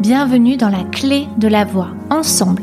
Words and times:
Bienvenue 0.00 0.56
dans 0.56 0.70
la 0.70 0.84
clé 0.84 1.28
de 1.36 1.46
la 1.46 1.64
voix. 1.64 1.90
Ensemble, 2.10 2.62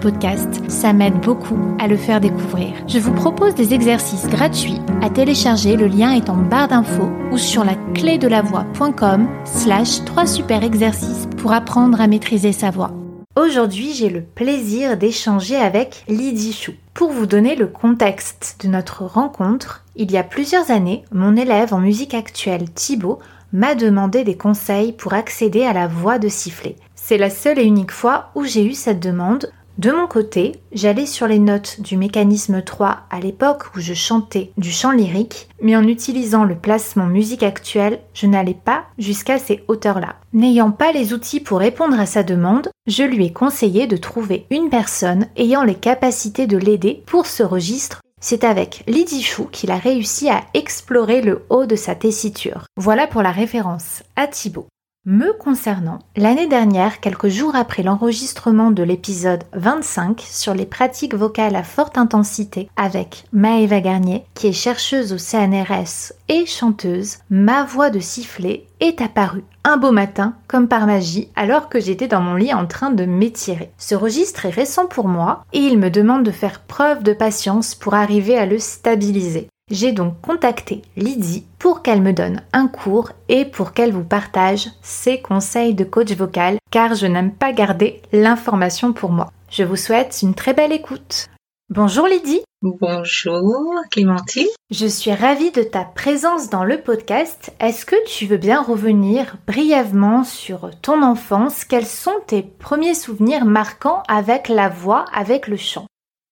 podcast. 0.00 0.62
Ça 0.68 0.92
m'aide 0.92 1.20
beaucoup 1.20 1.58
à 1.78 1.88
le 1.88 1.96
faire 1.96 2.20
découvrir. 2.20 2.72
Je 2.86 2.98
vous 2.98 3.12
propose 3.12 3.54
des 3.54 3.74
exercices 3.74 4.28
gratuits 4.28 4.80
à 5.02 5.10
télécharger, 5.10 5.76
le 5.76 5.86
lien 5.86 6.12
est 6.12 6.30
en 6.30 6.36
barre 6.36 6.68
d'infos 6.68 7.10
ou 7.30 7.38
sur 7.38 7.64
la 7.64 7.74
clé 7.94 8.18
de 8.18 8.26
la 8.26 8.42
voix.com 8.42 9.28
slash 9.44 10.04
3 10.04 10.26
super 10.26 10.64
exercices 10.64 11.28
pour 11.36 11.52
apprendre 11.52 12.00
à 12.00 12.08
maîtriser 12.08 12.52
sa 12.52 12.70
voix. 12.70 12.92
Aujourd'hui, 13.36 13.92
j'ai 13.92 14.08
le 14.08 14.22
plaisir 14.22 14.96
d'échanger 14.96 15.56
avec 15.56 16.04
Lydie 16.08 16.52
Chou. 16.54 16.72
Pour 16.94 17.12
vous 17.12 17.26
donner 17.26 17.54
le 17.54 17.66
contexte 17.66 18.58
de 18.64 18.68
notre 18.68 19.04
rencontre, 19.04 19.84
il 19.94 20.10
y 20.10 20.16
a 20.16 20.24
plusieurs 20.24 20.70
années, 20.70 21.04
mon 21.12 21.36
élève 21.36 21.74
en 21.74 21.78
musique 21.78 22.14
actuelle, 22.14 22.70
Thibaut, 22.70 23.20
m'a 23.52 23.74
demandé 23.74 24.24
des 24.24 24.36
conseils 24.36 24.92
pour 24.92 25.14
accéder 25.14 25.64
à 25.64 25.72
la 25.72 25.86
voix 25.86 26.18
de 26.18 26.28
sifflet. 26.28 26.76
C'est 26.94 27.18
la 27.18 27.30
seule 27.30 27.58
et 27.58 27.64
unique 27.64 27.92
fois 27.92 28.30
où 28.34 28.44
j'ai 28.44 28.64
eu 28.64 28.72
cette 28.72 29.00
demande, 29.00 29.52
de 29.78 29.90
mon 29.90 30.06
côté, 30.06 30.52
j'allais 30.72 31.04
sur 31.04 31.26
les 31.26 31.38
notes 31.38 31.80
du 31.80 31.96
mécanisme 31.98 32.62
3 32.62 33.00
à 33.10 33.20
l'époque 33.20 33.64
où 33.76 33.80
je 33.80 33.92
chantais 33.92 34.50
du 34.56 34.70
chant 34.70 34.90
lyrique, 34.90 35.48
mais 35.60 35.76
en 35.76 35.86
utilisant 35.86 36.44
le 36.44 36.54
placement 36.54 37.06
musique 37.06 37.42
actuelle, 37.42 38.00
je 38.14 38.26
n'allais 38.26 38.54
pas 38.54 38.84
jusqu'à 38.98 39.38
ces 39.38 39.64
hauteurs-là. 39.68 40.16
N'ayant 40.32 40.70
pas 40.70 40.92
les 40.92 41.12
outils 41.12 41.40
pour 41.40 41.58
répondre 41.58 42.00
à 42.00 42.06
sa 42.06 42.22
demande, 42.22 42.70
je 42.86 43.02
lui 43.02 43.26
ai 43.26 43.32
conseillé 43.32 43.86
de 43.86 43.98
trouver 43.98 44.46
une 44.50 44.70
personne 44.70 45.26
ayant 45.36 45.62
les 45.62 45.74
capacités 45.74 46.46
de 46.46 46.56
l'aider 46.56 47.02
pour 47.06 47.26
ce 47.26 47.42
registre 47.42 48.00
c'est 48.18 48.44
avec 48.44 48.82
Lydie 48.86 49.22
Chou 49.22 49.44
qu'il 49.44 49.70
a 49.70 49.76
réussi 49.76 50.28
à 50.30 50.42
explorer 50.54 51.20
le 51.20 51.44
haut 51.50 51.66
de 51.66 51.76
sa 51.76 51.94
tessiture. 51.94 52.64
Voilà 52.76 53.06
pour 53.06 53.22
la 53.22 53.30
référence 53.30 54.02
à 54.16 54.26
Thibaut. 54.26 54.66
Me 55.08 55.32
concernant, 55.32 56.00
l'année 56.16 56.48
dernière, 56.48 56.98
quelques 56.98 57.28
jours 57.28 57.54
après 57.54 57.84
l'enregistrement 57.84 58.72
de 58.72 58.82
l'épisode 58.82 59.44
25 59.52 60.20
sur 60.20 60.52
les 60.52 60.66
pratiques 60.66 61.14
vocales 61.14 61.54
à 61.54 61.62
forte 61.62 61.96
intensité 61.96 62.68
avec 62.74 63.22
Maëva 63.32 63.80
Garnier, 63.80 64.24
qui 64.34 64.48
est 64.48 64.52
chercheuse 64.52 65.12
au 65.12 65.18
CNRS 65.18 66.12
et 66.28 66.44
chanteuse, 66.44 67.18
ma 67.30 67.62
voix 67.62 67.90
de 67.90 68.00
sifflet 68.00 68.66
est 68.80 69.00
apparue 69.00 69.44
un 69.62 69.76
beau 69.76 69.92
matin, 69.92 70.34
comme 70.48 70.66
par 70.66 70.86
magie, 70.86 71.28
alors 71.36 71.68
que 71.68 71.78
j'étais 71.78 72.08
dans 72.08 72.20
mon 72.20 72.34
lit 72.34 72.52
en 72.52 72.66
train 72.66 72.90
de 72.90 73.04
m'étirer. 73.04 73.70
Ce 73.78 73.94
registre 73.94 74.46
est 74.46 74.50
récent 74.50 74.86
pour 74.86 75.06
moi 75.06 75.44
et 75.52 75.60
il 75.60 75.78
me 75.78 75.88
demande 75.88 76.24
de 76.24 76.32
faire 76.32 76.62
preuve 76.62 77.04
de 77.04 77.12
patience 77.12 77.76
pour 77.76 77.94
arriver 77.94 78.36
à 78.36 78.46
le 78.46 78.58
stabiliser. 78.58 79.46
J'ai 79.68 79.90
donc 79.90 80.20
contacté 80.20 80.82
Lydie 80.96 81.44
pour 81.58 81.82
qu'elle 81.82 82.00
me 82.00 82.12
donne 82.12 82.42
un 82.52 82.68
cours 82.68 83.10
et 83.28 83.44
pour 83.44 83.72
qu'elle 83.72 83.92
vous 83.92 84.04
partage 84.04 84.68
ses 84.80 85.20
conseils 85.20 85.74
de 85.74 85.82
coach 85.82 86.12
vocal 86.12 86.58
car 86.70 86.94
je 86.94 87.06
n'aime 87.06 87.32
pas 87.32 87.52
garder 87.52 88.00
l'information 88.12 88.92
pour 88.92 89.10
moi. 89.10 89.32
Je 89.50 89.64
vous 89.64 89.74
souhaite 89.74 90.20
une 90.22 90.34
très 90.34 90.54
belle 90.54 90.70
écoute. 90.70 91.26
Bonjour 91.68 92.06
Lydie. 92.06 92.42
Bonjour 92.62 93.74
Clémentine. 93.90 94.46
Je 94.70 94.86
suis 94.86 95.12
ravie 95.12 95.50
de 95.50 95.64
ta 95.64 95.84
présence 95.84 96.48
dans 96.48 96.62
le 96.62 96.80
podcast. 96.80 97.52
Est-ce 97.58 97.84
que 97.84 97.96
tu 98.06 98.26
veux 98.26 98.36
bien 98.36 98.62
revenir 98.62 99.36
brièvement 99.48 100.22
sur 100.22 100.70
ton 100.80 101.02
enfance? 101.02 101.64
Quels 101.64 101.86
sont 101.86 102.20
tes 102.28 102.42
premiers 102.42 102.94
souvenirs 102.94 103.44
marquants 103.44 104.04
avec 104.06 104.48
la 104.48 104.68
voix, 104.68 105.06
avec 105.12 105.48
le 105.48 105.56
chant? 105.56 105.86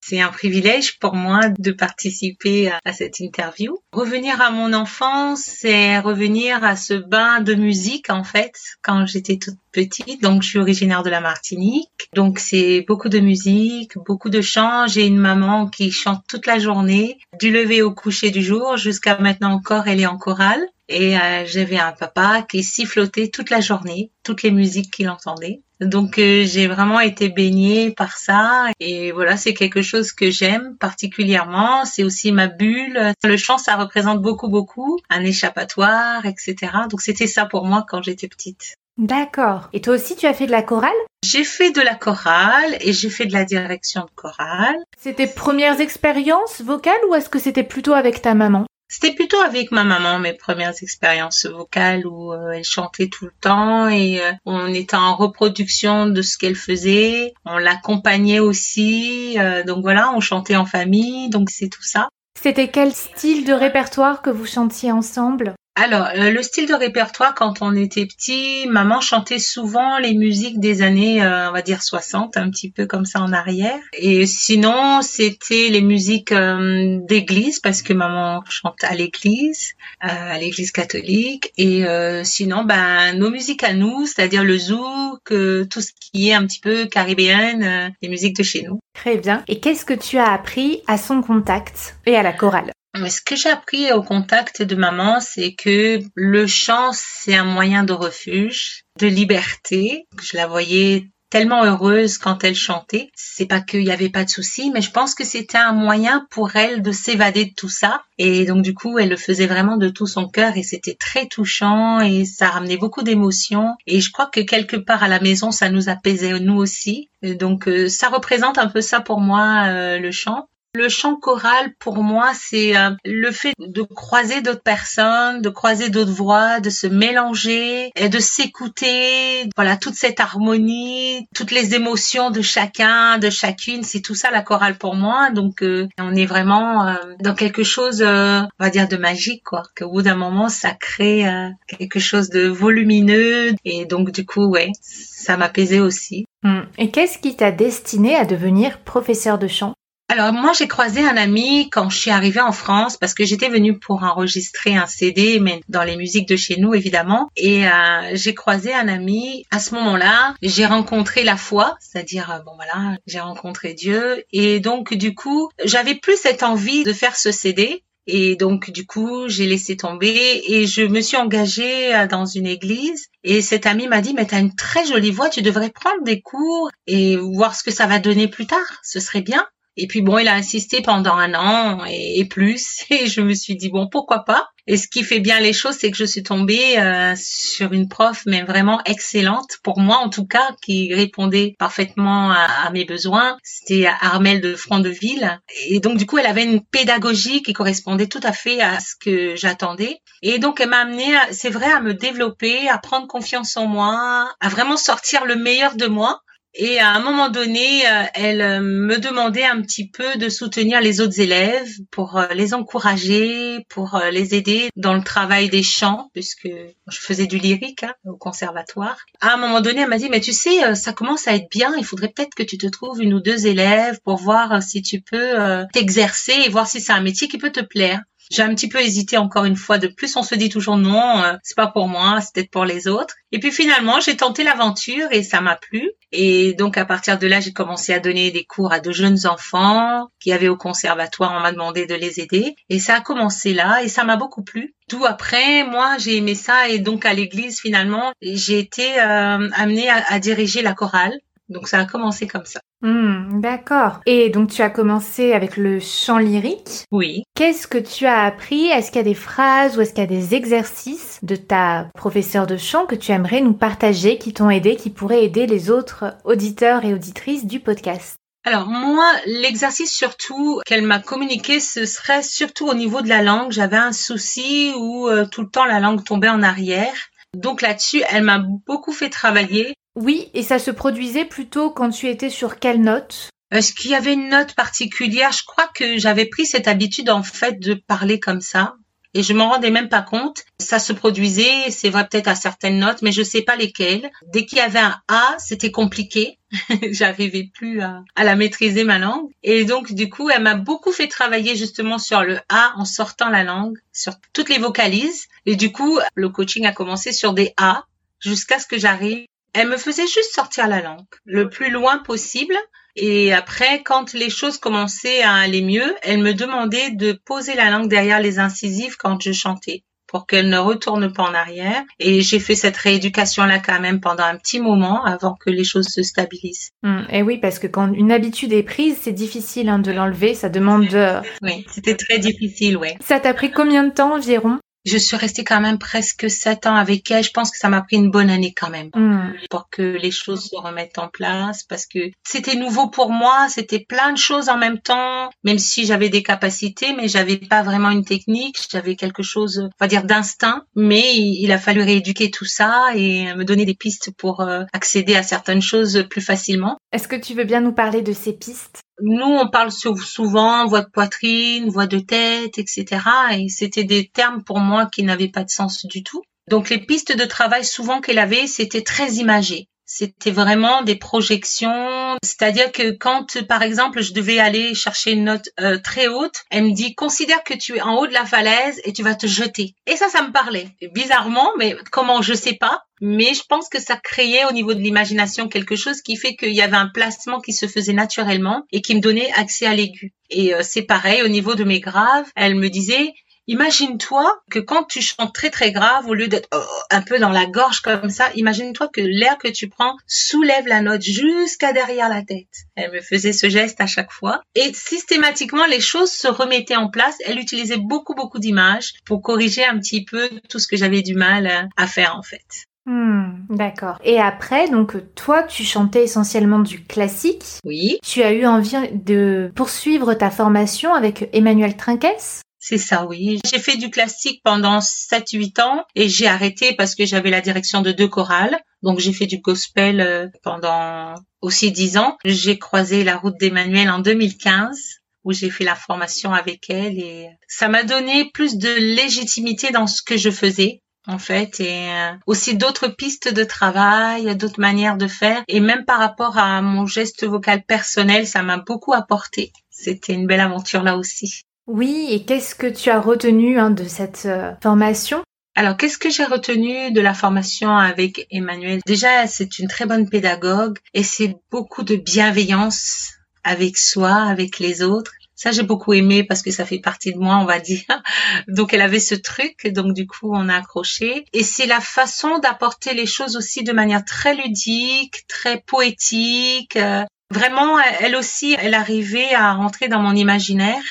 C'est 0.06 0.20
un 0.20 0.28
privilège 0.28 0.98
pour 0.98 1.14
moi 1.14 1.40
de 1.58 1.72
participer 1.72 2.70
à 2.84 2.92
cette 2.92 3.20
interview. 3.20 3.78
Revenir 3.92 4.42
à 4.42 4.50
mon 4.50 4.74
enfance, 4.74 5.40
c'est 5.40 5.98
revenir 5.98 6.62
à 6.62 6.76
ce 6.76 6.92
bain 6.92 7.40
de 7.40 7.54
musique 7.54 8.10
en 8.10 8.22
fait 8.22 8.52
quand 8.82 9.06
j'étais 9.06 9.38
toute 9.38 9.56
petite. 9.72 10.22
Donc 10.22 10.42
je 10.42 10.48
suis 10.48 10.58
originaire 10.58 11.02
de 11.02 11.08
la 11.08 11.22
Martinique. 11.22 12.10
Donc 12.14 12.38
c'est 12.38 12.84
beaucoup 12.86 13.08
de 13.08 13.18
musique, 13.18 13.92
beaucoup 13.96 14.28
de 14.28 14.42
chants. 14.42 14.86
J'ai 14.86 15.06
une 15.06 15.18
maman 15.18 15.68
qui 15.68 15.90
chante 15.90 16.22
toute 16.28 16.46
la 16.46 16.58
journée, 16.58 17.18
du 17.40 17.50
lever 17.50 17.80
au 17.80 17.92
coucher 17.92 18.30
du 18.30 18.42
jour 18.42 18.76
jusqu'à 18.76 19.18
maintenant 19.18 19.52
encore 19.52 19.88
elle 19.88 20.00
est 20.00 20.06
en 20.06 20.18
chorale. 20.18 20.66
Et 20.88 21.16
euh, 21.16 21.44
j'avais 21.46 21.78
un 21.78 21.92
papa 21.92 22.42
qui 22.48 22.62
sifflotait 22.62 23.28
toute 23.28 23.50
la 23.50 23.60
journée, 23.60 24.10
toutes 24.22 24.42
les 24.42 24.50
musiques 24.50 24.92
qu'il 24.92 25.08
entendait. 25.08 25.62
Donc 25.80 26.18
euh, 26.18 26.44
j'ai 26.44 26.66
vraiment 26.66 27.00
été 27.00 27.28
baignée 27.28 27.90
par 27.90 28.16
ça 28.16 28.66
et 28.80 29.10
voilà 29.12 29.36
c'est 29.36 29.54
quelque 29.54 29.82
chose 29.82 30.12
que 30.12 30.30
j'aime 30.30 30.76
particulièrement. 30.78 31.84
C'est 31.84 32.04
aussi 32.04 32.32
ma 32.32 32.46
bulle. 32.46 33.12
Le 33.24 33.36
chant 33.36 33.58
ça 33.58 33.76
représente 33.76 34.20
beaucoup 34.20 34.48
beaucoup 34.48 34.98
un 35.10 35.22
échappatoire 35.22 36.26
etc. 36.26 36.56
Donc 36.90 37.00
c'était 37.00 37.26
ça 37.26 37.46
pour 37.46 37.64
moi 37.64 37.84
quand 37.88 38.02
j'étais 38.02 38.28
petite. 38.28 38.74
D'accord. 38.98 39.68
Et 39.72 39.80
toi 39.80 39.94
aussi 39.94 40.14
tu 40.16 40.26
as 40.26 40.34
fait 40.34 40.46
de 40.46 40.52
la 40.52 40.62
chorale? 40.62 40.92
J'ai 41.24 41.44
fait 41.44 41.70
de 41.70 41.80
la 41.80 41.94
chorale 41.94 42.76
et 42.80 42.92
j'ai 42.92 43.10
fait 43.10 43.26
de 43.26 43.32
la 43.32 43.44
direction 43.44 44.02
de 44.02 44.10
chorale. 44.14 44.76
C'était 44.98 45.26
premières 45.26 45.80
expériences 45.80 46.60
vocales 46.60 46.94
ou 47.08 47.14
est-ce 47.14 47.30
que 47.30 47.38
c'était 47.38 47.64
plutôt 47.64 47.94
avec 47.94 48.22
ta 48.22 48.34
maman? 48.34 48.66
C'était 48.88 49.14
plutôt 49.14 49.40
avec 49.40 49.72
ma 49.72 49.84
maman 49.84 50.18
mes 50.18 50.34
premières 50.34 50.74
expériences 50.82 51.46
vocales 51.46 52.06
où 52.06 52.32
euh, 52.32 52.52
elle 52.52 52.64
chantait 52.64 53.08
tout 53.08 53.24
le 53.24 53.32
temps 53.40 53.88
et 53.88 54.20
euh, 54.20 54.32
on 54.44 54.72
était 54.72 54.96
en 54.96 55.16
reproduction 55.16 56.06
de 56.06 56.22
ce 56.22 56.38
qu'elle 56.38 56.56
faisait. 56.56 57.34
On 57.44 57.58
l'accompagnait 57.58 58.40
aussi, 58.40 59.36
euh, 59.38 59.64
donc 59.64 59.82
voilà, 59.82 60.12
on 60.14 60.20
chantait 60.20 60.56
en 60.56 60.66
famille, 60.66 61.28
donc 61.30 61.50
c'est 61.50 61.68
tout 61.68 61.82
ça. 61.82 62.08
C'était 62.40 62.68
quel 62.68 62.92
style 62.92 63.44
de 63.44 63.52
répertoire 63.52 64.20
que 64.20 64.30
vous 64.30 64.46
chantiez 64.46 64.92
ensemble? 64.92 65.54
Alors, 65.76 66.06
euh, 66.16 66.30
le 66.30 66.40
style 66.42 66.68
de 66.68 66.74
répertoire, 66.74 67.34
quand 67.34 67.60
on 67.60 67.74
était 67.74 68.06
petit, 68.06 68.68
maman 68.68 69.00
chantait 69.00 69.40
souvent 69.40 69.98
les 69.98 70.14
musiques 70.14 70.60
des 70.60 70.82
années, 70.82 71.20
euh, 71.20 71.48
on 71.48 71.52
va 71.52 71.62
dire 71.62 71.82
60, 71.82 72.36
un 72.36 72.48
petit 72.50 72.70
peu 72.70 72.86
comme 72.86 73.04
ça 73.04 73.20
en 73.20 73.32
arrière. 73.32 73.80
Et 73.98 74.24
sinon, 74.26 75.02
c'était 75.02 75.70
les 75.70 75.82
musiques 75.82 76.30
euh, 76.30 76.98
d'église, 77.08 77.58
parce 77.58 77.82
que 77.82 77.92
maman 77.92 78.44
chante 78.48 78.84
à 78.84 78.94
l'église, 78.94 79.72
à 80.00 80.38
l'église 80.38 80.70
catholique. 80.70 81.52
Et 81.58 81.84
sinon, 82.22 82.64
ben, 82.64 83.14
nos 83.14 83.30
musiques 83.30 83.64
à 83.64 83.72
nous, 83.72 84.06
c'est-à-dire 84.06 84.44
le 84.44 84.56
zouk, 84.56 85.24
tout 85.24 85.80
ce 85.80 85.90
qui 86.00 86.28
est 86.28 86.34
un 86.34 86.46
petit 86.46 86.60
peu 86.60 86.86
caribéenne, 86.86 87.92
les 88.00 88.08
musiques 88.08 88.36
de 88.36 88.42
chez 88.42 88.62
nous. 88.62 88.78
Très 88.94 89.16
bien. 89.16 89.42
Et 89.48 89.58
qu'est-ce 89.60 89.84
que 89.84 89.94
tu 89.94 90.18
as 90.18 90.32
appris 90.32 90.82
à 90.86 90.98
son 90.98 91.20
contact 91.20 91.96
et 92.06 92.16
à 92.16 92.22
la 92.22 92.32
chorale? 92.32 92.70
Ce 92.94 93.20
que 93.20 93.36
j'ai 93.36 93.50
appris 93.50 93.92
au 93.92 94.02
contact 94.02 94.62
de 94.62 94.76
maman, 94.76 95.20
c'est 95.20 95.54
que 95.54 96.00
le 96.14 96.46
chant, 96.46 96.90
c'est 96.92 97.34
un 97.34 97.44
moyen 97.44 97.84
de 97.84 97.92
refuge, 97.92 98.84
de 98.98 99.06
liberté. 99.06 100.06
Je 100.22 100.36
la 100.36 100.46
voyais 100.46 101.08
tellement 101.34 101.64
heureuse 101.64 102.18
quand 102.18 102.44
elle 102.44 102.54
chantait. 102.54 103.10
C'est 103.16 103.46
pas 103.46 103.60
qu'il 103.60 103.82
y 103.82 103.90
avait 103.90 104.08
pas 104.08 104.22
de 104.22 104.30
soucis, 104.30 104.70
mais 104.70 104.80
je 104.80 104.92
pense 104.92 105.16
que 105.16 105.24
c'était 105.24 105.58
un 105.58 105.72
moyen 105.72 106.24
pour 106.30 106.54
elle 106.54 106.80
de 106.80 106.92
s'évader 106.92 107.46
de 107.46 107.54
tout 107.56 107.68
ça. 107.68 108.02
Et 108.18 108.44
donc 108.44 108.62
du 108.62 108.72
coup, 108.72 109.00
elle 109.00 109.08
le 109.08 109.16
faisait 109.16 109.48
vraiment 109.48 109.76
de 109.76 109.88
tout 109.88 110.06
son 110.06 110.28
cœur 110.28 110.56
et 110.56 110.62
c'était 110.62 110.94
très 110.94 111.26
touchant 111.26 111.98
et 111.98 112.24
ça 112.24 112.50
ramenait 112.50 112.76
beaucoup 112.76 113.02
d'émotions. 113.02 113.74
Et 113.88 114.00
je 114.00 114.12
crois 114.12 114.26
que 114.26 114.38
quelque 114.38 114.76
part 114.76 115.02
à 115.02 115.08
la 115.08 115.18
maison, 115.18 115.50
ça 115.50 115.70
nous 115.70 115.88
apaisait 115.88 116.38
nous 116.38 116.56
aussi. 116.56 117.10
donc 117.22 117.66
euh, 117.66 117.88
ça 117.88 118.10
représente 118.10 118.58
un 118.58 118.68
peu 118.68 118.80
ça 118.80 119.00
pour 119.00 119.18
moi, 119.18 119.64
euh, 119.66 119.98
le 119.98 120.12
chant. 120.12 120.46
Le 120.76 120.88
chant 120.88 121.14
choral, 121.14 121.72
pour 121.78 122.02
moi, 122.02 122.32
c'est 122.34 122.76
euh, 122.76 122.90
le 123.04 123.30
fait 123.30 123.52
de 123.60 123.82
croiser 123.82 124.42
d'autres 124.42 124.62
personnes, 124.62 125.40
de 125.40 125.48
croiser 125.48 125.88
d'autres 125.88 126.10
voix, 126.10 126.58
de 126.58 126.68
se 126.68 126.88
mélanger 126.88 127.92
et 127.94 128.08
de 128.08 128.18
s'écouter. 128.18 129.48
Voilà, 129.54 129.76
toute 129.76 129.94
cette 129.94 130.18
harmonie, 130.18 131.28
toutes 131.32 131.52
les 131.52 131.76
émotions 131.76 132.32
de 132.32 132.42
chacun, 132.42 133.18
de 133.18 133.30
chacune, 133.30 133.84
c'est 133.84 134.00
tout 134.00 134.16
ça 134.16 134.32
la 134.32 134.42
chorale 134.42 134.76
pour 134.76 134.96
moi. 134.96 135.30
Donc, 135.30 135.62
euh, 135.62 135.86
on 136.00 136.12
est 136.16 136.26
vraiment 136.26 136.88
euh, 136.88 136.94
dans 137.20 137.36
quelque 137.36 137.62
chose, 137.62 138.02
on 138.02 138.48
va 138.58 138.70
dire, 138.70 138.88
de 138.88 138.96
magique, 138.96 139.44
quoi. 139.44 139.62
Qu'au 139.76 139.90
bout 139.90 140.02
d'un 140.02 140.16
moment, 140.16 140.48
ça 140.48 140.72
crée 140.72 141.24
quelque 141.68 142.00
chose 142.00 142.30
de 142.30 142.48
volumineux. 142.48 143.54
Et 143.64 143.84
donc, 143.84 144.10
du 144.10 144.26
coup, 144.26 144.46
ouais, 144.46 144.72
ça 144.80 145.36
m'apaisait 145.36 145.78
aussi. 145.78 146.26
Hmm. 146.42 146.62
Et 146.78 146.90
qu'est-ce 146.90 147.18
qui 147.18 147.36
t'a 147.36 147.52
destiné 147.52 148.16
à 148.16 148.24
devenir 148.24 148.80
professeur 148.80 149.38
de 149.38 149.46
chant? 149.46 149.74
Alors 150.08 150.32
moi 150.32 150.52
j'ai 150.56 150.68
croisé 150.68 151.00
un 151.00 151.16
ami 151.16 151.70
quand 151.70 151.88
je 151.88 151.98
suis 151.98 152.10
arrivée 152.10 152.40
en 152.40 152.52
France 152.52 152.96
parce 152.96 153.14
que 153.14 153.24
j'étais 153.24 153.48
venue 153.48 153.78
pour 153.78 154.02
enregistrer 154.02 154.76
un 154.76 154.86
CD 154.86 155.40
mais 155.40 155.60
dans 155.68 155.82
les 155.82 155.96
musiques 155.96 156.28
de 156.28 156.36
chez 156.36 156.56
nous 156.56 156.74
évidemment 156.74 157.30
et 157.36 157.66
euh, 157.66 158.10
j'ai 158.12 158.34
croisé 158.34 158.72
un 158.72 158.86
ami 158.86 159.44
à 159.50 159.58
ce 159.58 159.74
moment-là 159.74 160.34
j'ai 160.42 160.66
rencontré 160.66 161.24
la 161.24 161.36
foi 161.36 161.76
c'est-à-dire 161.80 162.30
euh, 162.30 162.38
bon 162.40 162.52
voilà 162.54 162.96
j'ai 163.06 163.20
rencontré 163.20 163.74
Dieu 163.74 164.24
et 164.30 164.60
donc 164.60 164.94
du 164.94 165.14
coup 165.14 165.50
j'avais 165.64 165.94
plus 165.94 166.16
cette 166.16 166.42
envie 166.42 166.84
de 166.84 166.92
faire 166.92 167.16
ce 167.16 167.32
CD 167.32 167.82
et 168.06 168.36
donc, 168.36 168.70
du 168.70 168.86
coup, 168.86 169.28
j'ai 169.28 169.46
laissé 169.46 169.78
tomber 169.78 170.42
et 170.46 170.66
je 170.66 170.82
me 170.82 171.00
suis 171.00 171.16
engagée 171.16 171.94
euh, 171.94 172.06
dans 172.06 172.26
une 172.26 172.46
église. 172.46 173.06
Et 173.22 173.40
cet 173.40 173.64
ami 173.64 173.88
m'a 173.88 174.02
dit, 174.02 174.12
mais 174.12 174.26
tu 174.26 174.34
as 174.34 174.40
une 174.40 174.54
très 174.54 174.84
jolie 174.84 175.10
voix, 175.10 175.30
tu 175.30 175.40
devrais 175.40 175.70
prendre 175.70 176.02
des 176.04 176.20
cours 176.20 176.70
et 176.86 177.16
voir 177.16 177.54
ce 177.54 177.62
que 177.62 177.70
ça 177.70 177.86
va 177.86 177.98
donner 177.98 178.28
plus 178.28 178.46
tard. 178.46 178.80
Ce 178.82 179.00
serait 179.00 179.22
bien. 179.22 179.46
Et 179.76 179.86
puis 179.86 180.02
bon, 180.02 180.18
il 180.18 180.28
a 180.28 180.34
insisté 180.34 180.82
pendant 180.82 181.14
un 181.14 181.34
an 181.34 181.84
et, 181.88 182.24
plus. 182.24 182.84
Et 182.90 183.06
je 183.06 183.20
me 183.20 183.34
suis 183.34 183.56
dit, 183.56 183.70
bon, 183.70 183.88
pourquoi 183.88 184.24
pas? 184.24 184.48
Et 184.66 184.78
ce 184.78 184.88
qui 184.88 185.02
fait 185.02 185.20
bien 185.20 185.40
les 185.40 185.52
choses, 185.52 185.76
c'est 185.78 185.90
que 185.90 185.96
je 185.96 186.06
suis 186.06 186.22
tombée 186.22 186.78
euh, 186.78 187.12
sur 187.18 187.74
une 187.74 187.86
prof, 187.86 188.22
mais 188.24 188.42
vraiment 188.42 188.80
excellente, 188.84 189.58
pour 189.62 189.78
moi 189.78 189.98
en 189.98 190.08
tout 190.08 190.26
cas, 190.26 190.56
qui 190.62 190.94
répondait 190.94 191.54
parfaitement 191.58 192.30
à, 192.30 192.70
mes 192.70 192.86
besoins. 192.86 193.36
C'était 193.42 193.86
Armelle 193.86 194.40
de 194.40 194.54
Front-de-Ville. 194.54 195.38
Et 195.66 195.80
donc 195.80 195.98
du 195.98 196.06
coup, 196.06 196.16
elle 196.16 196.26
avait 196.26 196.44
une 196.44 196.64
pédagogie 196.64 197.42
qui 197.42 197.52
correspondait 197.52 198.06
tout 198.06 198.20
à 198.22 198.32
fait 198.32 198.62
à 198.62 198.80
ce 198.80 198.94
que 198.98 199.36
j'attendais. 199.36 199.98
Et 200.22 200.38
donc, 200.38 200.60
elle 200.60 200.70
m'a 200.70 200.78
amené, 200.78 201.04
c'est 201.32 201.50
vrai, 201.50 201.70
à 201.70 201.80
me 201.80 201.92
développer, 201.92 202.66
à 202.68 202.78
prendre 202.78 203.06
confiance 203.06 203.58
en 203.58 203.66
moi, 203.66 204.34
à 204.40 204.48
vraiment 204.48 204.78
sortir 204.78 205.26
le 205.26 205.36
meilleur 205.36 205.76
de 205.76 205.86
moi 205.86 206.22
et 206.56 206.78
à 206.78 206.92
un 206.92 207.00
moment 207.00 207.30
donné, 207.30 207.84
euh, 207.84 208.04
elle 208.14 208.40
euh, 208.40 208.60
me 208.60 208.98
demandait 208.98 209.44
un 209.44 209.60
petit 209.60 209.88
peu 209.88 210.16
de 210.16 210.28
soutenir 210.28 210.80
les 210.80 211.00
autres 211.00 211.18
élèves 211.18 211.68
pour 211.90 212.16
euh, 212.16 212.28
les 212.34 212.54
encourager, 212.54 213.58
pour 213.68 214.00
les 214.12 214.36
aider 214.36 214.70
dans 214.76 214.94
le 214.94 215.02
travail 215.02 215.48
des 215.48 215.64
chants, 215.64 216.10
puisque 216.12 216.48
je 216.48 216.98
faisais 217.00 217.26
du 217.26 217.38
lyrique 217.38 217.82
hein, 217.82 217.92
au 218.04 218.16
conservatoire. 218.16 218.98
À 219.20 219.34
un 219.34 219.36
moment 219.36 219.60
donné, 219.60 219.80
elle 219.80 219.88
m'a 219.88 219.98
dit, 219.98 220.08
mais 220.08 220.20
tu 220.20 220.32
sais, 220.32 220.74
ça 220.76 220.92
commence 220.92 221.26
à 221.26 221.34
être 221.34 221.50
bien, 221.50 221.74
il 221.76 221.84
faudrait 221.84 222.12
peut-être 222.14 222.34
que 222.36 222.44
tu 222.44 222.56
te 222.56 222.66
trouves 222.68 223.02
une 223.02 223.14
ou 223.14 223.20
deux 223.20 223.46
élèves 223.46 223.98
pour 224.04 224.16
voir 224.16 224.62
si 224.62 224.82
tu 224.82 225.00
peux 225.00 225.64
t'exercer 225.72 226.34
et 226.46 226.48
voir 226.48 226.68
si 226.68 226.80
c'est 226.80 226.92
un 226.92 227.00
métier 227.00 227.26
qui 227.26 227.38
peut 227.38 227.52
te 227.52 227.60
plaire. 227.60 228.00
J'ai 228.30 228.42
un 228.42 228.54
petit 228.54 228.68
peu 228.68 228.80
hésité 228.80 229.16
encore 229.16 229.44
une 229.44 229.56
fois 229.56 229.78
de 229.78 229.88
plus. 229.88 230.16
On 230.16 230.22
se 230.22 230.34
dit 230.34 230.48
toujours 230.48 230.76
non, 230.76 231.22
euh, 231.22 231.34
c'est 231.42 231.56
pas 231.56 231.66
pour 231.66 231.88
moi, 231.88 232.20
c'est 232.20 232.34
peut-être 232.34 232.50
pour 232.50 232.64
les 232.64 232.88
autres. 232.88 233.14
Et 233.32 233.38
puis 233.38 233.50
finalement, 233.50 234.00
j'ai 234.00 234.16
tenté 234.16 234.44
l'aventure 234.44 235.08
et 235.10 235.22
ça 235.22 235.40
m'a 235.40 235.56
plu. 235.56 235.90
Et 236.12 236.54
donc 236.54 236.78
à 236.78 236.84
partir 236.84 237.18
de 237.18 237.26
là, 237.26 237.40
j'ai 237.40 237.52
commencé 237.52 237.92
à 237.92 238.00
donner 238.00 238.30
des 238.30 238.44
cours 238.44 238.72
à 238.72 238.80
de 238.80 238.92
jeunes 238.92 239.26
enfants 239.26 240.08
qui 240.20 240.32
avaient 240.32 240.48
au 240.48 240.56
conservatoire. 240.56 241.34
On 241.36 241.40
m'a 241.40 241.52
demandé 241.52 241.86
de 241.86 241.94
les 241.94 242.20
aider 242.20 242.54
et 242.68 242.78
ça 242.78 242.96
a 242.96 243.00
commencé 243.00 243.52
là 243.52 243.82
et 243.82 243.88
ça 243.88 244.04
m'a 244.04 244.16
beaucoup 244.16 244.42
plu. 244.42 244.74
Tout 244.88 245.04
après, 245.06 245.64
moi, 245.64 245.96
j'ai 245.98 246.16
aimé 246.16 246.34
ça 246.34 246.68
et 246.68 246.78
donc 246.78 247.06
à 247.06 247.14
l'église 247.14 247.58
finalement, 247.60 248.12
j'ai 248.22 248.58
été 248.58 249.00
euh, 249.00 249.48
amenée 249.54 249.88
à 249.88 250.18
diriger 250.20 250.62
la 250.62 250.74
chorale. 250.74 251.18
Donc 251.48 251.68
ça 251.68 251.78
a 251.80 251.84
commencé 251.84 252.26
comme 252.26 252.46
ça. 252.46 252.60
Hmm, 252.80 253.40
d'accord. 253.40 254.00
Et 254.06 254.30
donc 254.30 254.50
tu 254.50 254.62
as 254.62 254.70
commencé 254.70 255.32
avec 255.32 255.56
le 255.56 255.80
chant 255.80 256.18
lyrique. 256.18 256.84
Oui. 256.90 257.24
Qu'est-ce 257.34 257.66
que 257.66 257.78
tu 257.78 258.06
as 258.06 258.22
appris? 258.22 258.66
Est-ce 258.66 258.90
qu'il 258.90 258.98
y 258.98 259.04
a 259.04 259.04
des 259.04 259.14
phrases 259.14 259.76
ou 259.76 259.80
est-ce 259.80 259.92
qu'il 259.92 260.02
y 260.02 260.06
a 260.06 260.08
des 260.08 260.34
exercices 260.34 261.18
de 261.22 261.36
ta 261.36 261.88
professeure 261.94 262.46
de 262.46 262.56
chant 262.56 262.86
que 262.86 262.94
tu 262.94 263.12
aimerais 263.12 263.40
nous 263.40 263.54
partager, 263.54 264.18
qui 264.18 264.32
t'ont 264.32 264.50
aidé, 264.50 264.76
qui 264.76 264.90
pourraient 264.90 265.24
aider 265.24 265.46
les 265.46 265.70
autres 265.70 266.16
auditeurs 266.24 266.84
et 266.84 266.94
auditrices 266.94 267.46
du 267.46 267.60
podcast? 267.60 268.16
Alors 268.46 268.68
moi, 268.68 269.10
l'exercice 269.24 269.90
surtout 269.90 270.60
qu'elle 270.66 270.82
m'a 270.82 270.98
communiqué, 270.98 271.60
ce 271.60 271.86
serait 271.86 272.22
surtout 272.22 272.66
au 272.66 272.74
niveau 272.74 273.00
de 273.00 273.08
la 273.08 273.22
langue. 273.22 273.52
J'avais 273.52 273.78
un 273.78 273.92
souci 273.92 274.72
où 274.76 275.08
euh, 275.08 275.24
tout 275.24 275.40
le 275.40 275.48
temps 275.48 275.64
la 275.64 275.80
langue 275.80 276.04
tombait 276.04 276.28
en 276.28 276.42
arrière. 276.42 276.94
Donc 277.34 277.62
là-dessus, 277.62 278.02
elle 278.10 278.22
m'a 278.22 278.38
beaucoup 278.66 278.92
fait 278.92 279.08
travailler. 279.08 279.74
Oui, 279.96 280.28
et 280.34 280.42
ça 280.42 280.58
se 280.58 280.70
produisait 280.70 281.24
plutôt 281.24 281.70
quand 281.70 281.90
tu 281.90 282.08
étais 282.08 282.30
sur 282.30 282.58
quelle 282.58 282.80
note? 282.80 283.28
Est-ce 283.52 283.72
qu'il 283.72 283.92
y 283.92 283.94
avait 283.94 284.14
une 284.14 284.28
note 284.28 284.54
particulière 284.54 285.30
Je 285.30 285.44
crois 285.44 285.70
que 285.74 285.98
j'avais 285.98 286.26
pris 286.26 286.46
cette 286.46 286.66
habitude 286.66 287.10
en 287.10 287.22
fait 287.22 287.60
de 287.60 287.74
parler 287.74 288.18
comme 288.18 288.40
ça. 288.40 288.74
Et 289.16 289.22
je 289.22 289.32
m'en 289.32 289.50
rendais 289.50 289.70
même 289.70 289.88
pas 289.88 290.02
compte. 290.02 290.42
Ça 290.58 290.80
se 290.80 290.92
produisait, 290.92 291.70
c'est 291.70 291.88
vrai 291.88 292.08
peut-être 292.08 292.26
à 292.26 292.34
certaines 292.34 292.80
notes, 292.80 293.00
mais 293.02 293.12
je 293.12 293.22
sais 293.22 293.42
pas 293.42 293.54
lesquelles. 293.54 294.10
Dès 294.32 294.44
qu'il 294.44 294.58
y 294.58 294.60
avait 294.60 294.80
un 294.80 295.00
A, 295.06 295.36
c'était 295.38 295.70
compliqué. 295.70 296.40
J'arrivais 296.90 297.48
plus 297.54 297.80
à, 297.80 298.02
la 298.16 298.34
maîtriser 298.34 298.82
ma 298.82 298.98
langue. 298.98 299.30
Et 299.44 299.64
donc 299.64 299.92
du 299.92 300.10
coup, 300.10 300.30
elle 300.30 300.42
m'a 300.42 300.56
beaucoup 300.56 300.90
fait 300.90 301.06
travailler 301.06 301.54
justement 301.54 301.98
sur 301.98 302.24
le 302.24 302.40
A 302.48 302.72
en 302.76 302.84
sortant 302.84 303.30
la 303.30 303.44
langue, 303.44 303.78
sur 303.92 304.14
toutes 304.32 304.48
les 304.48 304.58
vocalises. 304.58 305.28
Et 305.46 305.54
du 305.54 305.70
coup, 305.70 306.00
le 306.16 306.28
coaching 306.28 306.66
a 306.66 306.72
commencé 306.72 307.12
sur 307.12 307.34
des 307.34 307.54
A 307.56 307.84
jusqu'à 308.18 308.58
ce 308.58 308.66
que 308.66 308.78
j'arrive 308.78 309.26
elle 309.54 309.68
me 309.68 309.76
faisait 309.76 310.06
juste 310.06 310.34
sortir 310.34 310.68
la 310.68 310.82
langue 310.82 311.06
le 311.24 311.48
plus 311.48 311.70
loin 311.70 311.98
possible. 311.98 312.56
Et 312.96 313.32
après, 313.32 313.82
quand 313.82 314.12
les 314.12 314.30
choses 314.30 314.58
commençaient 314.58 315.22
à 315.22 315.34
aller 315.34 315.62
mieux, 315.62 315.94
elle 316.02 316.20
me 316.20 316.32
demandait 316.32 316.90
de 316.90 317.12
poser 317.12 317.54
la 317.54 317.70
langue 317.70 317.88
derrière 317.88 318.20
les 318.20 318.38
incisives 318.38 318.96
quand 318.96 319.20
je 319.20 319.32
chantais 319.32 319.82
pour 320.06 320.28
qu'elle 320.28 320.48
ne 320.48 320.58
retourne 320.58 321.12
pas 321.12 321.24
en 321.24 321.34
arrière. 321.34 321.82
Et 321.98 322.20
j'ai 322.20 322.38
fait 322.38 322.54
cette 322.54 322.76
rééducation-là 322.76 323.58
quand 323.58 323.80
même 323.80 324.00
pendant 324.00 324.22
un 324.22 324.36
petit 324.36 324.60
moment 324.60 325.04
avant 325.04 325.34
que 325.34 325.50
les 325.50 325.64
choses 325.64 325.88
se 325.88 326.04
stabilisent. 326.04 326.70
Hum, 326.84 327.04
et 327.10 327.22
oui, 327.22 327.38
parce 327.38 327.58
que 327.58 327.66
quand 327.66 327.92
une 327.92 328.12
habitude 328.12 328.52
est 328.52 328.62
prise, 328.62 328.96
c'est 329.00 329.12
difficile 329.12 329.68
hein, 329.68 329.80
de 329.80 329.90
l'enlever. 329.90 330.34
Ça 330.34 330.48
demande 330.48 330.86
de... 330.86 331.20
Oui, 331.42 331.66
c'était 331.68 331.96
très 331.96 332.20
difficile, 332.20 332.76
oui. 332.76 332.90
Ça 333.00 333.18
t'a 333.18 333.34
pris 333.34 333.50
combien 333.50 333.82
de 333.82 333.92
temps 333.92 334.14
environ? 334.14 334.58
Je 334.84 334.98
suis 334.98 335.16
restée 335.16 335.44
quand 335.44 335.60
même 335.60 335.78
presque 335.78 336.30
sept 336.30 336.66
ans 336.66 336.76
avec 336.76 337.10
elle. 337.10 337.24
Je 337.24 337.30
pense 337.30 337.50
que 337.50 337.58
ça 337.58 337.68
m'a 337.68 337.82
pris 337.82 337.96
une 337.96 338.10
bonne 338.10 338.30
année 338.30 338.52
quand 338.54 338.70
même 338.70 338.90
hmm. 338.94 339.32
pour 339.50 339.68
que 339.70 339.82
les 339.82 340.10
choses 340.10 340.48
se 340.50 340.56
remettent 340.56 340.98
en 340.98 341.08
place 341.08 341.62
parce 341.62 341.86
que 341.86 342.10
c'était 342.22 342.56
nouveau 342.56 342.88
pour 342.88 343.10
moi. 343.10 343.48
C'était 343.48 343.80
plein 343.80 344.12
de 344.12 344.18
choses 344.18 344.48
en 344.48 344.56
même 344.56 344.78
temps, 344.78 345.30
même 345.42 345.58
si 345.58 345.86
j'avais 345.86 346.08
des 346.08 346.22
capacités, 346.22 346.94
mais 346.94 347.08
j'avais 347.08 347.36
pas 347.36 347.62
vraiment 347.62 347.90
une 347.90 348.04
technique. 348.04 348.58
J'avais 348.70 348.96
quelque 348.96 349.22
chose, 349.22 349.62
on 349.64 349.70
va 349.80 349.86
dire, 349.86 350.04
d'instinct. 350.04 350.64
Mais 350.74 351.16
il 351.16 351.50
a 351.52 351.58
fallu 351.58 351.82
rééduquer 351.82 352.30
tout 352.30 352.44
ça 352.44 352.88
et 352.94 353.34
me 353.34 353.44
donner 353.44 353.64
des 353.64 353.74
pistes 353.74 354.10
pour 354.16 354.40
euh, 354.40 354.64
accéder 354.72 355.16
à 355.16 355.22
certaines 355.22 355.62
choses 355.62 356.06
plus 356.10 356.20
facilement. 356.20 356.78
Est-ce 356.92 357.08
que 357.08 357.16
tu 357.16 357.34
veux 357.34 357.44
bien 357.44 357.60
nous 357.60 357.72
parler 357.72 358.02
de 358.02 358.12
ces 358.12 358.32
pistes? 358.32 358.83
Nous, 359.00 359.26
on 359.26 359.48
parle 359.48 359.70
souvent 359.72 360.66
voix 360.66 360.82
de 360.82 360.90
poitrine, 360.90 361.68
voix 361.68 361.86
de 361.86 361.98
tête, 361.98 362.58
etc. 362.58 362.86
Et 363.32 363.48
c'était 363.48 363.84
des 363.84 364.08
termes 364.08 364.42
pour 364.44 364.60
moi 364.60 364.86
qui 364.86 365.02
n'avaient 365.02 365.28
pas 365.28 365.44
de 365.44 365.50
sens 365.50 365.84
du 365.86 366.02
tout. 366.02 366.22
Donc 366.48 366.70
les 366.70 366.78
pistes 366.78 367.16
de 367.16 367.24
travail 367.24 367.64
souvent 367.64 368.00
qu'elle 368.00 368.18
avait, 368.18 368.46
c'était 368.46 368.82
très 368.82 369.14
imagé. 369.14 369.68
C'était 369.86 370.30
vraiment 370.30 370.82
des 370.82 370.96
projections, 370.96 372.16
c'est-à-dire 372.22 372.72
que 372.72 372.92
quand, 372.92 373.42
par 373.46 373.62
exemple, 373.62 374.00
je 374.00 374.12
devais 374.12 374.38
aller 374.38 374.74
chercher 374.74 375.12
une 375.12 375.24
note 375.24 375.48
euh, 375.60 375.78
très 375.78 376.08
haute, 376.08 376.42
elle 376.50 376.64
me 376.64 376.74
dit 376.74 376.94
considère 376.94 377.44
que 377.44 377.54
tu 377.54 377.76
es 377.76 377.80
en 377.82 377.96
haut 377.96 378.06
de 378.06 378.12
la 378.12 378.24
falaise 378.24 378.80
et 378.84 378.92
tu 378.92 379.02
vas 379.02 379.14
te 379.14 379.26
jeter. 379.26 379.74
Et 379.86 379.96
ça, 379.96 380.08
ça 380.08 380.22
me 380.22 380.32
parlait. 380.32 380.68
Bizarrement, 380.92 381.50
mais 381.58 381.76
comment 381.90 382.22
je 382.22 382.34
sais 382.34 382.54
pas. 382.54 382.82
Mais 383.00 383.34
je 383.34 383.42
pense 383.48 383.68
que 383.68 383.80
ça 383.80 383.96
créait 383.96 384.46
au 384.46 384.52
niveau 384.52 384.72
de 384.72 384.80
l'imagination 384.80 385.48
quelque 385.48 385.76
chose 385.76 386.00
qui 386.00 386.16
fait 386.16 386.36
qu'il 386.36 386.54
y 386.54 386.62
avait 386.62 386.76
un 386.76 386.88
placement 386.88 387.40
qui 387.40 387.52
se 387.52 387.66
faisait 387.66 387.92
naturellement 387.92 388.62
et 388.72 388.80
qui 388.80 388.94
me 388.94 389.00
donnait 389.00 389.30
accès 389.32 389.66
à 389.66 389.74
l'aigu. 389.74 390.14
Et 390.30 390.54
euh, 390.54 390.62
c'est 390.62 390.82
pareil 390.82 391.22
au 391.22 391.28
niveau 391.28 391.54
de 391.54 391.64
mes 391.64 391.80
graves. 391.80 392.30
Elle 392.36 392.54
me 392.54 392.70
disait 392.70 393.12
Imagine-toi 393.46 394.40
que 394.50 394.58
quand 394.58 394.84
tu 394.84 395.02
chantes 395.02 395.34
très 395.34 395.50
très 395.50 395.70
grave, 395.70 396.08
au 396.08 396.14
lieu 396.14 396.28
d'être 396.28 396.48
oh, 396.54 396.62
un 396.90 397.02
peu 397.02 397.18
dans 397.18 397.30
la 397.30 397.46
gorge 397.46 397.80
comme 397.80 398.10
ça, 398.10 398.30
imagine-toi 398.34 398.88
que 398.88 399.00
l'air 399.00 399.36
que 399.38 399.48
tu 399.48 399.68
prends 399.68 399.96
soulève 400.06 400.66
la 400.66 400.80
note 400.80 401.02
jusqu'à 401.02 401.72
derrière 401.72 402.08
la 402.08 402.22
tête. 402.22 402.48
Elle 402.74 402.92
me 402.92 403.00
faisait 403.00 403.32
ce 403.32 403.48
geste 403.48 403.80
à 403.80 403.86
chaque 403.86 404.12
fois. 404.12 404.42
Et 404.54 404.72
systématiquement, 404.72 405.66
les 405.66 405.80
choses 405.80 406.10
se 406.10 406.28
remettaient 406.28 406.76
en 406.76 406.88
place. 406.88 407.16
Elle 407.26 407.38
utilisait 407.38 407.76
beaucoup 407.76 408.14
beaucoup 408.14 408.38
d'images 408.38 408.94
pour 409.04 409.20
corriger 409.20 409.64
un 409.64 409.78
petit 409.78 410.04
peu 410.04 410.30
tout 410.48 410.58
ce 410.58 410.66
que 410.66 410.76
j'avais 410.76 411.02
du 411.02 411.14
mal 411.14 411.68
à 411.76 411.86
faire 411.86 412.16
en 412.16 412.22
fait. 412.22 412.66
Hmm, 412.86 413.46
d'accord. 413.48 413.98
Et 414.04 414.20
après, 414.20 414.68
donc 414.68 414.96
toi, 415.14 415.42
tu 415.42 415.64
chantais 415.64 416.04
essentiellement 416.04 416.58
du 416.58 416.84
classique. 416.84 417.44
Oui. 417.64 417.98
Tu 418.02 418.22
as 418.22 418.32
eu 418.32 418.44
envie 418.44 418.76
de 418.92 419.50
poursuivre 419.54 420.12
ta 420.14 420.30
formation 420.30 420.92
avec 420.92 421.30
Emmanuel 421.32 421.76
Trinquès? 421.76 422.43
C'est 422.66 422.78
ça, 422.78 423.04
oui. 423.04 423.40
J'ai 423.44 423.58
fait 423.58 423.76
du 423.76 423.90
classique 423.90 424.40
pendant 424.42 424.78
7-8 424.78 425.60
ans 425.60 425.84
et 425.94 426.08
j'ai 426.08 426.26
arrêté 426.26 426.74
parce 426.74 426.94
que 426.94 427.04
j'avais 427.04 427.28
la 427.28 427.42
direction 427.42 427.82
de 427.82 427.92
deux 427.92 428.08
chorales. 428.08 428.58
Donc 428.82 429.00
j'ai 429.00 429.12
fait 429.12 429.26
du 429.26 429.36
gospel 429.36 430.00
euh, 430.00 430.28
pendant 430.42 431.14
aussi 431.42 431.72
10 431.72 431.98
ans. 431.98 432.16
J'ai 432.24 432.58
croisé 432.58 433.04
la 433.04 433.18
route 433.18 433.38
d'Emmanuel 433.38 433.90
en 433.90 433.98
2015 433.98 434.78
où 435.24 435.32
j'ai 435.34 435.50
fait 435.50 435.64
la 435.64 435.74
formation 435.74 436.32
avec 436.32 436.70
elle 436.70 436.98
et 436.98 437.28
ça 437.48 437.68
m'a 437.68 437.82
donné 437.82 438.30
plus 438.32 438.56
de 438.56 438.74
légitimité 438.96 439.70
dans 439.70 439.86
ce 439.86 440.00
que 440.00 440.16
je 440.16 440.30
faisais 440.30 440.80
en 441.06 441.18
fait 441.18 441.60
et 441.60 441.90
euh, 441.90 442.12
aussi 442.26 442.56
d'autres 442.56 442.88
pistes 442.88 443.30
de 443.30 443.44
travail, 443.44 444.34
d'autres 444.36 444.60
manières 444.60 444.96
de 444.96 445.06
faire 445.06 445.42
et 445.48 445.60
même 445.60 445.84
par 445.84 445.98
rapport 445.98 446.38
à 446.38 446.62
mon 446.62 446.86
geste 446.86 447.26
vocal 447.26 447.62
personnel, 447.62 448.26
ça 448.26 448.42
m'a 448.42 448.56
beaucoup 448.56 448.94
apporté. 448.94 449.52
C'était 449.68 450.14
une 450.14 450.26
belle 450.26 450.40
aventure 450.40 450.82
là 450.82 450.96
aussi. 450.96 451.44
Oui, 451.66 452.08
et 452.10 452.24
qu'est-ce 452.24 452.54
que 452.54 452.66
tu 452.66 452.90
as 452.90 453.00
retenu 453.00 453.58
hein, 453.58 453.70
de 453.70 453.84
cette 453.84 454.26
euh, 454.26 454.52
formation? 454.62 455.22
Alors, 455.56 455.76
qu'est-ce 455.76 455.98
que 455.98 456.10
j'ai 456.10 456.24
retenu 456.24 456.90
de 456.92 457.00
la 457.00 457.14
formation 457.14 457.76
avec 457.76 458.26
Emmanuel? 458.30 458.80
Déjà, 458.86 459.26
c'est 459.26 459.58
une 459.58 459.68
très 459.68 459.86
bonne 459.86 460.08
pédagogue 460.08 460.78
et 460.92 461.02
c'est 461.02 461.36
beaucoup 461.50 461.84
de 461.84 461.96
bienveillance 461.96 463.12
avec 463.44 463.78
soi, 463.78 464.12
avec 464.12 464.58
les 464.58 464.82
autres. 464.82 465.12
Ça, 465.36 465.52
j'ai 465.52 465.62
beaucoup 465.62 465.94
aimé 465.94 466.22
parce 466.22 466.42
que 466.42 466.50
ça 466.50 466.66
fait 466.66 466.80
partie 466.80 467.12
de 467.12 467.18
moi, 467.18 467.36
on 467.36 467.44
va 467.44 467.60
dire. 467.60 467.84
Donc, 468.48 468.74
elle 468.74 468.82
avait 468.82 469.00
ce 469.00 469.14
truc, 469.14 469.66
donc 469.72 469.94
du 469.94 470.06
coup, 470.06 470.30
on 470.32 470.48
a 470.48 470.56
accroché. 470.56 471.24
Et 471.32 471.42
c'est 471.42 471.66
la 471.66 471.80
façon 471.80 472.38
d'apporter 472.38 472.94
les 472.94 473.06
choses 473.06 473.36
aussi 473.36 473.64
de 473.64 473.72
manière 473.72 474.04
très 474.04 474.34
ludique, 474.34 475.26
très 475.28 475.60
poétique. 475.60 476.76
Euh, 476.76 477.04
vraiment, 477.30 477.78
elle 478.00 478.16
aussi, 478.16 478.56
elle 478.58 478.74
arrivait 478.74 479.34
à 479.34 479.54
rentrer 479.54 479.88
dans 479.88 480.00
mon 480.00 480.14
imaginaire 480.14 480.82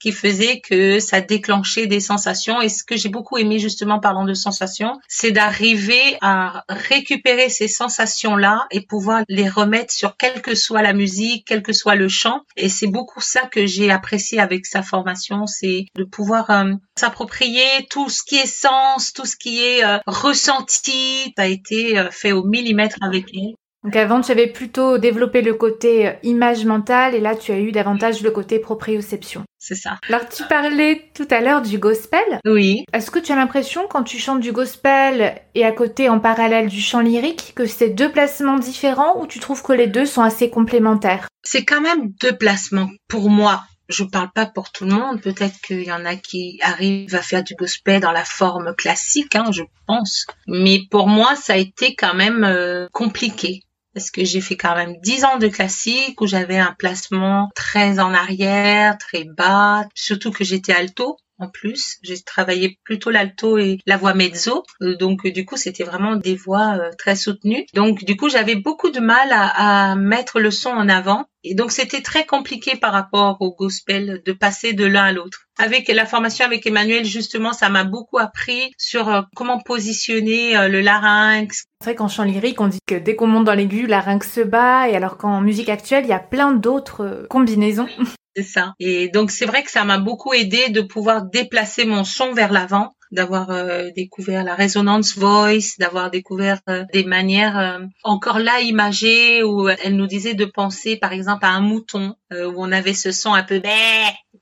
qui 0.00 0.12
faisait 0.12 0.60
que 0.60 0.98
ça 0.98 1.20
déclenchait 1.20 1.86
des 1.86 2.00
sensations. 2.00 2.60
Et 2.60 2.68
ce 2.68 2.82
que 2.82 2.96
j'ai 2.96 3.08
beaucoup 3.08 3.36
aimé 3.38 3.58
justement 3.58 4.00
parlant 4.00 4.24
de 4.24 4.34
sensations, 4.34 4.98
c'est 5.08 5.30
d'arriver 5.30 6.16
à 6.22 6.64
récupérer 6.68 7.48
ces 7.48 7.68
sensations-là 7.68 8.66
et 8.70 8.80
pouvoir 8.80 9.22
les 9.28 9.48
remettre 9.48 9.92
sur 9.92 10.16
quelle 10.16 10.42
que 10.42 10.54
soit 10.54 10.82
la 10.82 10.92
musique, 10.92 11.46
quel 11.46 11.62
que 11.62 11.72
soit 11.72 11.94
le 11.94 12.08
chant. 12.08 12.40
Et 12.56 12.68
c'est 12.68 12.86
beaucoup 12.86 13.20
ça 13.20 13.42
que 13.42 13.66
j'ai 13.66 13.90
apprécié 13.90 14.40
avec 14.40 14.66
sa 14.66 14.82
formation, 14.82 15.46
c'est 15.46 15.86
de 15.94 16.04
pouvoir 16.04 16.50
euh, 16.50 16.72
s'approprier 16.98 17.86
tout 17.90 18.08
ce 18.08 18.22
qui 18.22 18.36
est 18.36 18.46
sens, 18.46 19.12
tout 19.12 19.26
ce 19.26 19.36
qui 19.36 19.60
est 19.62 19.84
euh, 19.84 19.98
ressenti. 20.06 21.32
Ça 21.36 21.44
a 21.44 21.46
été 21.46 21.98
euh, 21.98 22.10
fait 22.10 22.32
au 22.32 22.44
millimètre 22.44 22.96
avec 23.02 23.26
elle. 23.34 23.54
Donc 23.82 23.96
avant, 23.96 24.20
tu 24.20 24.30
avais 24.30 24.46
plutôt 24.46 24.98
développé 24.98 25.40
le 25.40 25.54
côté 25.54 26.08
euh, 26.08 26.12
image 26.22 26.66
mentale 26.66 27.14
et 27.14 27.20
là, 27.20 27.34
tu 27.34 27.50
as 27.50 27.58
eu 27.58 27.72
davantage 27.72 28.22
le 28.22 28.30
côté 28.30 28.58
proprioception. 28.58 29.44
C'est 29.58 29.74
ça. 29.74 29.98
Alors, 30.08 30.28
tu 30.28 30.42
parlais 30.44 31.10
tout 31.14 31.26
à 31.30 31.40
l'heure 31.40 31.62
du 31.62 31.78
gospel. 31.78 32.20
Oui. 32.44 32.84
Est-ce 32.92 33.10
que 33.10 33.18
tu 33.18 33.32
as 33.32 33.36
l'impression, 33.36 33.86
quand 33.88 34.02
tu 34.02 34.18
chantes 34.18 34.40
du 34.40 34.52
gospel 34.52 35.40
et 35.54 35.64
à 35.64 35.72
côté, 35.72 36.10
en 36.10 36.20
parallèle, 36.20 36.68
du 36.68 36.80
chant 36.80 37.00
lyrique, 37.00 37.52
que 37.56 37.64
c'est 37.64 37.88
deux 37.88 38.12
placements 38.12 38.58
différents 38.58 39.18
ou 39.20 39.26
tu 39.26 39.38
trouves 39.38 39.62
que 39.62 39.72
les 39.72 39.86
deux 39.86 40.06
sont 40.06 40.22
assez 40.22 40.50
complémentaires? 40.50 41.28
C'est 41.42 41.64
quand 41.64 41.80
même 41.80 42.10
deux 42.20 42.36
placements 42.36 42.90
pour 43.08 43.30
moi 43.30 43.62
je 43.90 44.04
parle 44.04 44.30
pas 44.32 44.46
pour 44.46 44.70
tout 44.70 44.84
le 44.84 44.92
monde. 44.92 45.20
Peut-être 45.20 45.60
qu'il 45.60 45.82
y 45.82 45.92
en 45.92 46.04
a 46.04 46.14
qui 46.14 46.60
arrivent 46.62 47.14
à 47.14 47.22
faire 47.22 47.42
du 47.42 47.54
gospel 47.54 48.00
dans 48.00 48.12
la 48.12 48.24
forme 48.24 48.72
classique, 48.76 49.34
hein, 49.34 49.50
je 49.50 49.62
pense. 49.86 50.26
Mais 50.46 50.82
pour 50.90 51.08
moi, 51.08 51.34
ça 51.34 51.54
a 51.54 51.56
été 51.56 51.96
quand 51.96 52.14
même 52.14 52.44
euh, 52.44 52.86
compliqué 52.92 53.62
parce 53.94 54.10
que 54.10 54.24
j'ai 54.24 54.40
fait 54.40 54.56
quand 54.56 54.74
même 54.74 54.96
dix 55.02 55.24
ans 55.24 55.38
de 55.38 55.48
classique 55.48 56.20
où 56.20 56.26
j'avais 56.26 56.58
un 56.58 56.74
placement 56.78 57.50
très 57.54 57.98
en 57.98 58.14
arrière, 58.14 58.98
très 58.98 59.24
bas, 59.24 59.84
surtout 59.94 60.30
que 60.30 60.44
j'étais 60.44 60.72
alto 60.72 61.16
en 61.40 61.48
plus. 61.48 61.96
J'ai 62.02 62.20
travaillé 62.20 62.78
plutôt 62.84 63.10
l'alto 63.10 63.58
et 63.58 63.78
la 63.86 63.96
voix 63.96 64.14
mezzo. 64.14 64.62
Euh, 64.82 64.96
donc, 64.96 65.26
du 65.26 65.44
coup, 65.44 65.56
c'était 65.56 65.84
vraiment 65.84 66.16
des 66.16 66.36
voix 66.36 66.76
euh, 66.78 66.90
très 66.96 67.16
soutenues. 67.16 67.66
Donc, 67.74 68.04
du 68.04 68.16
coup, 68.16 68.28
j'avais 68.28 68.56
beaucoup 68.56 68.90
de 68.90 69.00
mal 69.00 69.28
à, 69.32 69.96
mettre 69.96 70.40
le 70.40 70.50
son 70.50 70.70
en 70.70 70.88
avant. 70.88 71.26
Et 71.42 71.54
donc, 71.54 71.72
c'était 71.72 72.02
très 72.02 72.26
compliqué 72.26 72.76
par 72.76 72.92
rapport 72.92 73.38
au 73.40 73.54
gospel 73.54 74.20
de 74.24 74.32
passer 74.32 74.74
de 74.74 74.84
l'un 74.84 75.04
à 75.04 75.12
l'autre. 75.12 75.46
Avec 75.58 75.88
la 75.88 76.04
formation 76.04 76.44
avec 76.44 76.66
Emmanuel, 76.66 77.04
justement, 77.04 77.54
ça 77.54 77.70
m'a 77.70 77.84
beaucoup 77.84 78.18
appris 78.18 78.72
sur 78.76 79.08
euh, 79.08 79.22
comment 79.34 79.58
positionner 79.58 80.68
le 80.68 80.80
larynx. 80.80 81.64
C'est 81.80 81.90
vrai 81.90 81.94
qu'en 81.94 82.08
chant 82.08 82.24
lyrique, 82.24 82.60
on 82.60 82.68
dit 82.68 82.78
que 82.86 82.94
dès 82.94 83.16
qu'on 83.16 83.26
monte 83.26 83.44
dans 83.44 83.54
l'aigu, 83.54 83.82
le 83.82 83.88
larynx 83.88 84.30
se 84.30 84.42
bat, 84.42 84.88
et 84.88 84.96
alors 84.96 85.16
qu'en 85.16 85.40
musique 85.40 85.70
actuelle, 85.70 86.04
il 86.04 86.10
y 86.10 86.12
a 86.12 86.18
plein 86.18 86.52
d'autres 86.52 87.26
combinaisons. 87.30 87.88
C'est 88.36 88.42
ça. 88.44 88.74
Et 88.78 89.08
donc 89.08 89.30
c'est 89.30 89.46
vrai 89.46 89.62
que 89.62 89.70
ça 89.70 89.84
m'a 89.84 89.98
beaucoup 89.98 90.32
aidé 90.32 90.68
de 90.68 90.80
pouvoir 90.80 91.22
déplacer 91.22 91.84
mon 91.84 92.04
son 92.04 92.32
vers 92.32 92.52
l'avant 92.52 92.94
d'avoir 93.10 93.50
euh, 93.50 93.90
découvert 93.94 94.44
la 94.44 94.54
résonance 94.54 95.16
voice, 95.16 95.76
d'avoir 95.78 96.10
découvert 96.10 96.60
euh, 96.68 96.84
des 96.92 97.04
manières 97.04 97.58
euh, 97.58 97.78
encore 98.04 98.38
là 98.38 98.60
imagées 98.60 99.42
où 99.42 99.68
elle 99.68 99.96
nous 99.96 100.06
disait 100.06 100.34
de 100.34 100.44
penser 100.44 100.96
par 100.96 101.12
exemple 101.12 101.44
à 101.44 101.50
un 101.50 101.60
mouton 101.60 102.14
où 102.32 102.62
on 102.62 102.70
avait 102.70 102.94
ce 102.94 103.10
son 103.10 103.34
un 103.34 103.42
peu 103.42 103.58
bé 103.58 103.68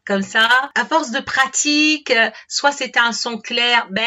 comme 0.07 0.21
ça. 0.21 0.47
À 0.75 0.85
force 0.85 1.11
de 1.11 1.21
pratique, 1.21 2.13
soit 2.47 2.73
c'était 2.73 3.01
un 3.01 3.13
son 3.13 3.39
clair 3.39 3.89
bé 3.91 4.03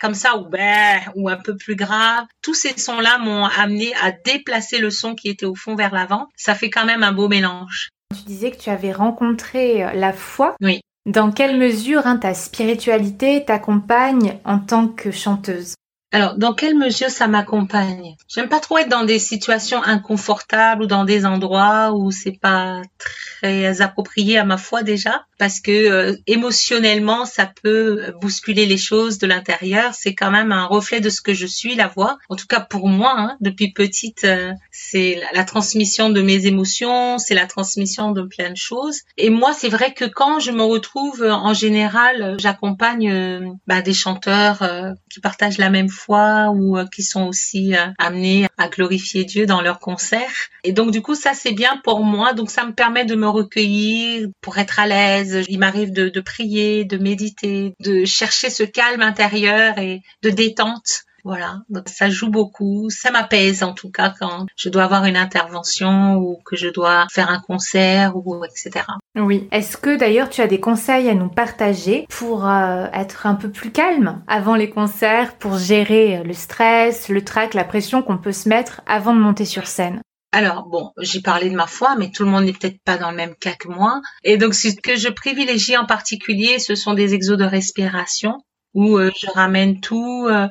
comme 0.00 0.14
ça 0.14 0.38
ou 0.38 0.48
bé 0.48 1.00
ou 1.16 1.28
un 1.28 1.36
peu 1.36 1.54
plus 1.54 1.76
grave. 1.76 2.24
Tous 2.40 2.54
ces 2.54 2.78
sons-là 2.78 3.18
m'ont 3.18 3.44
amené 3.44 3.92
à 4.02 4.10
déplacer 4.10 4.78
le 4.78 4.88
son 4.88 5.14
qui 5.14 5.28
était 5.28 5.44
au 5.44 5.54
fond 5.54 5.74
vers 5.74 5.92
l'avant. 5.92 6.28
Ça 6.34 6.54
fait 6.54 6.70
quand 6.70 6.86
même 6.86 7.02
un 7.02 7.12
beau 7.12 7.28
mélange. 7.28 7.90
Tu 8.14 8.22
disais 8.24 8.50
que 8.50 8.58
tu 8.58 8.70
avais 8.70 8.92
rencontré 8.92 9.84
euh, 9.84 9.92
la 9.92 10.12
foi. 10.12 10.56
Oui. 10.60 10.80
Dans 11.06 11.30
quelle 11.30 11.58
mesure 11.58 12.06
hein, 12.06 12.16
ta 12.16 12.34
spiritualité 12.34 13.44
t'accompagne 13.44 14.38
en 14.44 14.58
tant 14.58 14.88
que 14.88 15.10
chanteuse? 15.10 15.74
Alors, 16.12 16.36
dans 16.36 16.54
quelle 16.54 16.76
mesure 16.76 17.10
ça 17.10 17.26
m'accompagne? 17.26 18.16
J'aime 18.28 18.48
pas 18.48 18.60
trop 18.60 18.78
être 18.78 18.88
dans 18.88 19.04
des 19.04 19.18
situations 19.18 19.82
inconfortables 19.82 20.84
ou 20.84 20.86
dans 20.86 21.04
des 21.04 21.26
endroits 21.26 21.92
où 21.92 22.10
c'est 22.10 22.38
pas 22.40 22.80
très 22.96 23.80
approprié 23.82 24.38
à 24.38 24.44
ma 24.44 24.56
foi 24.56 24.82
déjà, 24.82 25.26
parce 25.38 25.60
que 25.60 25.70
euh, 25.70 26.16
émotionnellement 26.26 27.24
ça 27.24 27.50
peut 27.62 28.12
bousculer 28.20 28.66
les 28.66 28.76
choses 28.76 29.18
de 29.18 29.26
l'intérieur. 29.26 29.94
C'est 29.94 30.14
quand 30.14 30.30
même 30.30 30.52
un 30.52 30.66
reflet 30.66 31.00
de 31.00 31.10
ce 31.10 31.20
que 31.20 31.34
je 31.34 31.46
suis, 31.46 31.74
la 31.74 31.88
voix. 31.88 32.18
En 32.28 32.36
tout 32.36 32.46
cas 32.46 32.60
pour 32.60 32.88
moi, 32.88 33.14
hein, 33.16 33.36
depuis 33.40 33.72
petite, 33.72 34.24
euh, 34.24 34.52
c'est 34.70 35.20
la, 35.32 35.44
transmission 35.44 36.10
de 36.10 36.22
mes 36.22 36.46
émotions, 36.46 37.18
c'est 37.18 37.34
la 37.34 37.46
transmission 37.46 38.12
de 38.12 38.22
plein 38.22 38.50
de 38.50 38.56
choses. 38.56 39.02
Et 39.16 39.30
moi, 39.30 39.52
c'est 39.52 39.68
vrai 39.68 39.92
que 39.94 40.04
quand 40.04 40.40
je 40.40 40.50
me 40.50 40.62
retrouve, 40.62 41.22
en 41.22 41.54
général, 41.54 42.36
j'accompagne 42.40 43.10
euh, 43.10 43.40
bah, 43.66 43.82
des 43.82 43.94
chanteurs 43.94 44.68
qui 45.10 45.20
partagent 45.20 45.58
la 45.58 45.70
même 45.70 45.88
foi 45.88 46.50
ou 46.54 46.78
qui 46.94 47.02
sont 47.02 47.26
aussi 47.26 47.74
amenés 47.98 48.46
à 48.58 48.68
glorifier 48.68 49.24
Dieu 49.24 49.46
dans 49.46 49.60
leurs 49.60 49.78
concerts. 49.78 50.48
Et 50.64 50.72
donc 50.72 50.90
du 50.90 51.02
coup, 51.02 51.14
ça 51.14 51.32
c'est 51.34 51.52
bien 51.52 51.80
pour 51.84 52.02
moi. 52.02 52.32
Donc 52.32 52.50
ça 52.50 52.64
me 52.64 52.72
permet 52.72 53.04
de 53.04 53.14
me 53.14 53.28
recueillir 53.28 54.28
pour 54.40 54.58
être 54.58 54.80
à 54.80 54.86
l'aise. 54.86 55.25
Il 55.48 55.58
m'arrive 55.58 55.92
de, 55.92 56.20
prier, 56.20 56.84
de 56.84 56.98
méditer, 56.98 57.74
de 57.80 58.04
chercher 58.04 58.50
ce 58.50 58.62
calme 58.62 59.02
intérieur 59.02 59.78
et 59.78 60.02
de 60.22 60.30
détente. 60.30 61.04
Voilà, 61.24 61.62
ça 61.86 62.08
joue 62.08 62.30
beaucoup, 62.30 62.88
ça 62.88 63.10
m'apaise 63.10 63.64
en 63.64 63.72
tout 63.72 63.90
cas 63.90 64.14
quand 64.16 64.46
je 64.56 64.68
dois 64.68 64.84
avoir 64.84 65.06
une 65.06 65.16
intervention 65.16 66.14
ou 66.14 66.38
que 66.44 66.54
je 66.54 66.68
dois 66.68 67.08
faire 67.10 67.30
un 67.30 67.40
concert 67.40 68.16
ou 68.16 68.44
etc. 68.44 68.84
Oui. 69.16 69.48
Est-ce 69.50 69.76
que 69.76 69.98
d'ailleurs 69.98 70.30
tu 70.30 70.40
as 70.40 70.46
des 70.46 70.60
conseils 70.60 71.08
à 71.08 71.14
nous 71.14 71.28
partager 71.28 72.06
pour 72.10 72.48
euh, 72.48 72.86
être 72.92 73.26
un 73.26 73.34
peu 73.34 73.50
plus 73.50 73.72
calme 73.72 74.22
avant 74.28 74.54
les 74.54 74.70
concerts, 74.70 75.36
pour 75.36 75.58
gérer 75.58 76.22
le 76.22 76.32
stress, 76.32 77.08
le 77.08 77.24
trac, 77.24 77.54
la 77.54 77.64
pression 77.64 78.02
qu'on 78.02 78.18
peut 78.18 78.30
se 78.30 78.48
mettre 78.48 78.82
avant 78.86 79.12
de 79.12 79.18
monter 79.18 79.46
sur 79.46 79.66
scène? 79.66 80.02
Alors 80.32 80.66
bon, 80.66 80.92
j'ai 80.98 81.20
parlé 81.20 81.48
de 81.50 81.54
ma 81.54 81.66
foi, 81.66 81.96
mais 81.96 82.10
tout 82.10 82.24
le 82.24 82.30
monde 82.30 82.44
n'est 82.44 82.52
peut-être 82.52 82.82
pas 82.84 82.98
dans 82.98 83.10
le 83.10 83.16
même 83.16 83.34
cas 83.36 83.54
que 83.54 83.68
moi. 83.68 84.00
Et 84.22 84.36
donc 84.36 84.54
ce 84.54 84.68
que 84.68 84.96
je 84.96 85.08
privilégie 85.08 85.76
en 85.76 85.86
particulier, 85.86 86.58
ce 86.58 86.74
sont 86.74 86.94
des 86.94 87.14
exos 87.14 87.38
de 87.38 87.44
respiration 87.44 88.38
où 88.74 88.98
euh, 88.98 89.10
je 89.18 89.28
ramène 89.30 89.80
tout 89.80 90.26
euh, 90.28 90.48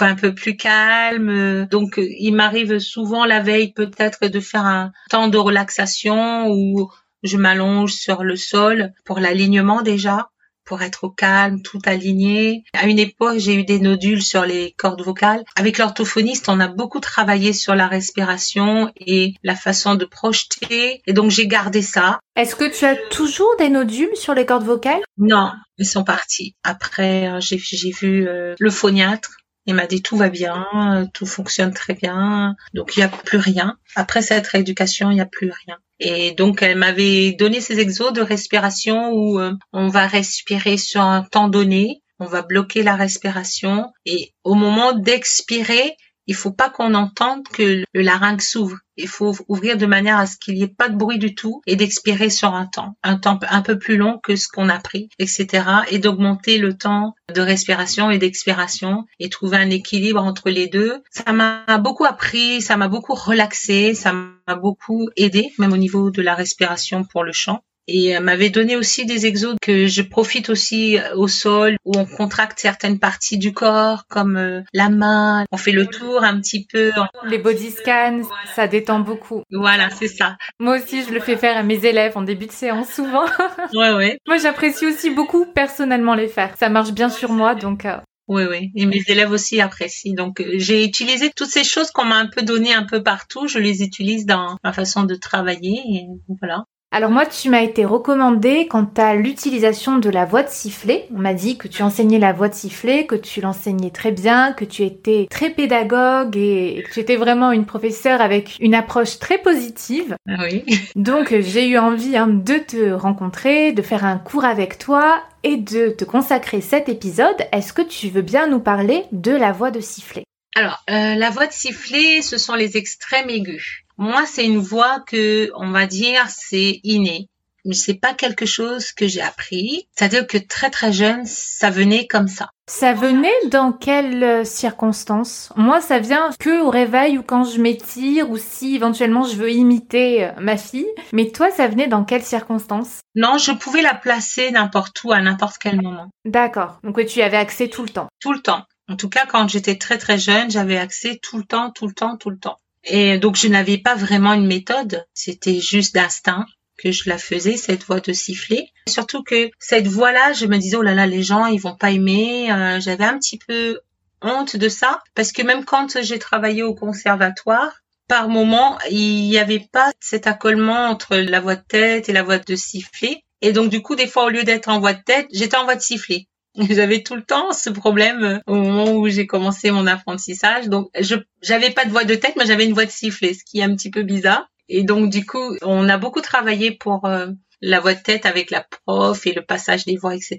un 0.00 0.14
peu 0.16 0.34
plus 0.34 0.56
calme. 0.56 1.66
Donc 1.66 1.94
il 1.98 2.32
m'arrive 2.32 2.78
souvent 2.78 3.24
la 3.24 3.40
veille 3.40 3.72
peut-être 3.72 4.26
de 4.26 4.40
faire 4.40 4.64
un 4.64 4.92
temps 5.10 5.28
de 5.28 5.38
relaxation 5.38 6.48
où 6.48 6.90
je 7.22 7.36
m'allonge 7.36 7.92
sur 7.92 8.24
le 8.24 8.36
sol 8.36 8.92
pour 9.04 9.20
l'alignement 9.20 9.82
déjà 9.82 10.30
pour 10.68 10.82
être 10.82 11.04
au 11.04 11.10
calme, 11.10 11.62
tout 11.62 11.80
aligné. 11.86 12.62
À 12.74 12.86
une 12.86 12.98
époque, 12.98 13.38
j'ai 13.38 13.54
eu 13.54 13.64
des 13.64 13.80
nodules 13.80 14.22
sur 14.22 14.44
les 14.44 14.74
cordes 14.76 15.00
vocales. 15.00 15.42
Avec 15.56 15.78
l'orthophoniste, 15.78 16.50
on 16.50 16.60
a 16.60 16.68
beaucoup 16.68 17.00
travaillé 17.00 17.54
sur 17.54 17.74
la 17.74 17.88
respiration 17.88 18.92
et 18.96 19.32
la 19.42 19.56
façon 19.56 19.94
de 19.94 20.04
projeter. 20.04 21.02
Et 21.06 21.14
donc, 21.14 21.30
j'ai 21.30 21.46
gardé 21.46 21.80
ça. 21.80 22.20
Est-ce 22.36 22.54
que 22.54 22.70
tu 22.70 22.84
as 22.84 22.96
toujours 23.08 23.56
des 23.58 23.70
nodules 23.70 24.14
sur 24.14 24.34
les 24.34 24.44
cordes 24.44 24.64
vocales? 24.64 25.02
Non, 25.16 25.52
ils 25.78 25.86
sont 25.86 26.04
partis. 26.04 26.54
Après, 26.62 27.28
euh, 27.28 27.40
j'ai 27.40 27.90
vu 27.90 28.28
euh, 28.28 28.54
le 28.58 28.70
phoniatre. 28.70 29.30
Il 29.64 29.74
m'a 29.74 29.86
dit 29.86 30.02
tout 30.02 30.16
va 30.16 30.28
bien, 30.28 30.66
euh, 30.74 31.06
tout 31.14 31.26
fonctionne 31.26 31.72
très 31.72 31.94
bien. 31.94 32.56
Donc, 32.74 32.96
il 32.96 33.00
n'y 33.00 33.04
a 33.04 33.08
plus 33.08 33.38
rien. 33.38 33.78
Après 33.96 34.20
cette 34.20 34.46
rééducation, 34.46 35.10
il 35.10 35.14
n'y 35.14 35.20
a 35.20 35.26
plus 35.26 35.50
rien. 35.50 35.78
Et 36.00 36.32
donc, 36.32 36.62
elle 36.62 36.78
m'avait 36.78 37.32
donné 37.32 37.60
ces 37.60 37.80
exos 37.80 38.12
de 38.12 38.20
respiration 38.20 39.10
où 39.12 39.40
euh, 39.40 39.52
on 39.72 39.88
va 39.88 40.06
respirer 40.06 40.76
sur 40.76 41.00
un 41.00 41.22
temps 41.22 41.48
donné, 41.48 42.02
on 42.20 42.26
va 42.26 42.42
bloquer 42.42 42.82
la 42.82 42.96
respiration 42.96 43.92
et 44.04 44.32
au 44.44 44.54
moment 44.54 44.92
d'expirer, 44.92 45.96
il 46.26 46.34
faut 46.34 46.52
pas 46.52 46.70
qu'on 46.70 46.94
entende 46.94 47.46
que 47.48 47.84
le 47.92 48.02
larynx 48.02 48.50
s'ouvre. 48.50 48.76
Il 48.98 49.08
faut 49.08 49.34
ouvrir 49.48 49.76
de 49.76 49.86
manière 49.86 50.18
à 50.18 50.26
ce 50.26 50.36
qu'il 50.36 50.54
n'y 50.54 50.64
ait 50.64 50.68
pas 50.68 50.88
de 50.88 50.96
bruit 50.96 51.18
du 51.18 51.34
tout 51.34 51.62
et 51.66 51.76
d'expirer 51.76 52.30
sur 52.30 52.54
un 52.54 52.66
temps, 52.66 52.96
un 53.02 53.16
temps 53.16 53.38
un 53.48 53.62
peu 53.62 53.78
plus 53.78 53.96
long 53.96 54.18
que 54.22 54.36
ce 54.36 54.48
qu'on 54.48 54.68
a 54.68 54.78
pris, 54.80 55.08
etc. 55.18 55.64
Et 55.90 55.98
d'augmenter 55.98 56.58
le 56.58 56.76
temps 56.76 57.14
de 57.32 57.40
respiration 57.40 58.10
et 58.10 58.18
d'expiration 58.18 59.04
et 59.20 59.28
trouver 59.28 59.58
un 59.58 59.70
équilibre 59.70 60.22
entre 60.22 60.50
les 60.50 60.66
deux. 60.66 61.02
Ça 61.10 61.32
m'a 61.32 61.64
beaucoup 61.78 62.04
appris, 62.04 62.60
ça 62.60 62.76
m'a 62.76 62.88
beaucoup 62.88 63.14
relaxé, 63.14 63.94
ça 63.94 64.12
m'a 64.12 64.56
beaucoup 64.56 65.08
aidé, 65.16 65.52
même 65.58 65.72
au 65.72 65.76
niveau 65.76 66.10
de 66.10 66.22
la 66.22 66.34
respiration 66.34 67.04
pour 67.04 67.24
le 67.24 67.32
chant 67.32 67.62
et 67.88 68.08
elle 68.08 68.22
m'avait 68.22 68.50
donné 68.50 68.76
aussi 68.76 69.06
des 69.06 69.26
exos 69.26 69.56
que 69.60 69.86
je 69.86 70.02
profite 70.02 70.50
aussi 70.50 70.98
euh, 70.98 71.16
au 71.16 71.26
sol 71.26 71.76
où 71.84 71.92
on 71.96 72.04
contracte 72.04 72.58
certaines 72.60 72.98
parties 72.98 73.38
du 73.38 73.52
corps 73.52 74.06
comme 74.08 74.36
euh, 74.36 74.60
la 74.74 74.90
main, 74.90 75.44
on 75.50 75.56
fait 75.56 75.72
le 75.72 75.86
tour 75.86 76.22
un 76.22 76.38
petit 76.40 76.66
peu. 76.66 76.92
Les 77.24 77.38
body 77.38 77.70
scans, 77.70 78.22
ça 78.54 78.68
détend 78.68 79.00
beaucoup. 79.00 79.42
Voilà, 79.50 79.88
c'est 79.90 80.08
ça. 80.08 80.36
Moi 80.60 80.78
aussi, 80.78 81.02
je 81.02 81.12
le 81.12 81.20
fais 81.20 81.36
faire 81.36 81.56
à 81.56 81.62
mes 81.62 81.84
élèves 81.86 82.16
en 82.16 82.22
début 82.22 82.46
de 82.46 82.52
séance 82.52 82.92
souvent. 82.92 83.24
ouais, 83.74 83.92
ouais. 83.94 84.18
Moi, 84.26 84.36
j'apprécie 84.38 84.86
aussi 84.86 85.10
beaucoup 85.10 85.46
personnellement 85.46 86.14
les 86.14 86.28
faire. 86.28 86.54
Ça 86.58 86.68
marche 86.68 86.92
bien 86.92 87.08
sur 87.08 87.32
moi, 87.32 87.54
donc 87.54 87.86
euh, 87.86 87.96
oui, 88.28 88.42
oui. 88.48 88.70
Et 88.76 88.84
mes 88.84 89.02
élèves 89.08 89.30
aussi 89.30 89.58
apprécient. 89.60 90.14
Donc, 90.14 90.44
j'ai 90.56 90.84
utilisé 90.84 91.30
toutes 91.34 91.48
ces 91.48 91.64
choses 91.64 91.90
qu'on 91.90 92.04
m'a 92.04 92.16
un 92.16 92.26
peu 92.26 92.42
données 92.42 92.74
un 92.74 92.84
peu 92.84 93.02
partout. 93.02 93.48
Je 93.48 93.58
les 93.58 93.82
utilise 93.82 94.26
dans 94.26 94.58
ma 94.62 94.74
façon 94.74 95.04
de 95.04 95.14
travailler. 95.14 95.80
Et 95.88 96.06
voilà. 96.38 96.64
Alors 96.90 97.10
moi, 97.10 97.26
tu 97.26 97.50
m'as 97.50 97.60
été 97.62 97.84
recommandé 97.84 98.66
quant 98.66 98.90
à 98.96 99.14
l'utilisation 99.14 99.98
de 99.98 100.08
la 100.08 100.24
voix 100.24 100.42
de 100.42 100.48
sifflet. 100.48 101.06
On 101.14 101.18
m'a 101.18 101.34
dit 101.34 101.58
que 101.58 101.68
tu 101.68 101.82
enseignais 101.82 102.18
la 102.18 102.32
voix 102.32 102.48
de 102.48 102.54
sifflet, 102.54 103.04
que 103.04 103.14
tu 103.14 103.42
l'enseignais 103.42 103.90
très 103.90 104.10
bien, 104.10 104.54
que 104.54 104.64
tu 104.64 104.84
étais 104.84 105.26
très 105.30 105.50
pédagogue 105.50 106.34
et 106.36 106.82
que 106.86 106.94
tu 106.94 107.00
étais 107.00 107.16
vraiment 107.16 107.52
une 107.52 107.66
professeure 107.66 108.22
avec 108.22 108.56
une 108.58 108.74
approche 108.74 109.18
très 109.18 109.36
positive. 109.36 110.16
Ah 110.26 110.44
oui. 110.50 110.64
Donc 110.96 111.38
j'ai 111.38 111.68
eu 111.68 111.76
envie 111.76 112.16
hein, 112.16 112.26
de 112.26 112.54
te 112.54 112.90
rencontrer, 112.92 113.72
de 113.72 113.82
faire 113.82 114.06
un 114.06 114.16
cours 114.16 114.46
avec 114.46 114.78
toi 114.78 115.22
et 115.42 115.58
de 115.58 115.90
te 115.90 116.04
consacrer 116.04 116.62
cet 116.62 116.88
épisode. 116.88 117.36
Est-ce 117.52 117.74
que 117.74 117.82
tu 117.82 118.08
veux 118.08 118.22
bien 118.22 118.46
nous 118.46 118.60
parler 118.60 119.04
de 119.12 119.32
la 119.32 119.52
voix 119.52 119.70
de 119.70 119.80
sifflet? 119.80 120.24
Alors, 120.56 120.82
euh, 120.88 121.14
la 121.14 121.28
voix 121.28 121.46
de 121.46 121.52
sifflet, 121.52 122.22
ce 122.22 122.38
sont 122.38 122.54
les 122.54 122.78
extrêmes 122.78 123.28
aigus. 123.28 123.84
Moi, 123.98 124.24
c'est 124.26 124.46
une 124.46 124.58
voix 124.58 125.00
que, 125.00 125.50
on 125.56 125.70
va 125.72 125.86
dire, 125.86 126.24
c'est 126.28 126.80
inné. 126.84 127.28
Mais 127.64 127.74
c'est 127.74 127.94
pas 127.94 128.14
quelque 128.14 128.46
chose 128.46 128.92
que 128.92 129.08
j'ai 129.08 129.20
appris. 129.20 129.88
C'est-à-dire 129.94 130.26
que 130.26 130.38
très 130.38 130.70
très 130.70 130.92
jeune, 130.92 131.24
ça 131.26 131.68
venait 131.68 132.06
comme 132.06 132.28
ça. 132.28 132.50
Ça 132.68 132.92
venait 132.92 133.28
dans 133.50 133.72
quelles 133.72 134.22
euh, 134.22 134.44
circonstances? 134.44 135.52
Moi, 135.56 135.80
ça 135.80 135.98
vient 135.98 136.30
que 136.38 136.62
au 136.62 136.70
réveil 136.70 137.18
ou 137.18 137.22
quand 137.22 137.42
je 137.42 137.60
m'étire 137.60 138.30
ou 138.30 138.38
si 138.38 138.76
éventuellement 138.76 139.24
je 139.24 139.34
veux 139.34 139.50
imiter 139.50 140.26
euh, 140.26 140.32
ma 140.38 140.56
fille. 140.56 140.86
Mais 141.12 141.30
toi, 141.32 141.50
ça 141.50 141.66
venait 141.66 141.88
dans 141.88 142.04
quelles 142.04 142.22
circonstances? 142.22 143.00
Non, 143.16 143.36
je 143.36 143.52
pouvais 143.52 143.82
la 143.82 143.94
placer 143.94 144.50
n'importe 144.52 145.02
où 145.02 145.12
à 145.12 145.20
n'importe 145.20 145.58
quel 145.58 145.82
moment. 145.82 146.08
D'accord. 146.24 146.78
Donc 146.84 147.04
tu 147.04 147.18
y 147.18 147.22
avais 147.22 147.36
accès 147.36 147.68
tout 147.68 147.82
le 147.82 147.88
temps. 147.88 148.08
Tout 148.20 148.32
le 148.32 148.40
temps. 148.40 148.62
En 148.88 148.96
tout 148.96 149.08
cas, 149.08 149.26
quand 149.26 149.48
j'étais 149.48 149.76
très 149.76 149.98
très 149.98 150.18
jeune, 150.18 150.50
j'avais 150.50 150.78
accès 150.78 151.18
tout 151.20 151.36
le 151.36 151.44
temps, 151.44 151.70
tout 151.70 151.86
le 151.86 151.92
temps, 151.92 152.16
tout 152.16 152.30
le 152.30 152.38
temps. 152.38 152.58
Et 152.88 153.18
donc, 153.18 153.36
je 153.36 153.48
n'avais 153.48 153.78
pas 153.78 153.94
vraiment 153.94 154.32
une 154.32 154.46
méthode. 154.46 155.06
C'était 155.14 155.60
juste 155.60 155.94
d'instinct 155.94 156.46
que 156.78 156.92
je 156.92 157.08
la 157.08 157.18
faisais, 157.18 157.56
cette 157.56 157.84
voix 157.84 158.00
de 158.00 158.12
sifflet. 158.12 158.68
Surtout 158.88 159.22
que 159.22 159.50
cette 159.58 159.88
voix-là, 159.88 160.32
je 160.32 160.46
me 160.46 160.56
disais, 160.56 160.76
oh 160.76 160.82
là 160.82 160.94
là, 160.94 161.06
les 161.06 161.22
gens, 161.22 161.46
ils 161.46 161.60
vont 161.60 161.76
pas 161.76 161.90
aimer. 161.90 162.50
Euh, 162.52 162.80
j'avais 162.80 163.04
un 163.04 163.18
petit 163.18 163.38
peu 163.38 163.80
honte 164.22 164.56
de 164.56 164.68
ça. 164.68 165.02
Parce 165.14 165.32
que 165.32 165.42
même 165.42 165.64
quand 165.64 166.00
j'ai 166.02 166.18
travaillé 166.18 166.62
au 166.62 166.74
conservatoire, 166.74 167.72
par 168.08 168.28
moment, 168.28 168.78
il 168.90 169.28
n'y 169.28 169.38
avait 169.38 169.68
pas 169.70 169.92
cet 170.00 170.26
accolement 170.26 170.86
entre 170.86 171.16
la 171.16 171.40
voix 171.40 171.56
de 171.56 171.64
tête 171.68 172.08
et 172.08 172.12
la 172.12 172.22
voix 172.22 172.38
de 172.38 172.56
sifflet. 172.56 173.22
Et 173.42 173.52
donc, 173.52 173.70
du 173.70 173.82
coup, 173.82 173.94
des 173.94 174.08
fois, 174.08 174.24
au 174.24 174.30
lieu 174.30 174.44
d'être 174.44 174.68
en 174.68 174.80
voix 174.80 174.94
de 174.94 175.02
tête, 175.02 175.26
j'étais 175.32 175.56
en 175.56 175.64
voix 175.64 175.76
de 175.76 175.82
sifflet. 175.82 176.26
J'avais 176.70 177.02
tout 177.02 177.14
le 177.14 177.22
temps 177.22 177.52
ce 177.52 177.70
problème 177.70 178.24
euh, 178.24 178.38
au 178.46 178.56
moment 178.56 178.92
où 178.92 179.08
j'ai 179.08 179.26
commencé 179.26 179.70
mon 179.70 179.86
apprentissage. 179.86 180.68
Donc, 180.68 180.90
je 180.98 181.16
j'avais 181.42 181.70
pas 181.70 181.84
de 181.84 181.90
voix 181.90 182.04
de 182.04 182.14
tête, 182.14 182.34
mais 182.36 182.46
j'avais 182.46 182.66
une 182.66 182.74
voix 182.74 182.86
de 182.86 182.90
sifflet, 182.90 183.34
ce 183.34 183.44
qui 183.44 183.60
est 183.60 183.64
un 183.64 183.74
petit 183.74 183.90
peu 183.90 184.02
bizarre. 184.02 184.48
Et 184.68 184.82
donc, 184.82 185.10
du 185.10 185.24
coup, 185.24 185.56
on 185.62 185.88
a 185.88 185.96
beaucoup 185.96 186.20
travaillé 186.20 186.72
pour 186.72 187.06
euh, 187.06 187.28
la 187.60 187.80
voix 187.80 187.94
de 187.94 188.02
tête 188.02 188.26
avec 188.26 188.50
la 188.50 188.66
prof 188.86 189.26
et 189.26 189.32
le 189.32 189.42
passage 189.42 189.84
des 189.84 189.96
voix, 189.96 190.14
etc. 190.14 190.38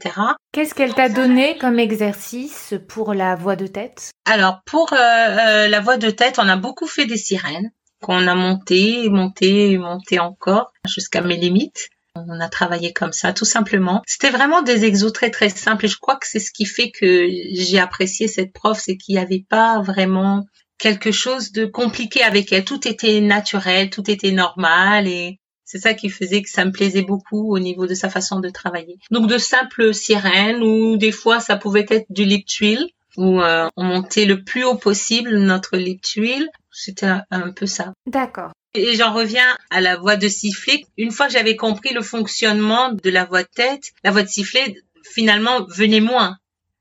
Qu'est-ce 0.52 0.76
qu'elle 0.76 0.94
t'a 0.94 1.10
donné 1.10 1.58
comme 1.58 1.80
exercice 1.80 2.74
pour 2.88 3.14
la 3.14 3.36
voix 3.36 3.56
de 3.56 3.68
tête? 3.68 4.12
Alors, 4.26 4.62
pour 4.66 4.94
euh, 4.94 5.68
la 5.68 5.80
voix 5.80 5.98
de 5.98 6.10
tête, 6.10 6.38
on 6.38 6.48
a 6.48 6.58
beaucoup 6.58 6.88
fait 6.88 7.06
des 7.06 7.18
sirènes 7.18 7.72
qu'on 8.02 8.28
a 8.28 8.36
montées, 8.36 9.10
montées, 9.10 9.78
montées 9.78 10.20
encore 10.20 10.72
jusqu'à 10.88 11.22
mes 11.22 11.38
limites. 11.38 11.90
On 12.28 12.40
a 12.40 12.50
travaillé 12.50 12.94
comme 12.94 13.14
ça, 13.14 13.34
tout 13.34 13.46
simplement. 13.46 14.02
C'était 14.06 14.30
vraiment 14.30 14.62
des 14.62 14.86
exos 14.86 15.14
très 15.14 15.30
très 15.30 15.50
simples 15.50 15.86
et 15.86 15.88
je 15.88 15.98
crois 15.98 16.18
que 16.18 16.28
c'est 16.28 16.40
ce 16.40 16.52
qui 16.52 16.66
fait 16.66 16.92
que 16.92 17.28
j'ai 17.52 17.80
apprécié 17.80 18.28
cette 18.28 18.54
prof, 18.54 18.80
c'est 18.80 18.98
qu'il 18.98 19.16
n'y 19.16 19.22
avait 19.22 19.46
pas 19.48 19.82
vraiment 19.82 20.46
quelque 20.78 21.12
chose 21.12 21.52
de 21.52 21.66
compliqué 21.66 22.24
avec 22.24 22.52
elle. 22.52 22.66
Tout 22.66 22.88
était 22.88 23.22
naturel, 23.22 23.90
tout 23.90 24.10
était 24.10 24.32
normal 24.32 25.08
et 25.08 25.40
c'est 25.66 25.80
ça 25.80 25.94
qui 25.94 26.10
faisait 26.10 26.42
que 26.42 26.50
ça 26.50 26.66
me 26.66 26.72
plaisait 26.72 27.04
beaucoup 27.04 27.54
au 27.54 27.60
niveau 27.60 27.86
de 27.86 27.94
sa 27.94 28.10
façon 28.10 28.40
de 28.40 28.50
travailler. 28.50 28.98
Donc 29.12 29.30
de 29.30 29.38
simples 29.38 29.94
sirènes 29.94 30.64
ou 30.64 30.98
des 30.98 31.12
fois 31.12 31.40
ça 31.40 31.58
pouvait 31.58 31.86
être 31.90 32.08
du 32.10 32.26
lip 32.26 32.48
tuile 32.48 32.88
où 33.18 33.42
euh, 33.42 33.68
on 33.76 33.84
montait 33.84 34.26
le 34.26 34.44
plus 34.44 34.64
haut 34.64 34.78
possible 34.78 35.38
notre 35.38 35.78
lip 35.78 36.02
tuile. 36.02 36.50
C'était 36.82 37.12
un 37.30 37.52
peu 37.52 37.66
ça. 37.66 37.94
D'accord. 38.06 38.52
Et 38.74 38.96
j'en 38.96 39.14
reviens 39.14 39.58
à 39.70 39.82
la 39.82 39.98
voix 39.98 40.16
de 40.16 40.30
sifflet. 40.30 40.86
Une 40.98 41.12
fois 41.12 41.28
que 41.28 41.34
j'avais 41.34 41.56
compris 41.56 41.94
le 41.94 42.02
fonctionnement 42.02 42.92
de 42.92 43.10
la 43.10 43.26
voix 43.26 43.44
de 43.44 43.50
tête, 43.54 43.92
la 44.04 44.12
voix 44.12 44.24
de 44.24 44.30
sifflet 44.30 44.76
finalement 45.04 45.66
venait 45.68 46.00
moins. 46.00 46.38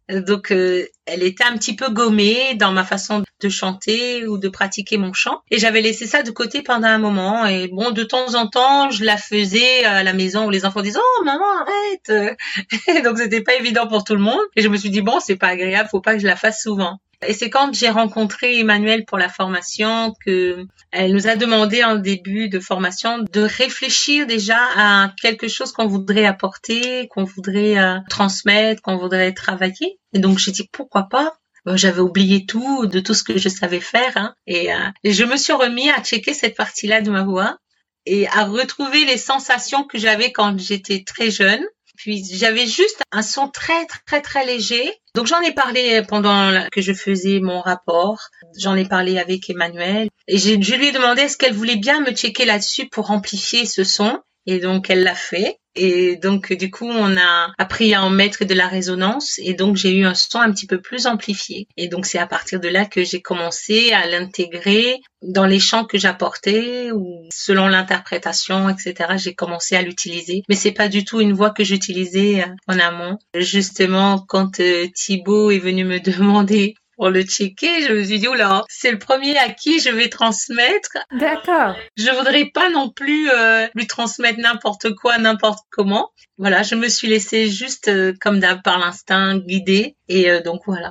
Donc 0.08 0.52
euh, 0.52 0.86
elle 1.04 1.22
était 1.22 1.44
un 1.44 1.56
petit 1.58 1.76
peu 1.76 1.90
gommée 1.90 2.54
dans 2.54 2.72
ma 2.72 2.84
façon 2.84 3.22
de 3.40 3.48
chanter 3.50 4.26
ou 4.26 4.38
de 4.38 4.48
pratiquer 4.48 4.96
mon 4.96 5.12
chant 5.12 5.42
et 5.50 5.58
j'avais 5.58 5.82
laissé 5.82 6.06
ça 6.06 6.22
de 6.22 6.30
côté 6.30 6.62
pendant 6.62 6.88
un 6.88 6.96
moment 6.96 7.44
et 7.44 7.68
bon 7.68 7.90
de 7.90 8.04
temps 8.04 8.34
en 8.34 8.46
temps 8.46 8.88
je 8.88 9.04
la 9.04 9.18
faisais 9.18 9.84
à 9.84 10.02
la 10.02 10.14
maison 10.14 10.46
où 10.46 10.50
les 10.50 10.64
enfants 10.64 10.80
disaient 10.80 10.98
"Oh 10.98 11.24
maman, 11.24 11.44
arrête." 11.60 12.34
donc 13.04 13.18
c'était 13.18 13.42
pas 13.42 13.56
évident 13.56 13.86
pour 13.86 14.02
tout 14.02 14.14
le 14.14 14.22
monde 14.22 14.40
et 14.56 14.62
je 14.62 14.68
me 14.68 14.78
suis 14.78 14.88
dit 14.88 15.02
bon, 15.02 15.20
c'est 15.20 15.36
pas 15.36 15.48
agréable, 15.48 15.90
faut 15.90 16.00
pas 16.00 16.14
que 16.14 16.20
je 16.20 16.26
la 16.26 16.36
fasse 16.36 16.62
souvent. 16.62 17.00
Et 17.26 17.32
c'est 17.32 17.50
quand 17.50 17.74
j'ai 17.74 17.88
rencontré 17.88 18.60
Emmanuel 18.60 19.04
pour 19.04 19.18
la 19.18 19.28
formation 19.28 20.14
que 20.24 20.66
elle 20.92 21.12
nous 21.12 21.26
a 21.26 21.34
demandé 21.34 21.82
en 21.82 21.96
début 21.96 22.48
de 22.48 22.60
formation 22.60 23.18
de 23.18 23.40
réfléchir 23.40 24.26
déjà 24.26 24.58
à 24.76 25.12
quelque 25.20 25.48
chose 25.48 25.72
qu'on 25.72 25.88
voudrait 25.88 26.26
apporter, 26.26 27.08
qu'on 27.08 27.24
voudrait 27.24 27.78
euh, 27.78 27.98
transmettre, 28.08 28.82
qu'on 28.82 28.96
voudrait 28.98 29.32
travailler. 29.32 29.98
Et 30.12 30.20
donc 30.20 30.38
j'ai 30.38 30.52
dit 30.52 30.68
pourquoi 30.70 31.08
pas? 31.10 31.34
J'avais 31.74 32.00
oublié 32.00 32.46
tout 32.46 32.86
de 32.86 33.00
tout 33.00 33.14
ce 33.14 33.24
que 33.24 33.36
je 33.36 33.48
savais 33.48 33.80
faire 33.80 34.16
hein. 34.16 34.34
et, 34.46 34.72
euh, 34.72 34.78
et 35.04 35.12
je 35.12 35.24
me 35.24 35.36
suis 35.36 35.52
remis 35.52 35.90
à 35.90 36.02
checker 36.02 36.32
cette 36.32 36.56
partie-là 36.56 37.02
de 37.02 37.10
ma 37.10 37.24
voix 37.24 37.58
et 38.06 38.26
à 38.28 38.44
retrouver 38.44 39.04
les 39.04 39.18
sensations 39.18 39.84
que 39.84 39.98
j'avais 39.98 40.32
quand 40.32 40.58
j'étais 40.58 41.02
très 41.04 41.30
jeune 41.30 41.62
puis 41.98 42.24
j'avais 42.24 42.66
juste 42.66 43.02
un 43.10 43.22
son 43.22 43.48
très 43.48 43.84
très 44.06 44.22
très 44.22 44.46
léger. 44.46 44.90
Donc 45.18 45.26
j'en 45.26 45.40
ai 45.40 45.50
parlé 45.50 46.00
pendant 46.06 46.52
que 46.70 46.80
je 46.80 46.92
faisais 46.92 47.40
mon 47.40 47.60
rapport. 47.60 48.28
J'en 48.56 48.76
ai 48.76 48.84
parlé 48.84 49.18
avec 49.18 49.50
Emmanuel 49.50 50.08
et 50.28 50.38
je 50.38 50.54
lui 50.54 50.86
ai 50.86 50.92
demandé 50.92 51.22
est-ce 51.22 51.36
qu'elle 51.36 51.54
voulait 51.54 51.74
bien 51.74 52.00
me 52.02 52.12
checker 52.12 52.44
là-dessus 52.44 52.88
pour 52.88 53.10
amplifier 53.10 53.66
ce 53.66 53.82
son. 53.82 54.20
Et 54.46 54.60
donc 54.60 54.90
elle 54.90 55.02
l'a 55.02 55.16
fait. 55.16 55.58
Et 55.78 56.16
donc 56.16 56.52
du 56.52 56.70
coup 56.70 56.88
on 56.88 57.16
a 57.16 57.52
appris 57.56 57.94
à 57.94 58.02
en 58.02 58.10
mettre 58.10 58.44
de 58.44 58.54
la 58.54 58.66
résonance 58.66 59.38
et 59.38 59.54
donc 59.54 59.76
j'ai 59.76 59.94
eu 59.94 60.04
un 60.04 60.14
son 60.14 60.40
un 60.40 60.52
petit 60.52 60.66
peu 60.66 60.80
plus 60.80 61.06
amplifié. 61.06 61.68
Et 61.76 61.88
donc 61.88 62.04
c'est 62.04 62.18
à 62.18 62.26
partir 62.26 62.60
de 62.60 62.68
là 62.68 62.84
que 62.84 63.04
j'ai 63.04 63.22
commencé 63.22 63.92
à 63.92 64.06
l'intégrer 64.06 65.00
dans 65.22 65.46
les 65.46 65.58
chants 65.58 65.84
que 65.84 65.98
j'apportais 65.98 66.90
ou 66.92 67.26
selon 67.32 67.68
l'interprétation, 67.68 68.68
etc. 68.68 69.14
J'ai 69.16 69.34
commencé 69.34 69.76
à 69.76 69.82
l'utiliser, 69.82 70.42
mais 70.48 70.54
c'est 70.54 70.72
pas 70.72 70.88
du 70.88 71.04
tout 71.04 71.20
une 71.20 71.32
voix 71.32 71.50
que 71.50 71.64
j'utilisais 71.64 72.42
euh, 72.42 72.46
en 72.66 72.78
amont. 72.78 73.18
Justement, 73.34 74.18
quand 74.18 74.60
euh, 74.60 74.86
Thibaut 74.94 75.50
est 75.50 75.58
venu 75.58 75.84
me 75.84 76.00
demander 76.18 76.74
pour 76.98 77.10
le 77.10 77.22
checker, 77.22 77.82
je 77.82 77.92
me 77.92 78.02
suis 78.02 78.18
dit, 78.18 78.26
oula, 78.26 78.64
c'est 78.68 78.90
le 78.90 78.98
premier 78.98 79.38
à 79.38 79.50
qui 79.50 79.78
je 79.78 79.88
vais 79.88 80.08
transmettre. 80.08 80.98
D'accord. 81.12 81.76
Je 81.96 82.10
voudrais 82.10 82.46
pas 82.46 82.70
non 82.70 82.90
plus 82.90 83.30
euh, 83.30 83.68
lui 83.76 83.86
transmettre 83.86 84.40
n'importe 84.40 84.92
quoi, 84.96 85.16
n'importe 85.16 85.60
comment. 85.70 86.10
Voilà, 86.38 86.64
je 86.64 86.74
me 86.74 86.88
suis 86.88 87.06
laissée 87.06 87.48
juste 87.48 87.86
euh, 87.86 88.14
comme 88.20 88.40
d'hab 88.40 88.62
par 88.62 88.80
l'instinct 88.80 89.38
guider 89.38 89.94
et 90.08 90.28
euh, 90.28 90.42
donc 90.42 90.62
voilà. 90.66 90.90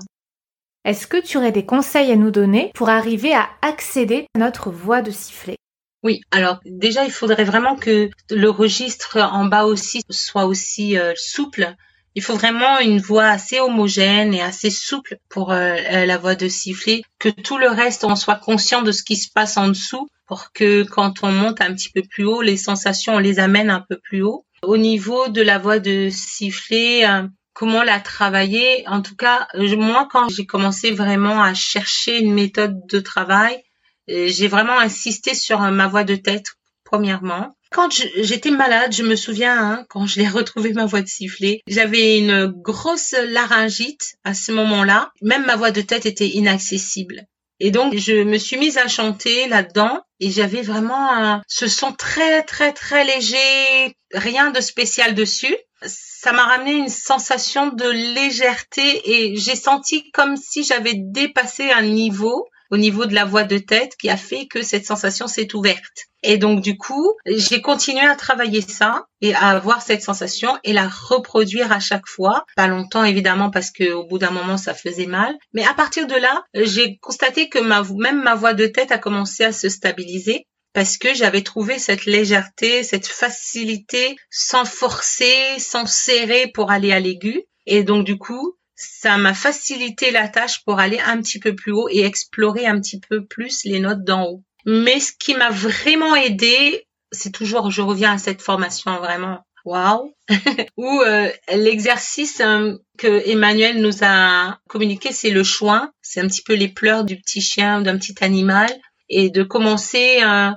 Est-ce 0.85 1.07
que 1.07 1.21
tu 1.21 1.37
aurais 1.37 1.51
des 1.51 1.65
conseils 1.65 2.09
à 2.09 2.15
nous 2.15 2.31
donner 2.31 2.71
pour 2.73 2.87
arriver 2.87 3.33
à 3.33 3.49
accéder 3.61 4.27
à 4.33 4.39
notre 4.39 4.71
voix 4.71 5.01
de 5.01 5.11
sifflet? 5.11 5.57
Oui, 6.03 6.21
alors 6.31 6.61
déjà, 6.63 7.03
il 7.03 7.11
faudrait 7.11 7.43
vraiment 7.43 7.75
que 7.75 8.09
le 8.29 8.49
registre 8.49 9.17
en 9.19 9.43
bas 9.43 9.65
aussi 9.65 10.03
soit 10.09 10.45
aussi 10.45 10.95
souple 11.15 11.75
Il 12.17 12.23
faut 12.23 12.33
vraiment 12.33 12.79
une 12.79 12.99
voix 12.99 13.27
assez 13.27 13.59
homogène 13.59 14.33
et 14.33 14.41
assez 14.41 14.71
souple 14.71 15.19
pour 15.29 15.51
euh, 15.51 15.75
la 16.03 16.17
voix 16.17 16.33
de 16.33 16.47
siffler, 16.47 17.03
que 17.19 17.29
tout 17.29 17.59
le 17.59 17.67
reste, 17.67 18.03
on 18.03 18.15
soit 18.15 18.37
conscient 18.37 18.81
de 18.81 18.91
ce 18.91 19.03
qui 19.03 19.17
se 19.17 19.29
passe 19.31 19.55
en 19.55 19.67
dessous 19.67 20.07
pour 20.25 20.51
que 20.51 20.81
quand 20.81 21.21
on 21.21 21.31
monte 21.31 21.61
un 21.61 21.75
petit 21.75 21.91
peu 21.91 22.01
plus 22.01 22.25
haut, 22.25 22.41
les 22.41 22.57
sensations, 22.57 23.13
on 23.13 23.19
les 23.19 23.37
amène 23.37 23.69
un 23.69 23.85
peu 23.87 23.99
plus 23.99 24.23
haut. 24.23 24.47
Au 24.63 24.77
niveau 24.77 25.27
de 25.27 25.43
la 25.43 25.59
voix 25.59 25.77
de 25.77 26.09
siffler, 26.09 27.05
euh, 27.07 27.27
comment 27.53 27.83
la 27.83 27.99
travailler 27.99 28.83
En 28.87 29.03
tout 29.03 29.15
cas, 29.15 29.47
moi, 29.53 30.07
quand 30.11 30.27
j'ai 30.29 30.47
commencé 30.47 30.89
vraiment 30.89 31.43
à 31.43 31.53
chercher 31.53 32.17
une 32.17 32.33
méthode 32.33 32.79
de 32.87 32.99
travail, 32.99 33.61
euh, 34.09 34.25
j'ai 34.27 34.47
vraiment 34.47 34.79
insisté 34.79 35.35
sur 35.35 35.59
ma 35.59 35.87
voix 35.87 36.03
de 36.03 36.15
tête, 36.15 36.47
premièrement. 36.83 37.56
Quand 37.77 37.91
j'étais 37.91 38.49
malade, 38.49 38.91
je 38.91 39.03
me 39.03 39.15
souviens, 39.15 39.55
hein, 39.55 39.85
quand 39.87 40.07
je 40.07 40.19
l'ai 40.19 40.27
retrouvé 40.39 40.73
ma 40.73 40.87
voix 40.87 41.03
de 41.03 41.07
sifflet, 41.07 41.61
j'avais 41.67 42.17
une 42.17 42.47
grosse 42.47 43.11
laryngite 43.11 44.15
à 44.23 44.33
ce 44.33 44.51
moment-là. 44.51 45.11
Même 45.21 45.45
ma 45.45 45.55
voix 45.57 45.69
de 45.69 45.81
tête 45.81 46.07
était 46.07 46.27
inaccessible. 46.27 47.27
Et 47.59 47.69
donc, 47.69 47.95
je 47.95 48.23
me 48.23 48.39
suis 48.39 48.57
mise 48.57 48.79
à 48.79 48.87
chanter 48.87 49.47
là-dedans 49.47 50.01
et 50.19 50.31
j'avais 50.31 50.63
vraiment 50.63 51.39
ce 51.47 51.67
son 51.67 51.91
très, 51.91 52.41
très, 52.41 52.73
très 52.73 53.05
léger, 53.05 53.95
rien 54.11 54.49
de 54.49 54.59
spécial 54.59 55.13
dessus. 55.13 55.55
Ça 55.85 56.33
m'a 56.33 56.45
ramené 56.45 56.71
une 56.71 56.89
sensation 56.89 57.67
de 57.67 57.87
légèreté 57.87 59.01
et 59.05 59.35
j'ai 59.35 59.55
senti 59.55 60.09
comme 60.13 60.35
si 60.35 60.63
j'avais 60.63 60.95
dépassé 60.95 61.69
un 61.69 61.83
niveau 61.83 62.47
au 62.71 62.77
niveau 62.77 63.05
de 63.05 63.13
la 63.13 63.25
voix 63.25 63.43
de 63.43 63.57
tête 63.57 63.95
qui 63.97 64.09
a 64.09 64.17
fait 64.17 64.47
que 64.47 64.61
cette 64.61 64.85
sensation 64.85 65.27
s'est 65.27 65.55
ouverte. 65.55 66.07
Et 66.23 66.37
donc 66.37 66.61
du 66.61 66.77
coup, 66.77 67.13
j'ai 67.25 67.61
continué 67.61 68.05
à 68.05 68.15
travailler 68.15 68.61
ça 68.61 69.05
et 69.21 69.33
à 69.35 69.49
avoir 69.49 69.81
cette 69.81 70.01
sensation 70.01 70.57
et 70.63 70.73
la 70.73 70.87
reproduire 70.87 71.71
à 71.71 71.79
chaque 71.79 72.07
fois. 72.07 72.43
Pas 72.55 72.67
longtemps 72.67 73.03
évidemment 73.03 73.51
parce 73.51 73.71
que 73.71 73.93
au 73.93 74.05
bout 74.05 74.17
d'un 74.17 74.31
moment 74.31 74.57
ça 74.57 74.73
faisait 74.73 75.05
mal. 75.05 75.35
Mais 75.53 75.65
à 75.65 75.73
partir 75.73 76.07
de 76.07 76.15
là, 76.15 76.43
j'ai 76.53 76.97
constaté 76.97 77.49
que 77.49 77.59
même 77.59 78.23
ma 78.23 78.35
voix 78.35 78.53
de 78.53 78.65
tête 78.65 78.91
a 78.91 78.97
commencé 78.97 79.43
à 79.43 79.51
se 79.51 79.69
stabiliser 79.69 80.47
parce 80.73 80.97
que 80.97 81.13
j'avais 81.13 81.41
trouvé 81.41 81.79
cette 81.79 82.05
légèreté, 82.05 82.83
cette 82.83 83.07
facilité 83.07 84.15
sans 84.29 84.65
forcer, 84.65 85.59
sans 85.59 85.85
serrer 85.85 86.51
pour 86.53 86.71
aller 86.71 86.91
à 86.91 86.99
l'aigu. 86.99 87.43
Et 87.65 87.83
donc 87.83 88.05
du 88.05 88.17
coup, 88.17 88.56
ça 88.77 89.17
m'a 89.17 89.33
facilité 89.33 90.11
la 90.11 90.27
tâche 90.27 90.63
pour 90.63 90.79
aller 90.79 90.99
un 90.99 91.19
petit 91.19 91.39
peu 91.39 91.55
plus 91.55 91.71
haut 91.71 91.89
et 91.89 92.05
explorer 92.05 92.67
un 92.67 92.79
petit 92.79 92.99
peu 92.99 93.25
plus 93.25 93.63
les 93.65 93.79
notes 93.79 94.03
d'en 94.03 94.25
haut. 94.25 94.43
Mais 94.65 94.99
ce 94.99 95.11
qui 95.17 95.33
m'a 95.33 95.49
vraiment 95.49 96.15
aidé, 96.15 96.87
c'est 97.11 97.31
toujours, 97.31 97.71
je 97.71 97.81
reviens 97.81 98.13
à 98.13 98.17
cette 98.19 98.41
formation 98.41 98.95
vraiment, 98.99 99.39
waouh, 99.65 100.13
où 100.77 101.01
euh, 101.01 101.31
l'exercice 101.51 102.39
euh, 102.39 102.75
que 102.99 103.27
Emmanuel 103.27 103.81
nous 103.81 104.03
a 104.03 104.59
communiqué, 104.69 105.11
c'est 105.11 105.31
le 105.31 105.43
choix, 105.43 105.91
c'est 106.03 106.21
un 106.21 106.27
petit 106.27 106.43
peu 106.43 106.53
les 106.53 106.67
pleurs 106.67 107.03
du 107.03 107.17
petit 107.17 107.41
chien, 107.41 107.81
d'un 107.81 107.97
petit 107.97 108.15
animal, 108.21 108.69
et 109.09 109.31
de 109.31 109.41
commencer 109.41 110.19
euh, 110.21 110.51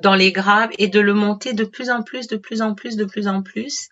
dans 0.00 0.14
les 0.14 0.32
graves 0.32 0.70
et 0.78 0.88
de 0.88 1.00
le 1.00 1.12
monter 1.12 1.52
de 1.52 1.64
plus 1.64 1.90
en 1.90 2.02
plus, 2.02 2.26
de 2.26 2.36
plus 2.36 2.62
en 2.62 2.74
plus, 2.74 2.96
de 2.96 3.04
plus 3.04 3.28
en 3.28 3.42
plus. 3.42 3.88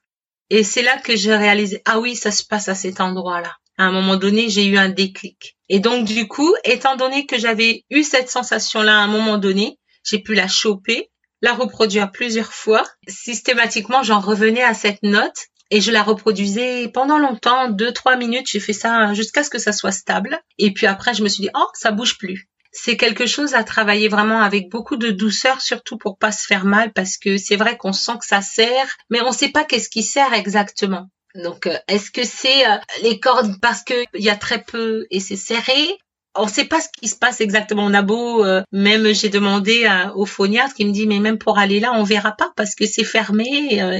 Et 0.49 0.63
c'est 0.63 0.83
là 0.83 0.97
que 0.97 1.17
j'ai 1.17 1.37
réalisé, 1.37 1.83
ah 1.85 2.01
oui, 2.01 2.17
ça 2.17 2.31
se 2.31 2.45
passe 2.45 2.69
à 2.69 2.75
cet 2.75 3.01
endroit-là 3.03 3.55
à 3.79 3.85
un 3.85 3.93
moment 3.93 4.17
donné, 4.17 4.49
j'ai 4.49 4.67
eu 4.67 4.77
un 4.77 4.89
déclic. 4.89 5.57
Et 5.69 5.81
donc, 5.81 6.05
du 6.05 6.29
coup, 6.29 6.55
étant 6.65 6.97
donné 6.97 7.27
que 7.27 7.39
j'avais 7.39 7.85
eu 7.91 8.03
cette 8.03 8.29
sensation-là 8.29 8.99
à 8.99 9.03
un 9.03 9.07
moment 9.07 9.39
donné, 9.39 9.79
j'ai 10.05 10.19
pu 10.19 10.35
la 10.35 10.49
choper, 10.49 11.11
la 11.41 11.53
reproduire 11.53 12.13
plusieurs 12.13 12.53
fois. 12.53 12.85
Systématiquement, 13.09 14.03
j'en 14.03 14.21
revenais 14.21 14.63
à 14.63 14.75
cette 14.75 15.03
note 15.03 15.47
et 15.71 15.81
je 15.81 15.91
la 15.91 16.03
reproduisais 16.03 16.89
pendant 16.89 17.19
longtemps, 17.19 17.71
deux, 17.71 17.93
trois 17.93 18.17
minutes. 18.17 18.49
J'ai 18.51 18.61
fait 18.61 18.73
ça 18.73 19.13
jusqu'à 19.15 19.43
ce 19.43 19.51
que 19.51 19.59
ça 19.59 19.73
soit 19.73 19.93
stable. 19.93 20.39
Et 20.59 20.73
puis 20.73 20.87
après, 20.87 21.15
je 21.15 21.23
me 21.23 21.29
suis 21.29 21.43
dit, 21.43 21.51
oh, 21.55 21.69
ça 21.75 21.91
bouge 21.91 22.19
plus. 22.19 22.49
C'est 22.71 22.97
quelque 22.97 23.27
chose 23.27 23.55
à 23.55 23.63
travailler 23.63 24.09
vraiment 24.09 24.41
avec 24.41 24.69
beaucoup 24.69 24.97
de 24.97 25.11
douceur, 25.11 25.61
surtout 25.61 25.97
pour 25.97 26.19
pas 26.19 26.33
se 26.33 26.45
faire 26.45 26.65
mal, 26.65 26.93
parce 26.93 27.17
que 27.19 27.39
c'est 27.39 27.57
vrai 27.57 27.77
qu'on 27.77 27.93
sent 27.93 28.19
que 28.19 28.27
ça 28.27 28.43
sert, 28.43 28.97
mais 29.11 29.21
on 29.23 29.31
sait 29.31 29.51
pas 29.51 29.65
qu'est-ce 29.65 29.89
qui 29.89 30.03
sert 30.03 30.33
exactement. 30.33 31.09
Donc, 31.35 31.67
euh, 31.67 31.77
est-ce 31.89 32.11
que 32.11 32.25
c'est 32.25 32.67
euh, 32.67 32.77
les 33.03 33.19
cordes 33.19 33.59
parce 33.61 33.83
qu'il 33.83 34.07
y 34.15 34.31
a 34.31 34.37
très 34.37 34.63
peu 34.63 35.07
et 35.11 35.21
c'est 35.21 35.37
serré? 35.37 35.99
On 36.37 36.47
ne 36.47 36.51
sait 36.51 36.65
pas 36.65 36.81
ce 36.81 36.89
qui 36.99 37.09
se 37.09 37.17
passe 37.17 37.41
exactement. 37.41 37.85
On 37.85 37.95
a 37.95 38.03
beau, 38.03 38.45
euh, 38.45 38.63
même 38.73 39.13
j'ai 39.13 39.29
demandé 39.29 39.89
au 40.17 40.27
phoniatre 40.27 40.75
qui 40.75 40.85
me 40.85 40.91
dit 40.91 41.07
mais 41.07 41.21
même 41.21 41.39
pour 41.39 41.59
aller 41.59 41.79
là, 41.79 41.93
on 41.95 42.03
verra 42.03 42.33
pas 42.33 42.53
parce 42.57 42.75
que 42.75 42.87
c'est 42.87 43.05
fermé, 43.05 43.45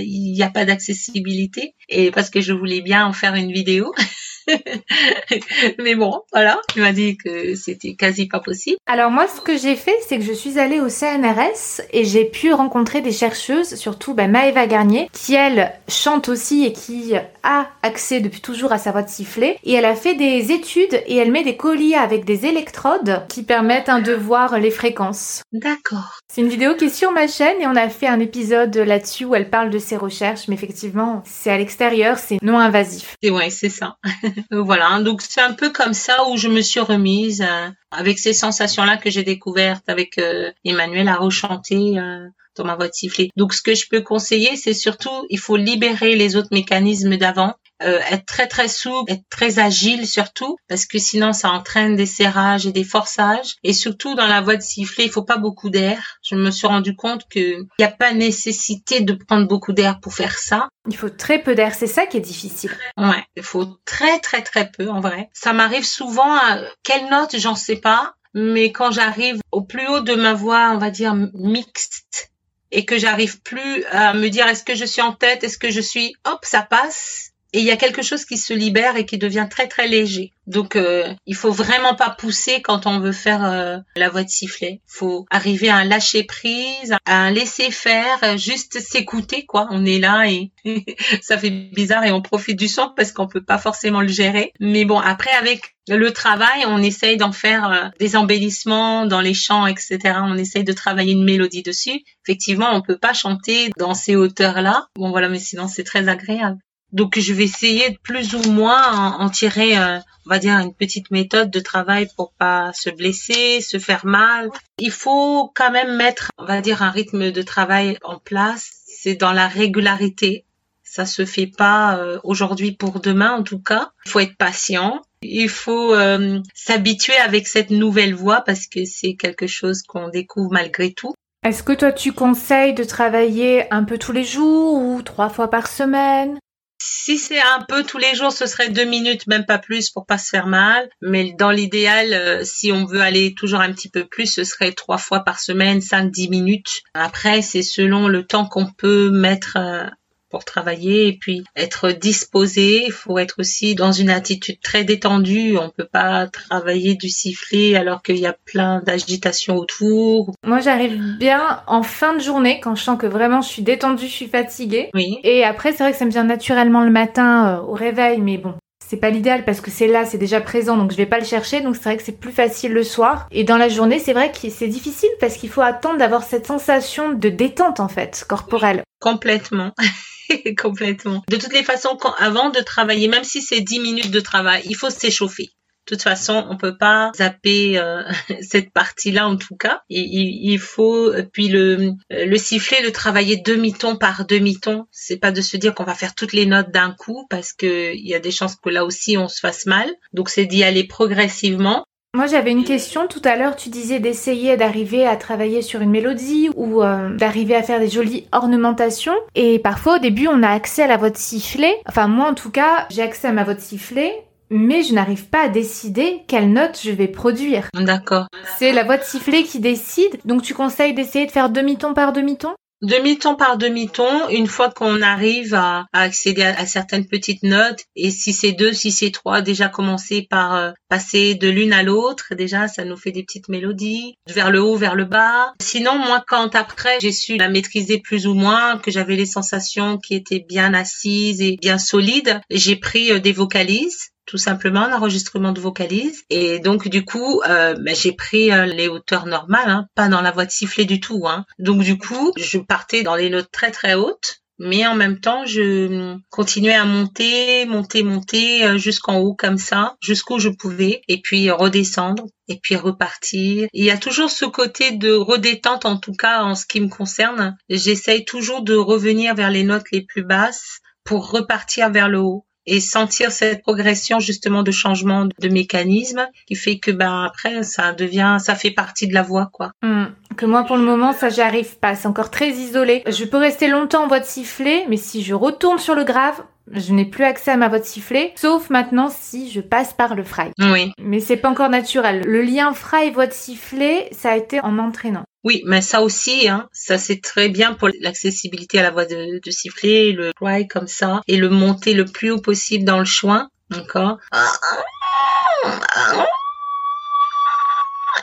il 0.03 0.33
n'y 0.33 0.43
a 0.43 0.51
pas 0.51 0.65
d'accessibilité 0.65 1.77
et 1.89 2.11
parce 2.11 2.31
que 2.31 2.41
je 2.41 2.53
voulais 2.53 2.81
bien 2.81 3.07
en 3.07 3.13
faire 3.13 3.35
une 3.37 3.53
vidéo. 3.53 3.95
Mais 5.79 5.95
bon, 5.95 6.23
voilà, 6.33 6.61
tu 6.73 6.81
m'as 6.81 6.93
dit 6.93 7.17
que 7.17 7.55
c'était 7.55 7.95
quasi 7.95 8.27
pas 8.27 8.41
possible. 8.41 8.77
Alors 8.87 9.11
moi, 9.11 9.27
ce 9.29 9.41
que 9.41 9.57
j'ai 9.57 9.77
fait, 9.77 9.97
c'est 10.07 10.19
que 10.19 10.25
je 10.25 10.33
suis 10.33 10.59
allée 10.59 10.81
au 10.81 10.89
CNRS 10.89 11.83
et 11.93 12.05
j'ai 12.05 12.25
pu 12.25 12.53
rencontrer 12.53 13.01
des 13.01 13.13
chercheuses, 13.13 13.75
surtout 13.75 14.15
bah, 14.15 14.29
Maëva 14.29 14.67
Garnier, 14.67 15.09
qui 15.13 15.35
elle 15.35 15.73
chante 15.89 16.29
aussi 16.29 16.65
et 16.65 16.73
qui 16.73 17.15
a 17.43 17.69
accès 17.83 18.21
depuis 18.21 18.41
toujours 18.41 18.73
à 18.73 18.79
sa 18.79 18.93
voix 18.93 19.03
de 19.03 19.09
sifflet. 19.09 19.59
Et 19.65 19.75
elle 19.75 19.85
a 19.85 19.95
fait 19.95 20.15
des 20.15 20.53
études 20.53 21.03
et 21.07 21.17
elle 21.17 21.33
met 21.33 21.45
des 21.45 21.57
colliers 21.57 21.95
avec 21.95 22.25
des 22.25 22.47
électrodes 22.47 23.23
qui 23.29 23.43
permettent 23.43 23.89
hein, 23.89 24.01
de 24.01 24.13
voir 24.13 24.59
les 24.59 24.71
fréquences. 24.71 25.43
D'accord. 25.53 26.21
C'est 26.33 26.41
une 26.41 26.49
vidéo 26.49 26.75
qui 26.75 26.87
est 26.87 26.95
sur 26.95 27.13
ma 27.13 27.27
chaîne 27.27 27.61
et 27.61 27.67
on 27.67 27.77
a 27.77 27.89
fait 27.89 28.07
un 28.07 28.21
épisode 28.21 28.77
là-dessus 28.77 29.25
où 29.25 29.35
elle 29.35 29.51
parle 29.51 29.71
de 29.71 29.79
ses 29.79 29.97
recherches, 29.97 30.49
mais 30.49 30.55
effectivement, 30.55 31.23
c'est 31.25 31.51
à 31.51 31.59
l'extérieur, 31.59 32.19
c'est 32.19 32.39
non 32.43 32.59
invasif. 32.59 33.17
Et 33.23 33.31
ouais, 33.31 33.51
c'est 33.51 33.69
ça. 33.69 33.97
voilà, 34.51 35.01
donc 35.01 35.23
c'est 35.23 35.41
un 35.41 35.53
peu 35.53 35.71
comme 35.71 35.95
ça 35.95 36.29
où 36.29 36.37
je 36.37 36.49
me 36.49 36.61
suis 36.61 36.81
remise 36.81 37.43
euh, 37.43 37.69
avec 37.91 38.19
ces 38.19 38.33
sensations-là 38.33 38.97
que 38.97 39.11
j'ai 39.11 39.23
découvertes 39.23 39.89
avec 39.89 40.19
euh, 40.19 40.51
Emmanuel 40.65 41.09
à 41.09 41.17
rechanter 41.17 41.99
euh, 41.99 42.29
dans 42.57 42.65
ma 42.65 42.77
voix 42.77 42.89
de 42.89 42.95
sifflet. 42.95 43.31
Donc 43.37 43.55
ce 43.55 43.63
que 43.63 43.75
je 43.75 43.89
peux 43.89 44.01
conseiller, 44.01 44.57
c'est 44.57 44.75
surtout 44.75 45.27
il 45.31 45.39
faut 45.39 45.57
libérer 45.57 46.17
les 46.17 46.37
autres 46.37 46.49
mécanismes 46.53 47.17
d'avant 47.17 47.55
euh, 47.83 47.99
être 48.11 48.27
très 48.27 48.47
très 48.47 48.69
souple, 48.69 49.13
être 49.13 49.25
très 49.31 49.59
agile 49.59 50.07
surtout, 50.07 50.57
parce 50.69 50.87
que 50.87 50.99
sinon 50.99 51.33
ça 51.33 51.51
entraîne 51.51 51.97
des 51.97 52.07
serrages 52.07 52.67
et 52.67 52.73
des 52.73 52.85
forçages. 52.85 53.57
Et 53.63 53.73
surtout 53.73 54.15
dans 54.15 54.27
la 54.27 54.41
voie 54.41 54.57
de 54.57 54.63
sifflet, 54.63 55.05
il 55.05 55.11
faut 55.11 55.25
pas 55.25 55.39
beaucoup 55.39 55.71
d'air. 55.71 56.19
Je 56.23 56.37
me 56.37 56.51
suis 56.51 56.67
rendu 56.67 56.95
compte 56.95 57.29
qu'il 57.29 57.65
n'y 57.79 57.85
a 57.85 57.91
pas 57.91 58.13
nécessité 58.13 59.01
de 59.01 59.15
prendre 59.15 59.49
beaucoup 59.49 59.73
d'air 59.73 60.01
pour 60.01 60.15
faire 60.15 60.39
ça. 60.39 60.69
Il 60.89 60.97
faut 60.97 61.11
très 61.11 61.43
peu 61.43 61.55
d'air, 61.55 61.75
c'est 61.75 61.87
ça 61.87 62.07
qui 62.07 62.19
est 62.19 62.21
difficile. 62.21 62.71
Ouais, 62.97 63.25
il 63.37 63.43
faut 63.43 63.67
très 63.85 64.21
très 64.21 64.43
très 64.43 64.71
peu 64.71 64.89
en 64.89 65.01
vrai. 65.01 65.31
Ça 65.33 65.53
m'arrive 65.53 65.85
souvent 65.85 66.37
à 66.37 66.61
quelle 66.83 67.09
note, 67.09 67.37
j'en 67.39 67.55
sais 67.55 67.77
pas, 67.77 68.15
mais 68.35 68.73
quand 68.73 68.93
j'arrive 68.93 69.41
au 69.51 69.63
plus 69.63 69.87
haut 69.89 70.01
de 70.01 70.15
ma 70.15 70.35
voix, 70.35 70.71
on 70.75 70.79
va 70.79 70.91
dire 70.91 71.15
mixte, 71.15 72.31
et 72.71 72.85
que 72.85 72.99
j'arrive 72.99 73.41
plus 73.41 73.85
à 73.87 74.15
me 74.15 74.29
dire 74.29 74.47
est-ce 74.49 74.65
que 74.65 74.75
je 74.75 74.85
suis 74.85 75.03
en 75.03 75.13
tête, 75.13 75.45
est-ce 75.45 75.59
que 75.59 75.71
je 75.71 75.81
suis, 75.81 76.15
hop, 76.25 76.41
ça 76.43 76.63
passe 76.63 77.34
et 77.55 77.61
il 77.61 77.65
y 77.65 77.71
a 77.71 77.77
quelque 77.77 78.03
chose 78.03 78.25
qui 78.25 78.37
se 78.37 78.53
libère 78.53 78.97
et 78.97 79.07
qui 79.07 79.17
devient 79.17 79.47
très 79.49 79.69
très 79.69 79.87
léger. 79.87 80.33
Donc 80.49 80.75
euh, 80.75 81.15
il 81.25 81.37
faut 81.37 81.53
vraiment 81.53 81.95
pas 81.95 82.11
pousser 82.11 82.61
quand 82.61 82.85
on 82.87 82.99
veut 82.99 83.13
faire 83.13 83.45
euh, 83.45 83.79
la 83.95 84.09
voix 84.09 84.25
de 84.25 84.29
sifflet. 84.29 84.81
Faut 84.89 85.25
arriver 85.31 85.69
à 85.69 85.77
un 85.77 85.85
lâcher 85.85 86.25
prise, 86.25 86.93
à 87.07 87.17
un 87.17 87.31
laisser 87.31 87.71
faire, 87.71 88.37
juste 88.37 88.81
s'écouter 88.81 89.47
quoi. 89.47 89.69
On 89.71 89.87
est 89.87 90.01
là 90.01 90.29
et 90.29 90.51
ça 91.23 91.39
fait 91.39 91.51
bizarre 91.51 92.05
et 92.05 92.11
on 92.11 92.23
profite 92.23 92.59
du 92.59 92.67
son 92.67 92.91
parce 92.97 93.13
qu'on 93.13 93.29
peut 93.29 93.45
pas 93.45 93.59
forcément 93.59 94.01
le 94.01 94.09
gérer. 94.09 94.53
Mais 94.59 94.85
bon 94.85 94.99
après 94.99 95.31
avec 95.31 95.77
le 95.87 96.13
travail, 96.13 96.65
on 96.67 96.83
essaye 96.83 97.19
d'en 97.19 97.33
faire 97.33 97.71
euh, 97.71 97.89
des 98.01 98.17
embellissements 98.17 99.07
dans 99.07 99.21
les 99.21 99.35
chants, 99.35 99.69
etc. 99.69 99.99
On 100.25 100.37
essaye 100.37 100.65
de 100.65 100.73
travailler 100.73 101.13
une 101.13 101.25
mélodie 101.25 101.63
dessus. 101.63 102.03
Effectivement, 102.27 102.71
on 102.73 102.83
peut 102.83 102.99
pas 102.99 103.13
chanter 103.13 103.71
dans 103.79 103.95
ces 103.95 104.17
hauteurs-là. 104.17 104.89
Bon 104.97 105.11
voilà, 105.11 105.29
mais 105.29 105.39
sinon 105.39 105.69
c'est 105.69 105.85
très 105.85 106.09
agréable. 106.09 106.59
Donc 106.95 107.19
je 107.19 107.35
vais 107.35 107.43
essayer 107.43 107.91
de 107.91 107.99
plus 107.99 108.37
ou 108.37 108.53
moins 108.53 109.19
en, 109.19 109.29
tirer, 109.29 109.77
euh, 109.77 109.99
on 110.27 110.31
va 110.31 110.39
dire, 110.39 110.57
une 110.61 110.73
petite 110.73 111.11
méthode 111.11 111.51
de 111.51 111.59
travail 111.59 112.07
pour 112.17 112.33
pas 112.35 112.73
se 112.73 112.89
blesser, 112.89 113.61
se 113.61 113.81
faire 113.81 114.07
mal. 114.07 114.49
Il 114.79 114.93
faut 114.93 115.51
quand 115.57 115.73
même 115.73 115.97
mettre, 115.97 116.31
on 116.39 116.45
va 116.45 116.61
dire, 116.61 116.83
un 116.83 116.91
rythme 116.91 117.33
de 117.33 117.43
travail 117.43 117.99
en 118.05 118.21
place. 118.21 118.71
C'est 118.87 119.17
dans 119.17 119.33
la 119.33 119.49
régularité. 119.49 120.45
Ça 120.85 121.05
se 121.05 121.25
fait 121.25 121.49
pas 121.49 121.99
euh, 121.99 122.21
aujourd'hui 122.23 122.71
pour 122.71 123.01
demain 123.01 123.33
en 123.33 123.43
tout 123.43 123.59
cas. 123.59 123.91
Il 124.07 124.13
faut 124.13 124.21
être 124.21 124.37
patient. 124.37 125.03
Il 125.23 125.49
faut 125.49 125.95
euh, 125.95 126.39
s'habituer 126.55 127.17
avec 127.17 127.49
cette 127.49 127.71
nouvelle 127.71 128.15
voie 128.15 128.43
parce 128.43 128.69
que 128.69 128.85
c'est 128.85 129.17
quelque 129.17 129.49
chose 129.49 129.83
qu'on 129.83 130.11
découvre 130.11 130.53
malgré 130.53 130.93
tout. 130.93 131.13
Est-ce 131.45 131.65
que 131.65 131.73
toi 131.73 131.91
tu 131.91 132.13
conseilles 132.13 132.73
de 132.73 132.85
travailler 132.85 133.67
un 133.75 133.83
peu 133.83 133.99
tous 133.99 134.13
les 134.13 134.23
jours 134.23 134.81
ou 134.81 135.03
trois 135.03 135.29
fois 135.29 135.51
par 135.51 135.67
semaine? 135.67 136.39
Si 136.87 137.17
c'est 137.17 137.41
un 137.41 137.65
peu 137.67 137.83
tous 137.83 137.97
les 137.97 138.15
jours, 138.15 138.31
ce 138.31 138.47
serait 138.47 138.69
deux 138.69 138.85
minutes, 138.85 139.27
même 139.27 139.47
pas 139.47 139.59
plus, 139.59 139.89
pour 139.89 140.05
pas 140.05 140.19
se 140.19 140.29
faire 140.29 140.47
mal. 140.47 140.91
Mais 141.01 141.33
dans 141.33 141.51
l'idéal, 141.51 142.13
euh, 142.13 142.45
si 142.45 142.73
on 142.73 142.85
veut 142.85 143.01
aller 143.01 143.35
toujours 143.35 143.61
un 143.61 143.73
petit 143.73 143.89
peu 143.89 144.05
plus, 144.05 144.27
ce 144.27 144.45
serait 144.45 144.73
trois 144.73 144.99
fois 144.99 145.21
par 145.21 145.41
semaine, 145.41 145.81
cinq, 145.81 146.11
dix 146.11 146.29
minutes. 146.29 146.83
Après, 146.93 147.41
c'est 147.41 147.63
selon 147.63 148.07
le 148.07 148.27
temps 148.27 148.47
qu'on 148.47 148.71
peut 148.71 149.09
mettre 149.11 149.57
euh, 149.59 149.87
pour 150.35 150.45
travailler 150.45 151.07
et 151.07 151.13
puis 151.13 151.45
être 151.55 151.91
disposé. 151.91 152.87
Il 152.87 152.93
faut 152.93 153.19
être 153.19 153.37
aussi 153.39 153.77
dans 153.77 153.93
une 153.93 154.11
attitude 154.11 154.59
très 154.61 154.83
détendue. 154.83 155.57
On 155.57 155.71
peut 155.71 155.87
pas 155.87 156.27
travailler 156.27 156.97
du 156.97 157.09
sifflet 157.09 157.77
alors 157.77 158.03
qu'il 158.03 158.19
y 158.19 158.27
a 158.27 158.35
plein 158.45 158.81
d'agitation 158.81 159.55
autour. 159.55 160.35
Moi, 160.45 160.59
j'arrive 160.59 161.01
bien 161.21 161.63
en 161.69 161.85
fin 161.85 162.17
de 162.17 162.21
journée 162.21 162.59
quand 162.61 162.75
je 162.75 162.83
sens 162.83 162.99
que 162.99 163.07
vraiment 163.07 163.43
je 163.43 163.49
suis 163.49 163.63
détendue, 163.63 164.09
je 164.09 164.13
suis 164.13 164.27
fatiguée. 164.27 164.91
Oui. 164.93 165.21
Et 165.23 165.45
après, 165.45 165.71
c'est 165.71 165.85
vrai 165.85 165.93
que 165.93 165.99
ça 165.99 166.05
me 166.05 166.11
vient 166.11 166.25
naturellement 166.25 166.83
le 166.83 166.91
matin 166.91 167.61
euh, 167.61 167.63
au 167.63 167.75
réveil, 167.75 168.21
mais 168.21 168.37
bon, 168.37 168.55
c'est 168.87 168.97
pas 168.97 169.11
l'idéal 169.11 169.45
parce 169.45 169.61
que 169.61 169.71
c'est 169.71 169.87
là, 169.87 170.05
c'est 170.05 170.19
déjà 170.19 170.41
présent, 170.41 170.77
donc 170.77 170.91
je 170.91 170.97
vais 170.97 171.07
pas 171.07 171.19
le 171.19 171.25
chercher. 171.25 171.61
Donc 171.61 171.77
c'est 171.77 171.85
vrai 171.85 171.97
que 171.97 172.03
c'est 172.03 172.19
plus 172.19 172.33
facile 172.33 172.73
le 172.73 172.85
soir. 172.85 173.27
Et 173.31 173.45
dans 173.45 173.57
la 173.57 173.69
journée, 173.69 173.99
c'est 173.99 174.13
vrai 174.13 174.31
que 174.31 174.51
c'est 174.51 174.69
difficile 174.69 175.11
parce 175.21 175.37
qu'il 175.37 175.51
faut 175.51 175.63
attendre 175.63 175.99
d'avoir 175.99 176.23
cette 176.23 176.47
sensation 176.47 177.13
de 177.13 177.29
détente 177.29 177.81
en 177.81 177.89
fait, 177.89 178.25
corporelle. 178.29 178.83
Complètement. 179.01 179.73
Complètement. 180.59 181.23
De 181.29 181.37
toutes 181.37 181.53
les 181.53 181.65
façons, 181.65 181.99
avant 182.19 182.51
de 182.51 182.61
travailler, 182.61 183.09
même 183.09 183.25
si 183.25 183.43
c'est 183.43 183.61
10 183.61 183.81
minutes 183.81 184.11
de 184.11 184.21
travail, 184.21 184.63
il 184.67 184.77
faut 184.77 184.91
s'échauffer. 184.91 185.51
Toute 185.87 186.03
façon, 186.03 186.47
on 186.49 186.57
peut 186.57 186.77
pas 186.77 187.13
zapper 187.17 187.79
euh, 187.79 188.03
cette 188.43 188.73
partie-là 188.73 189.29
en 189.29 189.37
tout 189.37 189.57
cas. 189.57 189.83
Il, 189.89 190.51
il, 190.51 190.59
faut 190.59 191.13
puis 191.33 191.49
le 191.49 191.93
le 192.11 192.37
sifflet, 192.37 192.83
le 192.83 192.93
travailler 192.93 193.37
demi-ton 193.37 193.97
par 193.97 194.25
demi-ton. 194.27 194.87
C'est 194.91 195.19
pas 195.19 195.33
de 195.33 195.41
se 195.41 195.57
dire 195.57 195.75
qu'on 195.75 195.85
va 195.85 195.95
faire 195.95 196.15
toutes 196.15 196.33
les 196.33 196.47
notes 196.47 196.71
d'un 196.71 196.93
coup 196.93 197.27
parce 197.29 197.53
que 197.53 197.95
il 197.95 198.07
y 198.07 198.15
a 198.15 198.21
des 198.21 198.31
chances 198.31 198.57
que 198.57 198.71
là 198.71 198.85
aussi 198.85 199.17
on 199.17 199.29
se 199.29 199.41
fasse 199.41 199.67
mal. 199.67 199.91
Donc 200.13 200.29
c'est 200.29 200.47
d'y 200.47 200.65
aller 200.65 200.85
progressivement. 200.85 201.85
Moi, 202.15 202.29
j'avais 202.29 202.53
une 202.53 202.63
question 202.63 203.09
tout 203.09 203.21
à 203.25 203.35
l'heure. 203.35 203.57
Tu 203.57 203.71
disais 203.71 203.99
d'essayer 203.99 204.57
d'arriver 204.57 205.05
à 205.05 205.17
travailler 205.17 205.63
sur 205.63 205.81
une 205.81 205.91
mélodie 205.91 206.49
ou 206.55 206.81
euh, 206.81 207.13
d'arriver 207.17 207.57
à 207.57 207.65
faire 207.65 207.81
des 207.81 207.89
jolies 207.89 208.29
ornementations. 208.31 209.17
Et 209.35 209.59
parfois, 209.59 209.97
au 209.97 209.99
début, 209.99 210.29
on 210.29 210.45
a 210.45 210.49
accès 210.49 210.85
à 210.85 210.87
la 210.87 210.97
voix 210.97 211.11
de 211.11 211.17
sifflet. 211.17 211.75
Enfin, 211.89 212.07
moi, 212.07 212.31
en 212.31 212.35
tout 212.35 212.53
cas, 212.53 212.87
j'ai 212.89 213.03
accès 213.03 213.27
à 213.27 213.33
ma 213.33 213.43
voix 213.43 213.55
de 213.55 213.61
sifflet 213.61 214.15
mais 214.51 214.83
je 214.83 214.95
n'arrive 214.95 215.29
pas 215.29 215.45
à 215.45 215.49
décider 215.49 216.23
quelle 216.29 216.53
note 216.53 216.81
je 216.83 216.91
vais 216.91 217.09
produire. 217.09 217.69
D'accord. 217.75 218.27
C'est 218.59 218.73
la 218.73 218.85
voix 218.85 218.97
de 218.97 219.05
sifflet 219.05 219.43
qui 219.43 219.61
décide, 219.61 220.19
donc 220.25 220.43
tu 220.43 220.55
conseilles 220.55 220.95
d'essayer 220.95 221.27
de 221.27 221.33
faire 221.33 221.51
demi-ton 221.51 221.95
par 221.95 222.13
demi-ton? 222.13 222.55
Demi-ton 222.83 223.35
par 223.35 223.57
demi-ton, 223.57 224.29
une 224.29 224.47
fois 224.47 224.69
qu'on 224.69 225.01
arrive 225.01 225.55
à, 225.55 225.87
accéder 225.95 226.43
à, 226.43 226.67
certaines 226.67 227.07
petites 227.07 227.43
notes, 227.43 227.85
et 227.97 228.11
si 228.11 228.35
c'est 228.35 228.53
deux, 228.53 228.75
si 228.75 228.91
c'est 228.91 229.11
trois, 229.11 229.41
déjà 229.41 229.71
commencer 229.71 230.27
par 230.29 230.55
euh, 230.55 230.71
passer 230.91 231.35
de 231.35 231.49
l'une 231.49 231.73
à 231.73 231.83
l'autre, 231.83 232.35
déjà 232.35 232.69
ça 232.69 232.85
nous 232.85 232.99
fait 232.99 233.11
des 233.11 233.23
petites 233.23 233.49
mélodies, 233.49 234.17
vers 234.29 234.51
le 234.51 234.61
haut, 234.61 234.77
vers 234.77 234.97
le 234.97 235.07
bas. 235.07 235.55
Sinon, 235.63 235.97
moi, 235.97 236.23
quand 236.29 236.55
après 236.55 236.99
j'ai 237.01 237.13
su 237.13 237.39
la 237.39 237.49
maîtriser 237.49 238.01
plus 238.01 238.27
ou 238.27 238.35
moins, 238.35 238.77
que 238.77 238.91
j'avais 238.91 239.17
les 239.17 239.25
sensations 239.25 239.97
qui 239.97 240.15
étaient 240.15 240.45
bien 240.47 240.75
assises 240.75 241.41
et 241.41 241.57
bien 241.57 241.79
solides, 241.79 242.41
j'ai 242.51 242.77
pris 242.77 243.13
euh, 243.13 243.19
des 243.19 243.33
vocalises 243.33 244.11
tout 244.27 244.39
simplement 244.39 244.89
l'enregistrement 244.89 245.53
de 245.53 245.61
vocalise 245.61 246.25
et 246.31 246.59
donc 246.59 246.89
du 246.89 247.05
coup 247.05 247.43
euh, 247.49 247.75
ben, 247.75 247.95
j'ai 247.95 248.13
pris 248.13 248.53
euh, 248.53 248.67
les 248.67 248.89
hauteurs 248.89 249.27
normales 249.27 249.69
hein, 249.69 249.87
pas 249.95 250.09
dans 250.09 250.21
la 250.21 250.31
voix 250.31 250.47
de 250.47 250.51
sifflet 250.51 250.85
du 250.85 251.01
tout 251.01 251.27
hein. 251.27 251.45
donc 251.59 251.83
du 251.83 251.99
coup 251.99 252.33
je 252.37 252.59
partais 252.59 253.03
dans 253.03 253.17
les 253.17 253.31
notes 253.31 253.51
très 253.53 253.71
très 253.71 253.95
hautes 253.95 254.41
mais 254.59 254.87
en 254.87 254.95
même 254.95 255.21
temps 255.21 255.45
je 255.45 256.17
continuais 256.31 256.75
à 256.75 256.85
monter 256.85 257.67
monter 257.67 258.03
monter 258.03 258.65
euh, 258.65 258.79
jusqu'en 258.79 259.19
haut 259.19 259.35
comme 259.35 259.59
ça 259.59 259.97
jusqu'où 260.01 260.39
je 260.39 260.49
pouvais 260.49 261.03
et 261.09 261.21
puis 261.21 261.51
redescendre 261.51 262.27
et 262.47 262.59
puis 262.63 262.77
repartir. 262.77 263.69
Il 263.73 263.85
y 263.85 263.91
a 263.91 263.97
toujours 263.97 264.31
ce 264.31 264.45
côté 264.45 264.93
de 264.93 265.13
redétente 265.13 265.87
en 265.87 265.97
tout 265.97 266.13
cas 266.13 266.43
en 266.43 266.55
ce 266.55 266.67
qui 266.67 266.81
me 266.81 266.89
concerne. 266.89 267.57
J'essaye 267.71 268.27
toujours 268.27 268.63
de 268.63 268.75
revenir 268.75 269.35
vers 269.35 269.51
les 269.51 269.65
notes 269.65 269.91
les 269.93 270.03
plus 270.03 270.23
basses 270.23 270.81
pour 271.05 271.31
repartir 271.31 271.91
vers 271.91 272.09
le 272.09 272.21
haut 272.21 272.47
et 272.67 272.81
sentir 272.81 273.31
cette 273.31 273.63
progression 273.63 274.19
justement 274.21 274.63
de 274.63 274.71
changement 274.71 275.27
de 275.27 275.49
mécanisme 275.49 276.27
qui 276.47 276.55
fait 276.55 276.79
que 276.79 276.91
ben 276.91 277.25
après 277.25 277.63
ça 277.63 277.93
devient 277.93 278.39
ça 278.41 278.55
fait 278.55 278.71
partie 278.71 279.07
de 279.07 279.15
la 279.15 279.23
voix 279.23 279.51
quoi. 279.53 279.73
Hmm. 279.83 280.07
Que 280.37 280.47
moi 280.47 280.65
pour 280.65 280.77
le 280.77 280.83
moment 280.83 281.13
ça 281.13 281.29
j'y 281.29 281.41
arrive 281.41 281.77
pas, 281.79 281.95
c'est 281.95 282.09
encore 282.09 282.31
très 282.31 282.51
isolé. 282.51 283.03
Je 283.07 283.25
peux 283.25 283.37
rester 283.37 283.69
longtemps 283.69 284.05
en 284.05 284.09
voix 284.09 284.21
de 284.21 284.25
sifflet, 284.25 284.87
mais 284.89 284.97
si 284.97 285.23
je 285.23 285.35
retourne 285.35 285.79
sur 285.79 285.95
le 285.95 286.05
grave, 286.05 286.43
je 286.73 286.93
n'ai 286.93 287.05
plus 287.05 287.25
accès 287.25 287.51
à 287.51 287.57
ma 287.57 287.69
voix 287.69 287.79
de 287.79 287.85
sifflet, 287.85 288.33
sauf 288.37 288.71
maintenant 288.71 289.11
si 289.11 289.51
je 289.51 289.61
passe 289.61 289.93
par 289.93 290.15
le 290.15 290.25
fry. 290.25 290.51
Oui. 290.59 290.93
Mais 290.99 291.21
c'est 291.21 291.37
pas 291.37 291.51
encore 291.51 291.69
naturel. 291.69 292.23
Le 292.27 292.43
lien 292.43 292.73
fry 292.73 293.11
voix 293.11 293.27
de 293.27 293.33
sifflet, 293.33 294.09
ça 294.13 294.33
a 294.33 294.37
été 294.37 294.61
en 294.61 294.71
m'entraînant. 294.71 295.25
Oui, 295.45 295.63
mais 295.67 295.83
ça 295.83 296.01
aussi, 296.01 296.49
hein, 296.49 296.71
ça 296.73 296.97
c'est 296.97 297.21
très 297.21 297.51
bien 297.51 297.75
pour 297.75 297.91
l'accessibilité 298.01 298.79
à 298.79 298.83
la 298.83 298.91
voix 298.91 299.05
de, 299.05 299.41
de 299.45 299.51
sifflet, 299.51 300.13
le 300.13 300.33
fry 300.39 300.67
comme 300.67 300.89
ça, 300.89 301.21
et 301.29 301.37
le 301.37 301.51
monter 301.51 301.93
le 301.93 302.07
plus 302.07 302.31
haut 302.31 302.41
possible 302.41 302.85
dans 302.85 302.99
le 302.99 303.05
choin, 303.05 303.51
d'accord. 303.69 304.19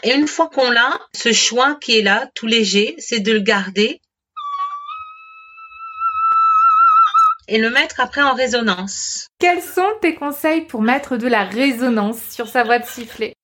Et 0.04 0.16
une 0.16 0.28
fois 0.28 0.50
qu'on 0.50 0.72
l'a, 0.72 1.00
ce 1.16 1.32
choin 1.32 1.76
qui 1.76 2.00
est 2.00 2.02
là, 2.02 2.28
tout 2.34 2.48
léger, 2.48 2.96
c'est 2.98 3.20
de 3.20 3.34
le 3.34 3.40
garder 3.40 4.02
et 7.48 7.60
le 7.60 7.70
mettre 7.70 8.00
après 8.00 8.22
en 8.22 8.34
résonance. 8.34 9.28
Quels 9.38 9.62
sont 9.62 9.90
tes 10.02 10.16
conseils 10.16 10.62
pour 10.62 10.82
mettre 10.82 11.18
de 11.18 11.28
la 11.28 11.44
résonance 11.44 12.22
sur 12.32 12.48
sa 12.48 12.64
voix 12.64 12.80
de 12.80 12.86
sifflet 12.86 13.36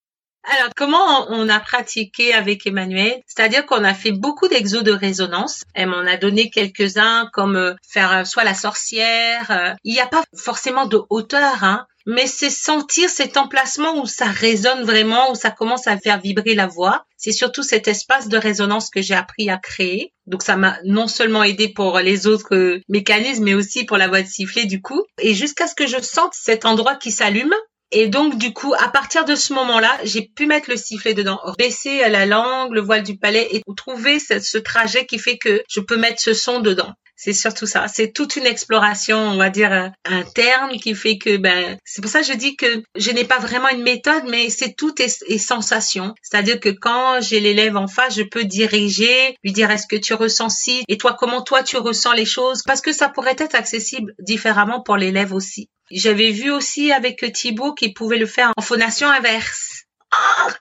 alors, 0.50 0.70
comment 0.76 1.26
on 1.28 1.48
a 1.48 1.60
pratiqué 1.60 2.32
avec 2.32 2.66
Emmanuel? 2.66 3.20
C'est-à-dire 3.26 3.66
qu'on 3.66 3.84
a 3.84 3.94
fait 3.94 4.12
beaucoup 4.12 4.48
d'exos 4.48 4.82
de 4.82 4.92
résonance. 4.92 5.64
Elle 5.74 5.88
m'en 5.88 5.98
a 5.98 6.16
donné 6.16 6.50
quelques-uns, 6.50 7.28
comme 7.32 7.56
euh, 7.56 7.74
faire 7.86 8.12
euh, 8.12 8.24
soit 8.24 8.44
la 8.44 8.54
sorcière. 8.54 9.50
Euh. 9.50 9.74
Il 9.84 9.92
n'y 9.92 10.00
a 10.00 10.06
pas 10.06 10.22
forcément 10.34 10.86
de 10.86 11.00
hauteur, 11.10 11.62
hein, 11.62 11.86
mais 12.06 12.26
c'est 12.26 12.50
sentir 12.50 13.10
cet 13.10 13.36
emplacement 13.36 14.00
où 14.00 14.06
ça 14.06 14.24
résonne 14.24 14.84
vraiment, 14.84 15.30
où 15.30 15.34
ça 15.34 15.50
commence 15.50 15.86
à 15.86 15.98
faire 15.98 16.20
vibrer 16.20 16.54
la 16.54 16.66
voix. 16.66 17.04
C'est 17.18 17.32
surtout 17.32 17.62
cet 17.62 17.86
espace 17.86 18.28
de 18.28 18.38
résonance 18.38 18.88
que 18.88 19.02
j'ai 19.02 19.14
appris 19.14 19.50
à 19.50 19.58
créer. 19.58 20.14
Donc 20.26 20.42
ça 20.42 20.56
m'a 20.56 20.78
non 20.84 21.06
seulement 21.08 21.42
aidé 21.42 21.68
pour 21.68 21.98
les 21.98 22.26
autres 22.26 22.80
mécanismes, 22.88 23.44
mais 23.44 23.54
aussi 23.54 23.84
pour 23.84 23.98
la 23.98 24.08
voix 24.08 24.22
de 24.22 24.26
sifflet 24.26 24.64
du 24.64 24.80
coup. 24.80 25.04
Et 25.20 25.34
jusqu'à 25.34 25.66
ce 25.66 25.74
que 25.74 25.86
je 25.86 26.00
sente 26.00 26.32
cet 26.32 26.64
endroit 26.64 26.96
qui 26.96 27.10
s'allume, 27.10 27.54
et 27.90 28.08
donc, 28.08 28.36
du 28.36 28.52
coup, 28.52 28.74
à 28.78 28.88
partir 28.88 29.24
de 29.24 29.34
ce 29.34 29.54
moment-là, 29.54 29.98
j'ai 30.04 30.22
pu 30.22 30.46
mettre 30.46 30.68
le 30.68 30.76
sifflet 30.76 31.14
dedans, 31.14 31.40
baisser 31.56 32.06
la 32.08 32.26
langue, 32.26 32.72
le 32.72 32.82
voile 32.82 33.02
du 33.02 33.16
palais 33.16 33.48
et 33.50 33.62
trouver 33.76 34.18
ce, 34.18 34.58
trajet 34.58 35.06
qui 35.06 35.18
fait 35.18 35.38
que 35.38 35.62
je 35.68 35.80
peux 35.80 35.96
mettre 35.96 36.20
ce 36.20 36.34
son 36.34 36.60
dedans. 36.60 36.92
C'est 37.16 37.32
surtout 37.32 37.66
ça. 37.66 37.88
C'est 37.88 38.12
toute 38.12 38.36
une 38.36 38.46
exploration, 38.46 39.18
on 39.18 39.36
va 39.36 39.50
dire, 39.50 39.72
euh, 39.72 39.88
interne 40.04 40.78
qui 40.78 40.94
fait 40.94 41.18
que, 41.18 41.36
ben, 41.36 41.76
c'est 41.84 42.00
pour 42.00 42.10
ça 42.10 42.20
que 42.20 42.26
je 42.26 42.34
dis 42.34 42.54
que 42.54 42.82
je 42.94 43.10
n'ai 43.10 43.24
pas 43.24 43.38
vraiment 43.38 43.68
une 43.70 43.82
méthode, 43.82 44.22
mais 44.28 44.50
c'est 44.50 44.74
tout 44.76 44.94
est, 45.02 45.24
est 45.26 45.38
sensation. 45.38 46.14
C'est-à-dire 46.22 46.60
que 46.60 46.68
quand 46.68 47.20
j'ai 47.20 47.40
l'élève 47.40 47.76
en 47.76 47.88
face, 47.88 48.14
je 48.14 48.22
peux 48.22 48.44
diriger, 48.44 49.36
lui 49.42 49.52
dire 49.52 49.70
est-ce 49.70 49.88
que 49.88 49.96
tu 49.96 50.14
ressens 50.14 50.50
ci, 50.50 50.84
et 50.86 50.96
toi, 50.96 51.16
comment 51.18 51.42
toi 51.42 51.64
tu 51.64 51.76
ressens 51.76 52.12
les 52.12 52.26
choses, 52.26 52.62
parce 52.64 52.82
que 52.82 52.92
ça 52.92 53.08
pourrait 53.08 53.36
être 53.38 53.56
accessible 53.56 54.14
différemment 54.20 54.80
pour 54.80 54.96
l'élève 54.96 55.32
aussi. 55.32 55.68
J'avais 55.90 56.30
vu 56.30 56.50
aussi 56.50 56.92
avec 56.92 57.32
Thibaut 57.32 57.74
qu'il 57.74 57.94
pouvait 57.94 58.18
le 58.18 58.26
faire 58.26 58.52
en 58.56 58.62
phonation 58.62 59.08
inverse. 59.08 59.84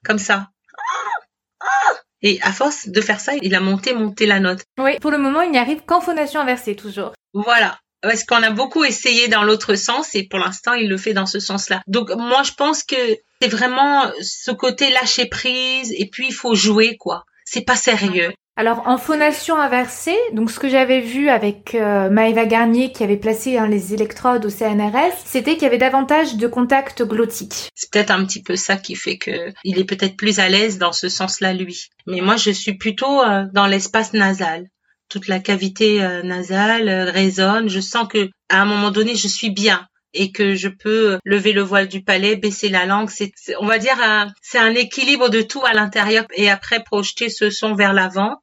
Comme 0.03 0.19
ça. 0.19 0.49
Et 2.21 2.39
à 2.41 2.51
force 2.51 2.87
de 2.87 3.01
faire 3.01 3.19
ça, 3.19 3.33
il 3.41 3.53
a 3.55 3.59
monté, 3.59 3.93
monté 3.93 4.25
la 4.25 4.39
note. 4.39 4.63
Oui, 4.79 4.97
pour 4.99 5.11
le 5.11 5.17
moment, 5.17 5.41
il 5.41 5.51
n'y 5.51 5.59
arrive 5.59 5.81
qu'en 5.85 6.01
phonation 6.01 6.39
inversée, 6.39 6.75
toujours. 6.75 7.13
Voilà. 7.33 7.79
Parce 8.01 8.23
qu'on 8.23 8.43
a 8.43 8.51
beaucoup 8.51 8.83
essayé 8.83 9.27
dans 9.27 9.43
l'autre 9.43 9.75
sens 9.75 10.13
et 10.15 10.27
pour 10.27 10.39
l'instant, 10.39 10.73
il 10.73 10.87
le 10.87 10.97
fait 10.97 11.13
dans 11.13 11.25
ce 11.25 11.39
sens-là. 11.39 11.81
Donc, 11.87 12.09
moi, 12.11 12.43
je 12.43 12.51
pense 12.53 12.83
que 12.83 12.95
c'est 13.41 13.47
vraiment 13.47 14.11
ce 14.21 14.51
côté 14.51 14.89
lâcher 14.89 15.25
prise 15.27 15.91
et 15.95 16.07
puis 16.11 16.27
il 16.27 16.33
faut 16.33 16.55
jouer, 16.55 16.97
quoi. 16.97 17.25
C'est 17.45 17.65
pas 17.65 17.75
sérieux. 17.75 18.33
Alors 18.59 18.87
en 18.87 18.97
phonation 18.97 19.55
inversée, 19.55 20.17
donc 20.33 20.49
ce 20.49 20.57
que 20.57 20.67
j'avais 20.67 20.99
vu 20.99 21.29
avec 21.29 21.75
euh, 21.75 22.09
Maëva 22.09 22.47
Garnier 22.47 22.91
qui 22.91 23.03
avait 23.03 23.15
placé 23.15 23.55
hein, 23.55 23.67
les 23.67 23.93
électrodes 23.93 24.47
au 24.47 24.49
CNRS, 24.49 25.13
c'était 25.25 25.53
qu'il 25.53 25.61
y 25.61 25.65
avait 25.67 25.77
davantage 25.77 26.37
de 26.37 26.47
contact 26.47 27.03
glottique. 27.03 27.69
C'est 27.75 27.91
peut-être 27.91 28.09
un 28.09 28.25
petit 28.25 28.41
peu 28.41 28.55
ça 28.55 28.75
qui 28.75 28.95
fait 28.95 29.19
que 29.19 29.53
il 29.63 29.77
est 29.77 29.83
peut-être 29.83 30.17
plus 30.17 30.39
à 30.39 30.49
l'aise 30.49 30.79
dans 30.79 30.91
ce 30.91 31.07
sens-là 31.07 31.53
lui. 31.53 31.89
Mais 32.07 32.19
moi 32.19 32.35
je 32.35 32.49
suis 32.49 32.73
plutôt 32.73 33.21
euh, 33.21 33.43
dans 33.53 33.67
l'espace 33.67 34.13
nasal. 34.13 34.65
Toute 35.07 35.27
la 35.27 35.37
cavité 35.37 36.03
euh, 36.03 36.23
nasale 36.23 36.89
résonne, 36.89 37.69
je 37.69 37.79
sens 37.79 38.07
que 38.07 38.31
à 38.49 38.59
un 38.59 38.65
moment 38.65 38.89
donné 38.89 39.15
je 39.15 39.27
suis 39.27 39.51
bien 39.51 39.85
et 40.15 40.31
que 40.31 40.55
je 40.55 40.69
peux 40.69 41.19
lever 41.25 41.53
le 41.53 41.61
voile 41.61 41.87
du 41.87 42.03
palais, 42.03 42.35
baisser 42.35 42.69
la 42.69 42.87
langue. 42.87 43.11
C'est, 43.11 43.31
on 43.59 43.67
va 43.67 43.77
dire, 43.77 43.97
c'est 44.41 44.57
un 44.57 44.73
équilibre 44.73 45.29
de 45.29 45.43
tout 45.43 45.63
à 45.63 45.73
l'intérieur 45.73 46.25
et 46.33 46.49
après 46.49 46.83
projeter 46.83 47.29
ce 47.29 47.51
son 47.51 47.75
vers 47.75 47.93
l'avant 47.93 48.39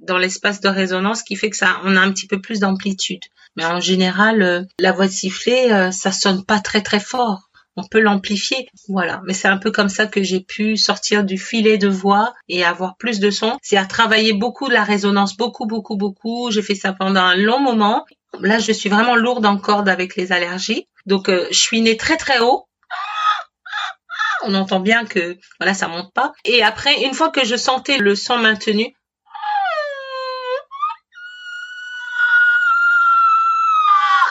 dans 0.00 0.18
l'espace 0.18 0.60
de 0.60 0.68
résonance 0.68 1.22
qui 1.22 1.36
fait 1.36 1.50
que 1.50 1.56
ça, 1.56 1.80
on 1.84 1.96
a 1.96 2.00
un 2.00 2.12
petit 2.12 2.26
peu 2.26 2.40
plus 2.40 2.60
d'amplitude. 2.60 3.22
Mais 3.56 3.64
en 3.64 3.80
général, 3.80 4.42
euh, 4.42 4.62
la 4.78 4.92
voix 4.92 5.06
de 5.06 5.12
sifflet, 5.12 5.72
euh, 5.72 5.90
ça 5.90 6.12
sonne 6.12 6.44
pas 6.44 6.60
très 6.60 6.82
très 6.82 7.00
fort. 7.00 7.42
on 7.78 7.84
peut 7.84 8.00
l'amplifier. 8.00 8.68
Voilà. 8.88 9.20
Mais 9.26 9.34
c'est 9.34 9.48
un 9.48 9.58
peu 9.58 9.70
comme 9.70 9.90
ça 9.90 10.06
que 10.06 10.22
j'ai 10.22 10.40
pu 10.40 10.78
sortir 10.78 11.24
du 11.24 11.36
filet 11.36 11.76
de 11.76 11.88
voix 11.88 12.32
et 12.48 12.64
avoir 12.64 12.96
plus 12.96 13.20
de 13.20 13.30
son. 13.30 13.58
C'est 13.62 13.76
à 13.76 13.84
travailler 13.84 14.32
beaucoup 14.32 14.70
la 14.70 14.82
résonance, 14.82 15.36
beaucoup, 15.36 15.66
beaucoup, 15.66 15.96
beaucoup. 15.96 16.50
J'ai 16.50 16.62
fait 16.62 16.74
ça 16.74 16.94
pendant 16.94 17.20
un 17.20 17.36
long 17.36 17.60
moment. 17.60 18.06
Là, 18.40 18.58
je 18.58 18.72
suis 18.72 18.88
vraiment 18.88 19.14
lourde 19.14 19.44
en 19.44 19.58
corde 19.58 19.90
avec 19.90 20.16
les 20.16 20.32
allergies. 20.32 20.88
Donc, 21.04 21.28
euh, 21.28 21.46
je 21.50 21.58
suis 21.58 21.82
née 21.82 21.98
très, 21.98 22.16
très 22.16 22.38
haut. 22.40 22.66
On 24.44 24.54
entend 24.54 24.80
bien 24.80 25.04
que, 25.04 25.36
voilà, 25.60 25.74
ça 25.74 25.88
monte 25.88 26.12
pas. 26.14 26.32
Et 26.44 26.62
après, 26.62 27.02
une 27.04 27.14
fois 27.14 27.30
que 27.30 27.44
je 27.44 27.56
sentais 27.56 27.98
le 27.98 28.14
son 28.14 28.38
maintenu, 28.38 28.94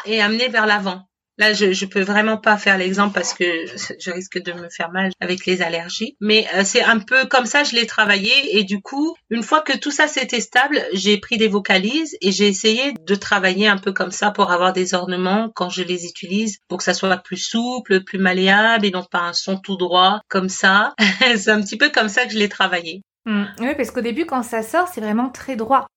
et 0.06 0.22
amené 0.22 0.48
vers 0.50 0.66
l'avant. 0.66 1.08
Là, 1.38 1.52
je, 1.52 1.74
je 1.74 1.86
peux 1.86 2.02
vraiment 2.02 2.38
pas 2.38 2.58
faire 2.58 2.78
l'exemple 2.78 3.14
parce 3.14 3.34
que 3.34 3.44
je 3.44 4.12
risque 4.12 4.42
de 4.42 4.54
me 4.54 4.70
faire 4.70 4.92
mal 4.92 5.12
avec 5.20 5.46
les 5.46 5.62
allergies. 5.62 6.16
Mais 6.22 6.48
euh, 6.56 6.62
c'est 6.64 6.84
un 6.84 7.00
peu 7.00 7.26
comme 7.26 7.46
ça, 7.46 7.64
je 7.64 7.76
l'ai 7.76 7.86
travaillé. 7.86 8.58
Et 8.58 8.64
du 8.64 8.82
coup, 8.82 9.16
une 9.30 9.44
fois 9.44 9.62
que 9.62 9.78
tout 9.78 9.92
ça 9.92 10.08
c'était 10.08 10.40
stable, 10.40 10.82
j'ai 10.94 11.18
pris 11.18 11.38
des 11.38 11.50
vocalises 11.50 12.16
et 12.22 12.32
j'ai 12.32 12.48
essayé 12.48 12.94
de 12.94 13.16
travailler 13.16 13.68
un 13.68 13.78
peu 13.78 13.92
comme 13.92 14.12
ça 14.12 14.32
pour 14.32 14.50
avoir 14.50 14.72
des 14.72 14.94
ornements 14.94 15.52
quand 15.54 15.70
je 15.70 15.84
les 15.84 16.06
utilise, 16.06 16.60
pour 16.70 16.78
que 16.78 16.86
ça 16.86 16.94
soit 16.94 17.18
plus 17.18 17.38
souple, 17.38 18.04
plus 18.04 18.20
malléable 18.20 18.86
et 18.86 18.92
non 18.92 19.04
pas 19.04 19.20
un 19.20 19.34
son 19.34 19.58
tout 19.58 19.76
droit 19.76 20.22
comme 20.30 20.50
ça. 20.50 20.94
c'est 21.36 21.52
un 21.52 21.62
petit 21.62 21.78
peu 21.78 21.90
comme 21.90 22.10
ça 22.10 22.26
que 22.26 22.32
je 22.32 22.38
l'ai 22.38 22.50
travaillé. 22.50 23.02
Mmh. 23.26 23.46
Oui, 23.60 23.76
parce 23.76 23.92
qu'au 23.92 24.02
début, 24.02 24.26
quand 24.26 24.44
ça 24.44 24.62
sort, 24.62 24.88
c'est 24.88 25.02
vraiment 25.02 25.30
très 25.30 25.58
droit. 25.58 25.88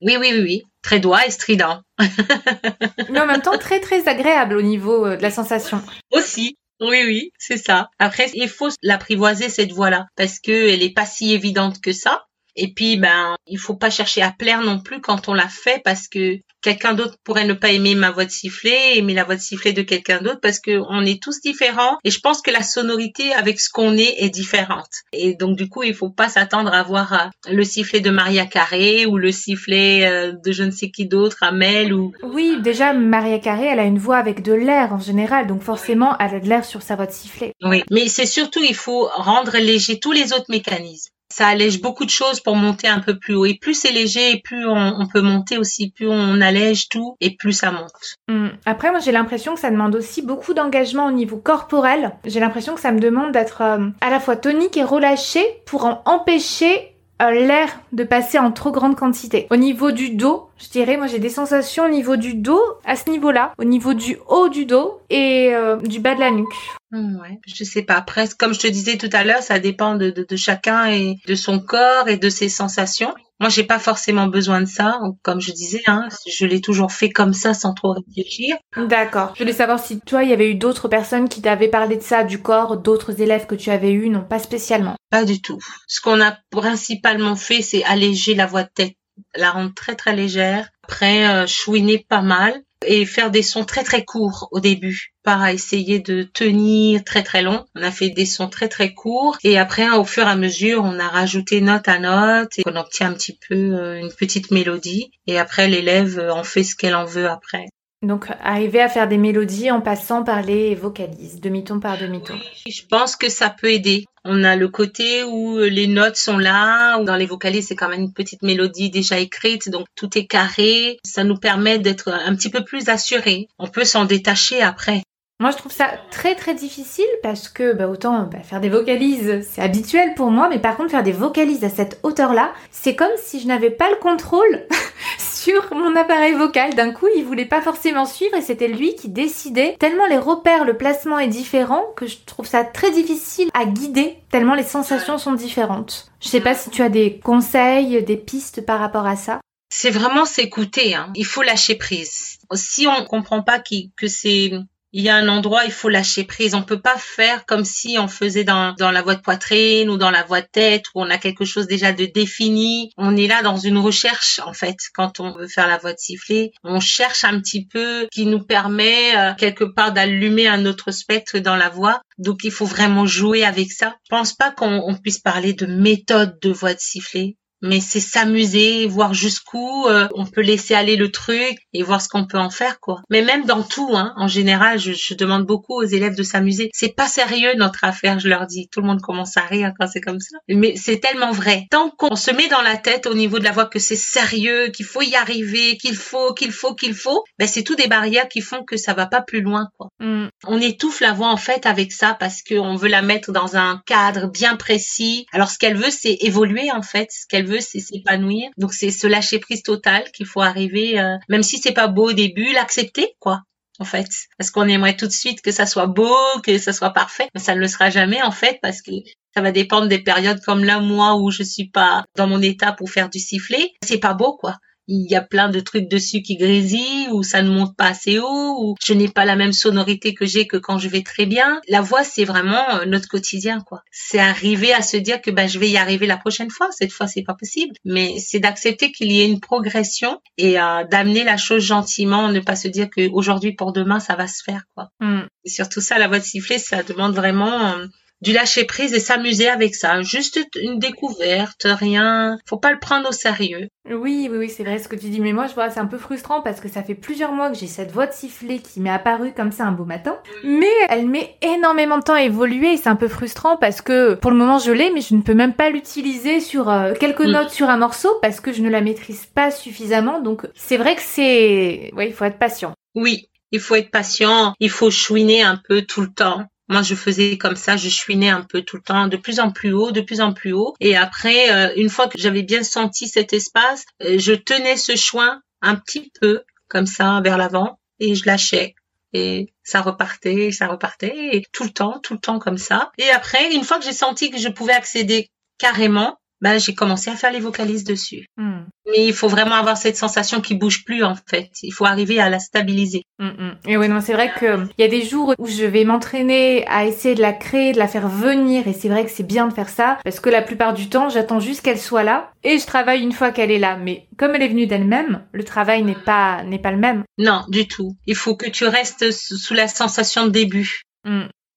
Oui, 0.00 0.16
oui, 0.18 0.30
oui, 0.32 0.42
oui. 0.42 0.62
Très 0.84 1.00
droit 1.00 1.26
et 1.26 1.30
strident. 1.30 1.80
Mais 3.10 3.20
en 3.20 3.26
même 3.26 3.42
temps, 3.42 3.58
très, 3.58 3.80
très 3.80 4.06
agréable 4.06 4.54
au 4.54 4.62
niveau 4.62 5.06
euh, 5.06 5.16
de 5.16 5.22
la 5.22 5.30
sensation. 5.30 5.82
Aussi. 6.12 6.56
Oui, 6.80 7.02
oui, 7.06 7.30
c'est 7.38 7.56
ça. 7.56 7.88
Après, 7.98 8.30
il 8.34 8.48
faut 8.48 8.68
l'apprivoiser, 8.82 9.48
cette 9.48 9.72
voix-là, 9.72 10.06
parce 10.16 10.40
qu'elle 10.40 10.82
est 10.82 10.94
pas 10.94 11.06
si 11.06 11.32
évidente 11.32 11.80
que 11.80 11.92
ça. 11.92 12.24
Et 12.56 12.72
puis, 12.72 12.96
ben, 12.96 13.36
il 13.46 13.58
faut 13.58 13.76
pas 13.76 13.90
chercher 13.90 14.22
à 14.22 14.30
plaire 14.30 14.62
non 14.62 14.80
plus 14.80 15.00
quand 15.00 15.28
on 15.28 15.34
l'a 15.34 15.48
fait 15.48 15.82
parce 15.84 16.08
que 16.08 16.38
quelqu'un 16.62 16.94
d'autre 16.94 17.16
pourrait 17.24 17.46
ne 17.46 17.52
pas 17.52 17.70
aimer 17.70 17.94
ma 17.94 18.10
voix 18.10 18.24
de 18.24 18.30
sifflet, 18.30 18.96
aimer 18.96 19.12
la 19.12 19.24
voix 19.24 19.36
de 19.36 19.40
sifflet 19.40 19.72
de 19.72 19.82
quelqu'un 19.82 20.22
d'autre 20.22 20.40
parce 20.40 20.60
que 20.60 20.80
on 20.88 21.04
est 21.04 21.22
tous 21.22 21.40
différents 21.42 21.98
et 22.04 22.10
je 22.10 22.20
pense 22.20 22.40
que 22.40 22.50
la 22.50 22.62
sonorité 22.62 23.34
avec 23.34 23.60
ce 23.60 23.68
qu'on 23.70 23.96
est 23.96 24.14
est 24.18 24.30
différente. 24.30 24.88
Et 25.12 25.34
donc, 25.34 25.56
du 25.56 25.68
coup, 25.68 25.82
il 25.82 25.94
faut 25.94 26.10
pas 26.10 26.28
s'attendre 26.28 26.72
à 26.72 26.82
voir 26.82 27.12
euh, 27.12 27.52
le 27.52 27.64
sifflet 27.64 28.00
de 28.00 28.10
Maria 28.10 28.46
Carré 28.46 29.04
ou 29.04 29.18
le 29.18 29.30
sifflet 29.30 30.06
euh, 30.06 30.32
de 30.32 30.52
je 30.52 30.62
ne 30.62 30.70
sais 30.70 30.90
qui 30.90 31.06
d'autre, 31.06 31.38
Amel 31.42 31.92
ou... 31.92 32.12
Oui, 32.22 32.56
déjà, 32.62 32.94
Maria 32.94 33.38
Carré, 33.38 33.66
elle 33.66 33.80
a 33.80 33.84
une 33.84 33.98
voix 33.98 34.16
avec 34.16 34.42
de 34.42 34.52
l'air 34.52 34.92
en 34.92 35.00
général, 35.00 35.46
donc 35.46 35.62
forcément, 35.62 36.16
elle 36.18 36.36
a 36.36 36.40
de 36.40 36.48
l'air 36.48 36.64
sur 36.64 36.82
sa 36.82 36.96
voix 36.96 37.06
de 37.06 37.12
sifflet. 37.12 37.52
Oui, 37.62 37.82
mais 37.90 38.08
c'est 38.08 38.26
surtout, 38.26 38.62
il 38.62 38.74
faut 38.74 39.08
rendre 39.14 39.58
léger 39.58 39.98
tous 39.98 40.12
les 40.12 40.32
autres 40.32 40.46
mécanismes 40.48 41.13
ça 41.28 41.48
allège 41.48 41.80
beaucoup 41.80 42.04
de 42.04 42.10
choses 42.10 42.40
pour 42.40 42.54
monter 42.56 42.88
un 42.88 43.00
peu 43.00 43.18
plus 43.18 43.34
haut. 43.34 43.44
Et 43.44 43.54
plus 43.54 43.74
c'est 43.74 43.92
léger, 43.92 44.32
et 44.32 44.40
plus 44.40 44.66
on, 44.66 45.06
peut 45.12 45.20
monter 45.20 45.58
aussi, 45.58 45.90
plus 45.90 46.08
on 46.08 46.40
allège 46.40 46.88
tout, 46.88 47.16
et 47.20 47.36
plus 47.36 47.52
ça 47.52 47.70
monte. 47.70 47.92
Hmm. 48.28 48.48
Après, 48.66 48.90
moi, 48.90 49.00
j'ai 49.00 49.12
l'impression 49.12 49.54
que 49.54 49.60
ça 49.60 49.70
demande 49.70 49.94
aussi 49.94 50.22
beaucoup 50.22 50.54
d'engagement 50.54 51.06
au 51.06 51.12
niveau 51.12 51.36
corporel. 51.36 52.12
J'ai 52.24 52.40
l'impression 52.40 52.74
que 52.74 52.80
ça 52.80 52.92
me 52.92 53.00
demande 53.00 53.32
d'être 53.32 53.62
euh, 53.62 53.88
à 54.00 54.10
la 54.10 54.20
fois 54.20 54.36
tonique 54.36 54.76
et 54.76 54.84
relâché 54.84 55.44
pour 55.66 55.84
en 55.84 56.02
empêcher 56.06 56.93
l'air 57.20 57.68
de 57.92 58.04
passer 58.04 58.38
en 58.38 58.52
trop 58.52 58.72
grande 58.72 58.96
quantité. 58.96 59.46
Au 59.50 59.56
niveau 59.56 59.92
du 59.92 60.10
dos, 60.10 60.48
je 60.58 60.68
dirais, 60.68 60.96
moi 60.96 61.06
j'ai 61.06 61.18
des 61.18 61.28
sensations 61.28 61.84
au 61.84 61.88
niveau 61.88 62.16
du 62.16 62.34
dos, 62.34 62.62
à 62.84 62.96
ce 62.96 63.10
niveau-là, 63.10 63.52
au 63.58 63.64
niveau 63.64 63.94
du 63.94 64.18
haut 64.28 64.48
du 64.48 64.66
dos 64.66 65.00
et 65.10 65.54
euh, 65.54 65.76
du 65.76 66.00
bas 66.00 66.14
de 66.14 66.20
la 66.20 66.30
nuque. 66.30 66.54
Hmm, 66.90 67.16
ouais, 67.20 67.40
je 67.46 67.64
sais 67.64 67.82
pas. 67.82 67.94
Après, 67.94 68.28
comme 68.38 68.54
je 68.54 68.60
te 68.60 68.66
disais 68.66 68.96
tout 68.96 69.10
à 69.12 69.24
l'heure, 69.24 69.42
ça 69.42 69.58
dépend 69.58 69.96
de, 69.96 70.10
de, 70.10 70.36
chacun 70.36 70.86
et 70.86 71.16
de 71.26 71.34
son 71.34 71.58
corps 71.58 72.08
et 72.08 72.16
de 72.16 72.28
ses 72.28 72.48
sensations. 72.48 73.14
Moi, 73.40 73.48
j'ai 73.48 73.64
pas 73.64 73.78
forcément 73.78 74.26
besoin 74.28 74.60
de 74.60 74.66
ça. 74.66 75.00
Comme 75.22 75.40
je 75.40 75.52
disais, 75.52 75.82
hein, 75.86 76.08
je 76.26 76.46
l'ai 76.46 76.60
toujours 76.60 76.92
fait 76.92 77.10
comme 77.10 77.32
ça 77.32 77.52
sans 77.52 77.74
trop 77.74 77.92
réfléchir. 77.92 78.56
D'accord. 78.76 79.32
Je 79.34 79.42
voulais 79.42 79.52
savoir 79.52 79.80
si 79.80 80.00
toi, 80.00 80.22
il 80.22 80.30
y 80.30 80.32
avait 80.32 80.50
eu 80.50 80.54
d'autres 80.54 80.88
personnes 80.88 81.28
qui 81.28 81.42
t'avaient 81.42 81.68
parlé 81.68 81.96
de 81.96 82.02
ça, 82.02 82.24
du 82.24 82.40
corps, 82.40 82.76
d'autres 82.76 83.20
élèves 83.20 83.46
que 83.46 83.54
tu 83.54 83.70
avais 83.70 83.92
eu, 83.92 84.08
non 84.08 84.22
pas 84.22 84.38
spécialement. 84.38 84.94
Pas 85.10 85.24
du 85.24 85.42
tout. 85.42 85.58
Ce 85.86 86.00
qu'on 86.00 86.20
a 86.20 86.36
principalement 86.50 87.36
fait, 87.36 87.62
c'est 87.62 87.84
alléger 87.84 88.34
la 88.34 88.46
voix 88.46 88.62
de 88.62 88.70
tête, 88.72 88.94
la 89.34 89.50
rendre 89.50 89.74
très 89.74 89.96
très 89.96 90.14
légère. 90.14 90.68
Après, 90.84 91.28
euh, 91.28 91.46
chouiner 91.46 92.04
pas 92.08 92.22
mal 92.22 92.54
et 92.86 93.06
faire 93.06 93.30
des 93.30 93.42
sons 93.42 93.64
très 93.64 93.82
très 93.82 94.04
courts 94.04 94.48
au 94.50 94.60
début, 94.60 95.14
pas 95.22 95.36
à 95.36 95.52
essayer 95.52 96.00
de 96.00 96.22
tenir 96.22 97.02
très 97.04 97.22
très 97.22 97.42
long. 97.42 97.64
On 97.74 97.82
a 97.82 97.90
fait 97.90 98.10
des 98.10 98.26
sons 98.26 98.48
très 98.48 98.68
très 98.68 98.94
courts 98.94 99.36
et 99.42 99.58
après 99.58 99.90
au 99.90 100.04
fur 100.04 100.26
et 100.26 100.30
à 100.30 100.36
mesure 100.36 100.82
on 100.84 100.98
a 100.98 101.08
rajouté 101.08 101.60
note 101.60 101.88
à 101.88 101.98
note 101.98 102.58
et 102.58 102.62
on 102.66 102.76
obtient 102.76 103.10
un 103.10 103.14
petit 103.14 103.38
peu 103.48 103.54
euh, 103.54 104.00
une 104.00 104.12
petite 104.12 104.50
mélodie 104.50 105.10
et 105.26 105.38
après 105.38 105.68
l'élève 105.68 106.30
en 106.32 106.44
fait 106.44 106.64
ce 106.64 106.76
qu'elle 106.76 106.94
en 106.94 107.04
veut 107.04 107.28
après. 107.28 107.66
Donc 108.04 108.26
arriver 108.42 108.80
à 108.80 108.88
faire 108.88 109.08
des 109.08 109.16
mélodies 109.16 109.70
en 109.70 109.80
passant 109.80 110.24
par 110.24 110.42
les 110.42 110.74
vocalises, 110.74 111.40
demi-ton 111.40 111.80
par 111.80 111.98
demi-ton. 111.98 112.34
Je 112.66 112.82
pense 112.88 113.16
que 113.16 113.28
ça 113.28 113.50
peut 113.50 113.72
aider. 113.72 114.04
On 114.24 114.44
a 114.44 114.56
le 114.56 114.68
côté 114.68 115.24
où 115.24 115.58
les 115.58 115.86
notes 115.86 116.16
sont 116.16 116.38
là, 116.38 116.98
où 116.98 117.04
dans 117.04 117.16
les 117.16 117.26
vocalises 117.26 117.68
c'est 117.68 117.76
quand 117.76 117.88
même 117.88 118.02
une 118.02 118.12
petite 118.12 118.42
mélodie 118.42 118.90
déjà 118.90 119.18
écrite, 119.18 119.70
donc 119.70 119.86
tout 119.96 120.18
est 120.18 120.26
carré. 120.26 120.98
Ça 121.04 121.24
nous 121.24 121.36
permet 121.36 121.78
d'être 121.78 122.08
un 122.08 122.34
petit 122.34 122.50
peu 122.50 122.62
plus 122.64 122.88
assuré. 122.88 123.48
On 123.58 123.68
peut 123.68 123.84
s'en 123.84 124.04
détacher 124.04 124.60
après. 124.60 125.02
Moi, 125.40 125.50
je 125.50 125.56
trouve 125.56 125.72
ça 125.72 125.90
très 126.12 126.36
très 126.36 126.54
difficile 126.54 127.04
parce 127.20 127.48
que 127.48 127.72
bah, 127.72 127.88
autant 127.88 128.22
bah, 128.22 128.38
faire 128.44 128.60
des 128.60 128.68
vocalises, 128.68 129.44
c'est 129.50 129.60
habituel 129.60 130.14
pour 130.14 130.30
moi, 130.30 130.48
mais 130.48 130.60
par 130.60 130.76
contre 130.76 130.92
faire 130.92 131.02
des 131.02 131.10
vocalises 131.10 131.64
à 131.64 131.70
cette 131.70 131.98
hauteur-là, 132.04 132.52
c'est 132.70 132.94
comme 132.94 133.10
si 133.16 133.40
je 133.40 133.48
n'avais 133.48 133.70
pas 133.70 133.90
le 133.90 133.96
contrôle 133.96 134.68
sur 135.18 135.74
mon 135.74 135.96
appareil 135.96 136.34
vocal. 136.34 136.74
D'un 136.74 136.92
coup, 136.92 137.08
il 137.16 137.24
voulait 137.24 137.46
pas 137.46 137.60
forcément 137.60 138.06
suivre 138.06 138.36
et 138.36 138.42
c'était 138.42 138.68
lui 138.68 138.94
qui 138.94 139.08
décidait. 139.08 139.74
Tellement 139.80 140.06
les 140.06 140.18
repères, 140.18 140.64
le 140.64 140.76
placement 140.76 141.18
est 141.18 141.26
différent 141.26 141.82
que 141.96 142.06
je 142.06 142.18
trouve 142.24 142.46
ça 142.46 142.62
très 142.62 142.92
difficile 142.92 143.50
à 143.54 143.64
guider, 143.64 144.18
tellement 144.30 144.54
les 144.54 144.62
sensations 144.62 145.18
sont 145.18 145.32
différentes. 145.34 146.12
Je 146.20 146.28
sais 146.28 146.40
pas 146.40 146.54
si 146.54 146.70
tu 146.70 146.80
as 146.80 146.88
des 146.88 147.18
conseils, 147.18 148.04
des 148.04 148.16
pistes 148.16 148.64
par 148.64 148.78
rapport 148.78 149.06
à 149.06 149.16
ça. 149.16 149.40
C'est 149.68 149.90
vraiment 149.90 150.26
s'écouter. 150.26 150.94
Hein. 150.94 151.10
Il 151.16 151.26
faut 151.26 151.42
lâcher 151.42 151.74
prise. 151.74 152.38
Si 152.52 152.86
on 152.86 153.04
comprend 153.04 153.42
pas 153.42 153.58
que 153.58 154.06
c'est 154.06 154.52
il 154.96 155.02
y 155.02 155.08
a 155.08 155.16
un 155.16 155.26
endroit, 155.26 155.64
il 155.64 155.72
faut 155.72 155.88
lâcher 155.88 156.22
prise. 156.22 156.54
On 156.54 156.62
peut 156.62 156.80
pas 156.80 156.96
faire 156.96 157.44
comme 157.46 157.64
si 157.64 157.96
on 157.98 158.06
faisait 158.06 158.44
dans, 158.44 158.74
dans 158.74 158.92
la 158.92 159.02
voie 159.02 159.16
de 159.16 159.20
poitrine 159.20 159.90
ou 159.90 159.96
dans 159.96 160.12
la 160.12 160.22
voie 160.22 160.40
de 160.40 160.46
tête 160.46 160.84
où 160.94 161.02
on 161.02 161.10
a 161.10 161.18
quelque 161.18 161.44
chose 161.44 161.66
déjà 161.66 161.92
de 161.92 162.06
défini. 162.06 162.92
On 162.96 163.16
est 163.16 163.26
là 163.26 163.42
dans 163.42 163.56
une 163.56 163.76
recherche, 163.76 164.40
en 164.46 164.52
fait, 164.52 164.76
quand 164.94 165.18
on 165.18 165.32
veut 165.32 165.48
faire 165.48 165.66
la 165.66 165.78
voix 165.78 165.92
de 165.92 165.98
sifflet. 165.98 166.52
On 166.62 166.78
cherche 166.78 167.24
un 167.24 167.40
petit 167.40 167.66
peu 167.66 168.06
qui 168.12 168.24
nous 168.24 168.44
permet 168.44 169.16
euh, 169.16 169.34
quelque 169.34 169.64
part 169.64 169.92
d'allumer 169.92 170.46
un 170.46 170.64
autre 170.64 170.92
spectre 170.92 171.40
dans 171.40 171.56
la 171.56 171.70
voix. 171.70 172.00
Donc 172.18 172.44
il 172.44 172.52
faut 172.52 172.64
vraiment 172.64 173.04
jouer 173.04 173.44
avec 173.44 173.72
ça. 173.72 173.96
Je 174.04 174.10
pense 174.10 174.32
pas 174.32 174.52
qu'on 174.52 174.94
puisse 175.02 175.18
parler 175.18 175.54
de 175.54 175.66
méthode 175.66 176.38
de 176.40 176.50
voix 176.50 176.72
de 176.72 176.78
sifflet 176.78 177.36
mais 177.64 177.80
c'est 177.80 178.00
s'amuser, 178.00 178.86
voir 178.86 179.14
jusqu'où 179.14 179.86
euh, 179.86 180.06
on 180.14 180.26
peut 180.26 180.42
laisser 180.42 180.74
aller 180.74 180.96
le 180.96 181.10
truc 181.10 181.56
et 181.72 181.82
voir 181.82 182.02
ce 182.02 182.08
qu'on 182.08 182.26
peut 182.26 182.38
en 182.38 182.50
faire 182.50 182.78
quoi. 182.78 183.00
Mais 183.08 183.22
même 183.22 183.46
dans 183.46 183.62
tout, 183.62 183.90
hein, 183.94 184.12
en 184.16 184.28
général, 184.28 184.78
je, 184.78 184.92
je 184.92 185.14
demande 185.14 185.46
beaucoup 185.46 185.74
aux 185.74 185.84
élèves 185.84 186.14
de 186.14 186.22
s'amuser. 186.22 186.68
C'est 186.74 186.94
pas 186.94 187.08
sérieux 187.08 187.54
notre 187.56 187.84
affaire, 187.84 188.18
je 188.18 188.28
leur 188.28 188.46
dis. 188.46 188.68
Tout 188.70 188.80
le 188.80 188.86
monde 188.86 189.00
commence 189.00 189.36
à 189.38 189.40
rire 189.40 189.72
quand 189.78 189.86
c'est 189.86 190.02
comme 190.02 190.20
ça, 190.20 190.36
mais 190.48 190.76
c'est 190.76 191.00
tellement 191.00 191.32
vrai. 191.32 191.64
Tant 191.70 191.90
qu'on 191.90 192.16
se 192.16 192.30
met 192.30 192.48
dans 192.48 192.60
la 192.60 192.76
tête 192.76 193.06
au 193.06 193.14
niveau 193.14 193.38
de 193.38 193.44
la 193.44 193.52
voix 193.52 193.64
que 193.64 193.78
c'est 193.78 193.96
sérieux, 193.96 194.68
qu'il 194.68 194.84
faut 194.84 195.02
y 195.02 195.14
arriver, 195.14 195.78
qu'il 195.78 195.96
faut, 195.96 196.34
qu'il 196.34 196.52
faut, 196.52 196.74
qu'il 196.74 196.94
faut, 196.94 197.24
ben 197.38 197.48
c'est 197.48 197.62
tout 197.62 197.76
des 197.76 197.88
barrières 197.88 198.28
qui 198.28 198.42
font 198.42 198.62
que 198.64 198.76
ça 198.76 198.92
va 198.92 199.06
pas 199.06 199.22
plus 199.22 199.40
loin 199.40 199.68
quoi. 199.78 199.88
Mm. 200.00 200.26
On 200.46 200.60
étouffe 200.60 201.00
la 201.00 201.14
voix 201.14 201.28
en 201.28 201.38
fait 201.38 201.64
avec 201.64 201.92
ça 201.92 202.14
parce 202.20 202.42
qu'on 202.42 202.76
veut 202.76 202.88
la 202.88 203.00
mettre 203.00 203.32
dans 203.32 203.56
un 203.56 203.80
cadre 203.86 204.30
bien 204.30 204.56
précis. 204.56 205.24
Alors 205.32 205.50
ce 205.50 205.58
qu'elle 205.58 205.76
veut, 205.76 205.90
c'est 205.90 206.18
évoluer 206.20 206.70
en 206.70 206.82
fait. 206.82 207.08
Ce 207.10 207.26
qu'elle 207.26 207.46
veut 207.46 207.53
c'est 207.60 207.80
s'épanouir. 207.80 208.50
Donc 208.58 208.72
c'est 208.72 208.90
ce 208.90 209.06
lâcher 209.06 209.38
prise 209.38 209.62
total 209.62 210.10
qu'il 210.12 210.26
faut 210.26 210.42
arriver, 210.42 210.98
euh, 210.98 211.16
même 211.28 211.42
si 211.42 211.58
c'est 211.58 211.72
pas 211.72 211.88
beau 211.88 212.10
au 212.10 212.12
début, 212.12 212.52
l'accepter 212.52 213.14
quoi. 213.20 213.42
En 213.80 213.84
fait, 213.84 214.08
parce 214.38 214.52
qu'on 214.52 214.68
aimerait 214.68 214.96
tout 214.96 215.08
de 215.08 215.12
suite 215.12 215.42
que 215.42 215.50
ça 215.50 215.66
soit 215.66 215.88
beau, 215.88 216.14
que 216.44 216.58
ça 216.58 216.72
soit 216.72 216.90
parfait, 216.90 217.28
mais 217.34 217.40
ça 217.40 217.56
ne 217.56 217.60
le 217.60 217.66
sera 217.66 217.90
jamais 217.90 218.22
en 218.22 218.30
fait, 218.30 218.60
parce 218.62 218.80
que 218.82 218.92
ça 219.34 219.42
va 219.42 219.50
dépendre 219.50 219.88
des 219.88 219.98
périodes 219.98 220.40
comme 220.42 220.62
là 220.62 220.78
moi 220.78 221.16
où 221.16 221.32
je 221.32 221.42
suis 221.42 221.70
pas 221.70 222.04
dans 222.16 222.28
mon 222.28 222.40
état 222.40 222.72
pour 222.72 222.88
faire 222.88 223.10
du 223.10 223.18
sifflet. 223.18 223.72
C'est 223.84 223.98
pas 223.98 224.14
beau 224.14 224.36
quoi 224.36 224.56
il 224.86 225.10
y 225.10 225.14
a 225.14 225.22
plein 225.22 225.48
de 225.48 225.60
trucs 225.60 225.88
dessus 225.88 226.22
qui 226.22 226.36
grésillent 226.36 227.08
ou 227.10 227.22
ça 227.22 227.42
ne 227.42 227.50
monte 227.50 227.76
pas 227.76 227.86
assez 227.86 228.18
haut 228.18 228.56
ou 228.60 228.74
je 228.84 228.92
n'ai 228.92 229.08
pas 229.08 229.24
la 229.24 229.36
même 229.36 229.52
sonorité 229.52 230.14
que 230.14 230.26
j'ai 230.26 230.46
que 230.46 230.56
quand 230.56 230.78
je 230.78 230.88
vais 230.88 231.02
très 231.02 231.26
bien. 231.26 231.60
La 231.68 231.80
voix, 231.80 232.04
c'est 232.04 232.24
vraiment 232.24 232.70
euh, 232.70 232.84
notre 232.84 233.08
quotidien, 233.08 233.60
quoi. 233.60 233.82
C'est 233.90 234.18
arriver 234.18 234.72
à 234.72 234.82
se 234.82 234.96
dire 234.96 235.20
que 235.20 235.30
ben 235.30 235.48
je 235.48 235.58
vais 235.58 235.70
y 235.70 235.76
arriver 235.76 236.06
la 236.06 236.16
prochaine 236.16 236.50
fois. 236.50 236.68
Cette 236.70 236.92
fois, 236.92 237.06
c'est 237.06 237.22
pas 237.22 237.34
possible, 237.34 237.74
mais 237.84 238.18
c'est 238.18 238.40
d'accepter 238.40 238.92
qu'il 238.92 239.10
y 239.12 239.20
ait 239.20 239.28
une 239.28 239.40
progression 239.40 240.20
et 240.38 240.60
euh, 240.60 240.84
d'amener 240.84 241.24
la 241.24 241.36
chose 241.36 241.62
gentiment, 241.62 242.28
ne 242.28 242.40
pas 242.40 242.56
se 242.56 242.68
dire 242.68 242.88
que 242.90 243.08
aujourd'hui 243.10 243.52
pour 243.52 243.72
demain 243.72 244.00
ça 244.00 244.16
va 244.16 244.26
se 244.26 244.42
faire, 244.42 244.64
quoi. 244.74 244.90
Hmm. 245.00 245.22
surtout 245.44 245.80
ça, 245.80 245.98
la 245.98 246.08
voix 246.08 246.18
de 246.18 246.24
sifflet, 246.24 246.58
ça 246.58 246.82
demande 246.82 247.14
vraiment 247.14 247.66
euh, 247.66 247.86
du 248.24 248.32
lâcher 248.32 248.64
prise 248.64 248.94
et 248.94 249.00
s'amuser 249.00 249.48
avec 249.48 249.74
ça. 249.74 250.00
Juste 250.02 250.40
une 250.60 250.78
découverte, 250.78 251.64
rien. 251.64 252.38
Faut 252.48 252.56
pas 252.56 252.72
le 252.72 252.78
prendre 252.78 253.10
au 253.10 253.12
sérieux. 253.12 253.68
Oui, 253.90 254.28
oui, 254.30 254.38
oui, 254.38 254.48
c'est 254.48 254.64
vrai 254.64 254.78
ce 254.78 254.88
que 254.88 254.96
tu 254.96 255.10
dis. 255.10 255.20
Mais 255.20 255.34
moi, 255.34 255.46
je 255.46 255.54
vois, 255.54 255.68
c'est 255.68 255.78
un 255.78 255.86
peu 255.86 255.98
frustrant 255.98 256.40
parce 256.40 256.60
que 256.60 256.68
ça 256.68 256.82
fait 256.82 256.94
plusieurs 256.94 257.32
mois 257.32 257.50
que 257.50 257.56
j'ai 257.56 257.66
cette 257.66 257.92
voix 257.92 258.06
de 258.06 258.14
sifflet 258.14 258.58
qui 258.58 258.80
m'est 258.80 258.90
apparue 258.90 259.34
comme 259.34 259.52
ça 259.52 259.64
un 259.64 259.72
beau 259.72 259.84
matin. 259.84 260.16
Mais 260.42 260.72
elle 260.88 261.06
met 261.06 261.36
énormément 261.42 261.98
de 261.98 262.02
temps 262.02 262.14
à 262.14 262.22
évoluer 262.22 262.72
et 262.72 262.76
c'est 262.78 262.88
un 262.88 262.96
peu 262.96 263.08
frustrant 263.08 263.58
parce 263.58 263.82
que 263.82 264.14
pour 264.14 264.30
le 264.30 264.38
moment, 264.38 264.58
je 264.58 264.72
l'ai, 264.72 264.90
mais 264.90 265.02
je 265.02 265.14
ne 265.14 265.20
peux 265.20 265.34
même 265.34 265.52
pas 265.52 265.68
l'utiliser 265.68 266.40
sur 266.40 266.70
euh, 266.70 266.94
quelques 266.98 267.26
mm. 267.26 267.30
notes 267.30 267.50
sur 267.50 267.68
un 267.68 267.76
morceau 267.76 268.08
parce 268.22 268.40
que 268.40 268.52
je 268.52 268.62
ne 268.62 268.70
la 268.70 268.80
maîtrise 268.80 269.26
pas 269.26 269.50
suffisamment. 269.50 270.22
Donc, 270.22 270.46
c'est 270.54 270.78
vrai 270.78 270.96
que 270.96 271.02
c'est, 271.02 271.90
oui, 271.94 272.06
il 272.06 272.14
faut 272.14 272.24
être 272.24 272.38
patient. 272.38 272.72
Oui, 272.94 273.28
il 273.52 273.60
faut 273.60 273.74
être 273.74 273.90
patient, 273.90 274.54
il 274.60 274.70
faut 274.70 274.90
chouiner 274.90 275.42
un 275.42 275.60
peu 275.68 275.82
tout 275.82 276.00
le 276.00 276.12
temps. 276.12 276.46
Moi, 276.68 276.82
je 276.82 276.94
faisais 276.94 277.36
comme 277.36 277.56
ça, 277.56 277.76
je 277.76 277.88
chouinais 277.88 278.30
un 278.30 278.42
peu 278.42 278.62
tout 278.62 278.76
le 278.76 278.82
temps, 278.82 279.06
de 279.06 279.16
plus 279.16 279.38
en 279.40 279.50
plus 279.50 279.72
haut, 279.72 279.90
de 279.90 280.00
plus 280.00 280.20
en 280.20 280.32
plus 280.32 280.52
haut. 280.52 280.74
Et 280.80 280.96
après, 280.96 281.50
euh, 281.52 281.72
une 281.76 281.90
fois 281.90 282.08
que 282.08 282.18
j'avais 282.18 282.42
bien 282.42 282.62
senti 282.62 283.06
cet 283.06 283.32
espace, 283.32 283.84
euh, 284.02 284.18
je 284.18 284.32
tenais 284.32 284.76
ce 284.76 284.96
chouin 284.96 285.42
un 285.60 285.76
petit 285.76 286.10
peu 286.20 286.42
comme 286.68 286.86
ça 286.86 287.20
vers 287.22 287.36
l'avant 287.36 287.78
et 288.00 288.14
je 288.14 288.24
lâchais. 288.26 288.74
Et 289.12 289.52
ça 289.62 289.80
repartait, 289.80 290.50
ça 290.50 290.66
repartait, 290.66 291.36
et 291.36 291.44
tout 291.52 291.64
le 291.64 291.70
temps, 291.70 292.00
tout 292.02 292.14
le 292.14 292.18
temps 292.18 292.40
comme 292.40 292.58
ça. 292.58 292.90
Et 292.98 293.10
après, 293.10 293.54
une 293.54 293.62
fois 293.62 293.78
que 293.78 293.84
j'ai 293.84 293.92
senti 293.92 294.30
que 294.30 294.38
je 294.38 294.48
pouvais 294.48 294.72
accéder 294.72 295.30
carrément, 295.56 296.18
ben, 296.40 296.58
j'ai 296.58 296.74
commencé 296.74 297.10
à 297.10 297.16
faire 297.16 297.32
les 297.32 297.40
vocalises 297.40 297.84
dessus. 297.84 298.26
Hmm. 298.36 298.64
Mais 298.86 299.06
il 299.06 299.14
faut 299.14 299.28
vraiment 299.28 299.54
avoir 299.54 299.76
cette 299.76 299.96
sensation 299.96 300.40
qui 300.40 300.54
bouge 300.54 300.84
plus 300.84 301.02
en 301.02 301.14
fait. 301.14 301.50
Il 301.62 301.72
faut 301.72 301.86
arriver 301.86 302.20
à 302.20 302.28
la 302.28 302.38
stabiliser. 302.38 303.04
Hmm, 303.18 303.28
hmm. 303.28 303.52
Et 303.66 303.76
oui, 303.76 303.88
non, 303.88 304.00
c'est 304.00 304.12
vrai 304.12 304.32
que 304.38 304.66
il 304.78 304.82
y 304.82 304.84
a 304.84 304.88
des 304.88 305.04
jours 305.04 305.34
où 305.38 305.46
je 305.46 305.64
vais 305.64 305.84
m'entraîner 305.84 306.66
à 306.66 306.84
essayer 306.84 307.14
de 307.14 307.22
la 307.22 307.32
créer, 307.32 307.72
de 307.72 307.78
la 307.78 307.88
faire 307.88 308.08
venir, 308.08 308.68
et 308.68 308.72
c'est 308.72 308.88
vrai 308.88 309.04
que 309.04 309.10
c'est 309.10 309.26
bien 309.26 309.48
de 309.48 309.54
faire 309.54 309.68
ça 309.68 309.98
parce 310.04 310.20
que 310.20 310.30
la 310.30 310.42
plupart 310.42 310.74
du 310.74 310.88
temps, 310.88 311.08
j'attends 311.08 311.40
juste 311.40 311.62
qu'elle 311.62 311.78
soit 311.78 312.04
là 312.04 312.30
et 312.42 312.58
je 312.58 312.66
travaille 312.66 313.02
une 313.02 313.12
fois 313.12 313.30
qu'elle 313.30 313.50
est 313.50 313.58
là. 313.58 313.76
Mais 313.76 314.06
comme 314.16 314.34
elle 314.34 314.42
est 314.42 314.48
venue 314.48 314.66
d'elle-même, 314.66 315.24
le 315.32 315.44
travail 315.44 315.82
n'est 315.82 315.94
pas 315.94 316.42
n'est 316.44 316.58
pas 316.58 316.72
le 316.72 316.78
même. 316.78 317.04
Non, 317.18 317.42
du 317.48 317.66
tout. 317.66 317.96
Il 318.06 318.16
faut 318.16 318.36
que 318.36 318.50
tu 318.50 318.66
restes 318.66 319.10
sous 319.12 319.54
la 319.54 319.68
sensation 319.68 320.24
de 320.26 320.30
début 320.30 320.82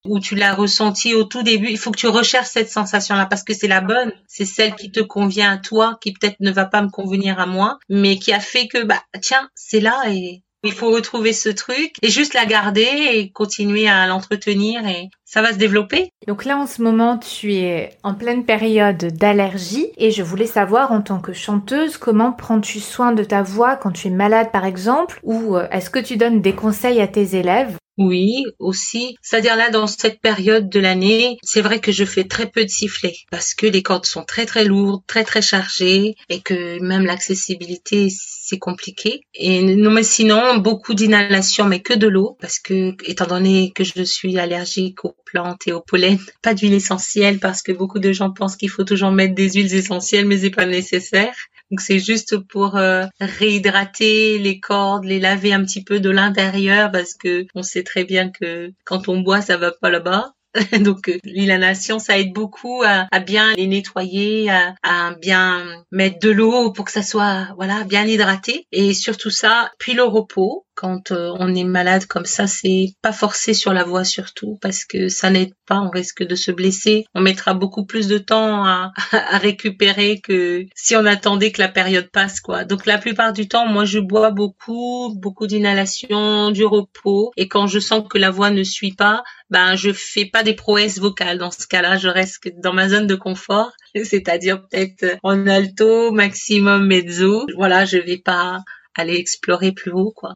où 0.09 0.19
tu 0.19 0.35
l'as 0.35 0.53
ressenti 0.53 1.13
au 1.13 1.23
tout 1.23 1.43
début, 1.43 1.69
il 1.69 1.77
faut 1.77 1.91
que 1.91 1.99
tu 1.99 2.07
recherches 2.07 2.47
cette 2.47 2.69
sensation-là 2.69 3.25
parce 3.25 3.43
que 3.43 3.53
c'est 3.53 3.67
la 3.67 3.81
bonne, 3.81 4.11
c'est 4.27 4.45
celle 4.45 4.75
qui 4.75 4.91
te 4.91 4.99
convient 4.99 5.53
à 5.53 5.57
toi, 5.57 5.97
qui 6.01 6.13
peut-être 6.13 6.39
ne 6.39 6.51
va 6.51 6.65
pas 6.65 6.81
me 6.81 6.89
convenir 6.89 7.39
à 7.39 7.45
moi, 7.45 7.77
mais 7.89 8.17
qui 8.17 8.33
a 8.33 8.39
fait 8.39 8.67
que 8.67 8.83
bah 8.83 9.01
tiens, 9.21 9.49
c'est 9.55 9.79
là 9.79 10.03
et 10.07 10.43
il 10.63 10.73
faut 10.73 10.89
retrouver 10.89 11.33
ce 11.33 11.49
truc 11.49 11.93
et 12.01 12.09
juste 12.09 12.33
la 12.33 12.45
garder 12.45 12.87
et 13.13 13.31
continuer 13.31 13.87
à 13.87 14.07
l'entretenir 14.07 14.85
et 14.87 15.09
ça 15.23 15.41
va 15.41 15.53
se 15.53 15.57
développer. 15.57 16.11
Donc 16.27 16.45
là, 16.45 16.57
en 16.57 16.67
ce 16.67 16.81
moment, 16.81 17.17
tu 17.17 17.53
es 17.53 17.91
en 18.03 18.13
pleine 18.13 18.43
période 18.43 18.97
d'allergie 18.97 19.87
et 19.97 20.11
je 20.11 20.23
voulais 20.23 20.47
savoir, 20.47 20.91
en 20.91 21.01
tant 21.01 21.19
que 21.19 21.33
chanteuse, 21.33 21.97
comment 21.97 22.31
prends-tu 22.31 22.79
soin 22.79 23.11
de 23.11 23.23
ta 23.23 23.43
voix 23.43 23.75
quand 23.75 23.91
tu 23.91 24.07
es 24.07 24.11
malade, 24.11 24.51
par 24.51 24.65
exemple, 24.65 25.19
ou 25.23 25.55
euh, 25.55 25.67
est-ce 25.71 25.89
que 25.89 25.99
tu 25.99 26.17
donnes 26.17 26.41
des 26.41 26.53
conseils 26.53 27.01
à 27.01 27.07
tes 27.07 27.35
élèves? 27.35 27.77
Oui, 27.97 28.45
aussi. 28.59 29.17
C'est-à-dire 29.21 29.55
là, 29.55 29.69
dans 29.69 29.87
cette 29.87 30.21
période 30.21 30.69
de 30.69 30.79
l'année, 30.79 31.37
c'est 31.41 31.61
vrai 31.61 31.79
que 31.79 31.91
je 31.91 32.05
fais 32.05 32.25
très 32.25 32.45
peu 32.49 32.63
de 32.63 32.69
sifflets 32.69 33.17
parce 33.31 33.55
que 33.55 33.65
les 33.65 33.81
cordes 33.81 34.05
sont 34.05 34.23
très 34.23 34.45
très 34.45 34.65
lourdes, 34.65 35.01
très 35.07 35.23
très 35.23 35.41
chargées 35.41 36.15
et 36.29 36.41
que 36.41 36.79
même 36.79 37.05
l'accessibilité 37.05 38.09
c'est 38.09 38.59
compliqué. 38.59 39.21
Et 39.33 39.61
non, 39.75 39.91
mais 39.91 40.03
sinon 40.03 40.57
beaucoup 40.57 40.93
d'inhalation, 40.93 41.65
mais 41.65 41.81
que 41.81 41.93
de 41.93 42.07
l'eau 42.07 42.37
parce 42.39 42.59
que 42.59 42.95
étant 43.03 43.25
donné 43.25 43.71
que 43.75 43.83
je 43.83 44.03
suis 44.03 44.37
allergique 44.37 45.03
aux 45.03 45.15
plantes 45.25 45.67
et 45.67 45.73
au 45.73 45.81
pollen, 45.81 46.17
pas 46.41 46.53
d'huile 46.53 46.73
essentielle 46.73 47.39
parce 47.39 47.61
que 47.61 47.71
beaucoup 47.71 47.99
de 47.99 48.11
gens 48.13 48.31
pensent 48.31 48.55
qu'il 48.55 48.69
faut 48.69 48.83
toujours 48.83 49.11
mettre 49.11 49.35
des 49.35 49.49
huiles 49.51 49.73
essentielles, 49.73 50.25
mais 50.25 50.37
c'est 50.37 50.51
pas 50.51 50.65
nécessaire. 50.65 51.35
Donc 51.71 51.81
c'est 51.81 51.99
juste 51.99 52.37
pour 52.37 52.77
euh, 52.77 53.05
réhydrater 53.19 54.37
les 54.39 54.59
cordes, 54.59 55.05
les 55.05 55.19
laver 55.19 55.53
un 55.53 55.63
petit 55.63 55.83
peu 55.83 55.99
de 55.99 56.09
l'intérieur 56.09 56.91
parce 56.91 57.13
que 57.13 57.45
on 57.55 57.63
sait 57.63 57.83
très 57.83 58.05
bien 58.05 58.29
que 58.29 58.71
quand 58.85 59.09
on 59.09 59.21
boit 59.21 59.41
ça 59.41 59.57
va 59.57 59.71
pas 59.71 59.89
là-bas. 59.89 60.33
Donc 60.81 61.09
euh, 61.09 61.17
nation, 61.57 61.99
ça 61.99 62.17
aide 62.17 62.33
beaucoup 62.33 62.83
à, 62.83 63.19
bien 63.19 63.53
les 63.55 63.67
nettoyer, 63.67 64.49
à, 64.49 65.13
bien 65.21 65.83
mettre 65.91 66.19
de 66.19 66.29
l'eau 66.29 66.71
pour 66.71 66.85
que 66.85 66.91
ça 66.91 67.03
soit 67.03 67.49
voilà 67.57 67.83
bien 67.83 68.05
hydraté 68.05 68.65
et 68.71 68.93
surtout 68.93 69.29
ça. 69.29 69.71
Puis 69.77 69.93
le 69.93 70.03
repos, 70.03 70.65
quand 70.77 71.11
euh, 71.11 71.33
on 71.39 71.55
est 71.55 71.63
malade 71.63 72.05
comme 72.05 72.25
ça, 72.25 72.45
c'est 72.45 72.93
pas 73.01 73.11
forcé 73.11 73.55
sur 73.55 73.73
la 73.73 73.83
voix 73.83 74.03
surtout 74.03 74.59
parce 74.61 74.85
que 74.85 75.07
ça 75.07 75.31
n'aide 75.31 75.53
pas, 75.65 75.79
on 75.79 75.89
risque 75.89 76.23
de 76.23 76.35
se 76.35 76.51
blesser. 76.51 77.05
On 77.15 77.21
mettra 77.21 77.55
beaucoup 77.55 77.83
plus 77.83 78.07
de 78.07 78.19
temps 78.19 78.63
à, 78.63 78.91
à, 79.11 79.39
récupérer 79.39 80.21
que 80.21 80.65
si 80.75 80.95
on 80.95 81.05
attendait 81.05 81.51
que 81.51 81.61
la 81.61 81.67
période 81.67 82.11
passe 82.11 82.39
quoi. 82.39 82.63
Donc 82.63 82.85
la 82.85 82.99
plupart 82.99 83.33
du 83.33 83.47
temps, 83.47 83.65
moi 83.65 83.85
je 83.85 83.97
bois 83.97 84.29
beaucoup, 84.29 85.15
beaucoup 85.15 85.47
d'inhalation, 85.47 86.51
du 86.51 86.63
repos 86.63 87.31
et 87.37 87.47
quand 87.47 87.65
je 87.65 87.79
sens 87.79 88.03
que 88.07 88.19
la 88.19 88.29
voix 88.29 88.51
ne 88.51 88.63
suit 88.63 88.93
pas, 88.93 89.23
ben 89.49 89.75
je 89.75 89.91
fais 89.91 90.25
pas 90.25 90.43
des 90.43 90.53
prouesses 90.53 90.99
vocales. 90.99 91.39
Dans 91.39 91.51
ce 91.51 91.65
cas-là, 91.65 91.97
je 91.97 92.07
reste 92.07 92.49
dans 92.61 92.73
ma 92.73 92.87
zone 92.87 93.07
de 93.07 93.15
confort, 93.15 93.71
c'est-à-dire 94.03 94.61
peut-être 94.61 95.17
en 95.23 95.47
alto, 95.47 96.11
maximum 96.11 96.85
mezzo. 96.85 97.47
Voilà, 97.55 97.85
je 97.85 97.97
vais 97.97 98.19
pas 98.19 98.61
aller 98.93 99.15
explorer 99.15 99.71
plus 99.71 99.91
haut 99.91 100.11
quoi. 100.15 100.33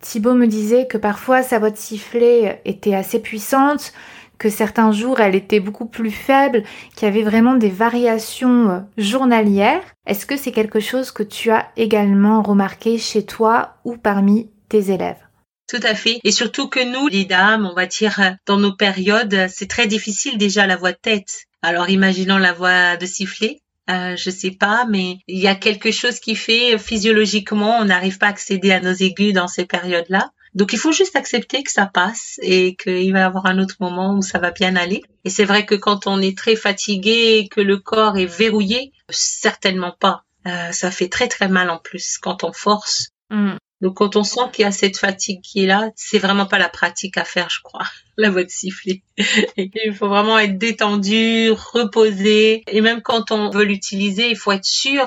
Thibaut 0.00 0.34
me 0.34 0.46
disait 0.46 0.86
que 0.86 0.98
parfois 0.98 1.42
sa 1.42 1.58
voix 1.58 1.70
de 1.70 1.76
sifflet 1.76 2.60
était 2.64 2.94
assez 2.94 3.20
puissante, 3.20 3.92
que 4.38 4.48
certains 4.48 4.90
jours 4.92 5.20
elle 5.20 5.34
était 5.34 5.60
beaucoup 5.60 5.84
plus 5.84 6.10
faible, 6.10 6.64
qu'il 6.96 7.06
y 7.06 7.10
avait 7.10 7.22
vraiment 7.22 7.54
des 7.54 7.68
variations 7.68 8.70
euh, 8.70 8.78
journalières. 8.96 9.82
Est-ce 10.06 10.24
que 10.24 10.36
c'est 10.36 10.52
quelque 10.52 10.80
chose 10.80 11.10
que 11.10 11.22
tu 11.22 11.50
as 11.50 11.68
également 11.76 12.42
remarqué 12.42 12.96
chez 12.96 13.24
toi 13.24 13.76
ou 13.84 13.96
parmi 13.98 14.50
tes 14.68 14.90
élèves? 14.90 15.20
Tout 15.68 15.80
à 15.84 15.94
fait. 15.94 16.18
Et 16.24 16.32
surtout 16.32 16.68
que 16.68 16.80
nous, 16.80 17.06
les 17.06 17.26
dames, 17.26 17.68
on 17.70 17.74
va 17.74 17.86
dire, 17.86 18.18
dans 18.46 18.56
nos 18.56 18.74
périodes, 18.74 19.46
c'est 19.48 19.68
très 19.68 19.86
difficile 19.86 20.36
déjà 20.36 20.66
la 20.66 20.76
voix 20.76 20.92
de 20.92 20.98
tête. 21.00 21.44
Alors 21.62 21.90
imaginons 21.90 22.38
la 22.38 22.52
voix 22.52 22.96
de 22.96 23.06
sifflet. 23.06 23.60
Euh, 23.90 24.16
je 24.16 24.30
sais 24.30 24.52
pas, 24.52 24.84
mais 24.88 25.18
il 25.26 25.38
y 25.38 25.48
a 25.48 25.54
quelque 25.54 25.90
chose 25.90 26.20
qui 26.20 26.36
fait 26.36 26.78
physiologiquement, 26.78 27.78
on 27.78 27.86
n'arrive 27.86 28.18
pas 28.18 28.26
à 28.26 28.30
accéder 28.30 28.72
à 28.72 28.80
nos 28.80 28.92
aigus 28.92 29.32
dans 29.32 29.48
ces 29.48 29.64
périodes-là. 29.64 30.30
Donc 30.54 30.72
il 30.72 30.78
faut 30.78 30.92
juste 30.92 31.16
accepter 31.16 31.62
que 31.62 31.70
ça 31.70 31.86
passe 31.86 32.38
et 32.42 32.74
qu'il 32.76 33.12
va 33.12 33.20
y 33.20 33.22
avoir 33.22 33.46
un 33.46 33.58
autre 33.58 33.76
moment 33.80 34.14
où 34.14 34.22
ça 34.22 34.38
va 34.38 34.50
bien 34.50 34.76
aller. 34.76 35.02
Et 35.24 35.30
c'est 35.30 35.44
vrai 35.44 35.64
que 35.64 35.74
quand 35.74 36.06
on 36.06 36.20
est 36.20 36.36
très 36.36 36.56
fatigué, 36.56 37.48
que 37.50 37.60
le 37.60 37.78
corps 37.78 38.18
est 38.18 38.26
verrouillé, 38.26 38.92
certainement 39.08 39.94
pas. 39.98 40.24
Euh, 40.46 40.72
ça 40.72 40.90
fait 40.90 41.08
très 41.08 41.28
très 41.28 41.48
mal 41.48 41.70
en 41.70 41.78
plus 41.78 42.18
quand 42.18 42.44
on 42.44 42.52
force. 42.52 43.10
Mm. 43.30 43.56
Donc 43.80 43.96
quand 43.96 44.16
on 44.16 44.24
sent 44.24 44.40
qu'il 44.52 44.64
y 44.64 44.66
a 44.66 44.72
cette 44.72 44.98
fatigue 44.98 45.40
qui 45.40 45.64
est 45.64 45.66
là, 45.66 45.90
c'est 45.96 46.18
vraiment 46.18 46.46
pas 46.46 46.58
la 46.58 46.68
pratique 46.68 47.16
à 47.16 47.24
faire, 47.24 47.48
je 47.50 47.60
crois, 47.62 47.86
la 48.16 48.30
voix 48.30 48.44
de 48.44 48.50
siffler. 48.50 49.02
il 49.56 49.94
faut 49.94 50.08
vraiment 50.08 50.38
être 50.38 50.58
détendu, 50.58 51.50
reposé, 51.50 52.62
et 52.66 52.80
même 52.80 53.00
quand 53.02 53.30
on 53.30 53.50
veut 53.50 53.64
l'utiliser, 53.64 54.28
il 54.28 54.36
faut 54.36 54.52
être 54.52 54.64
sûr, 54.64 55.06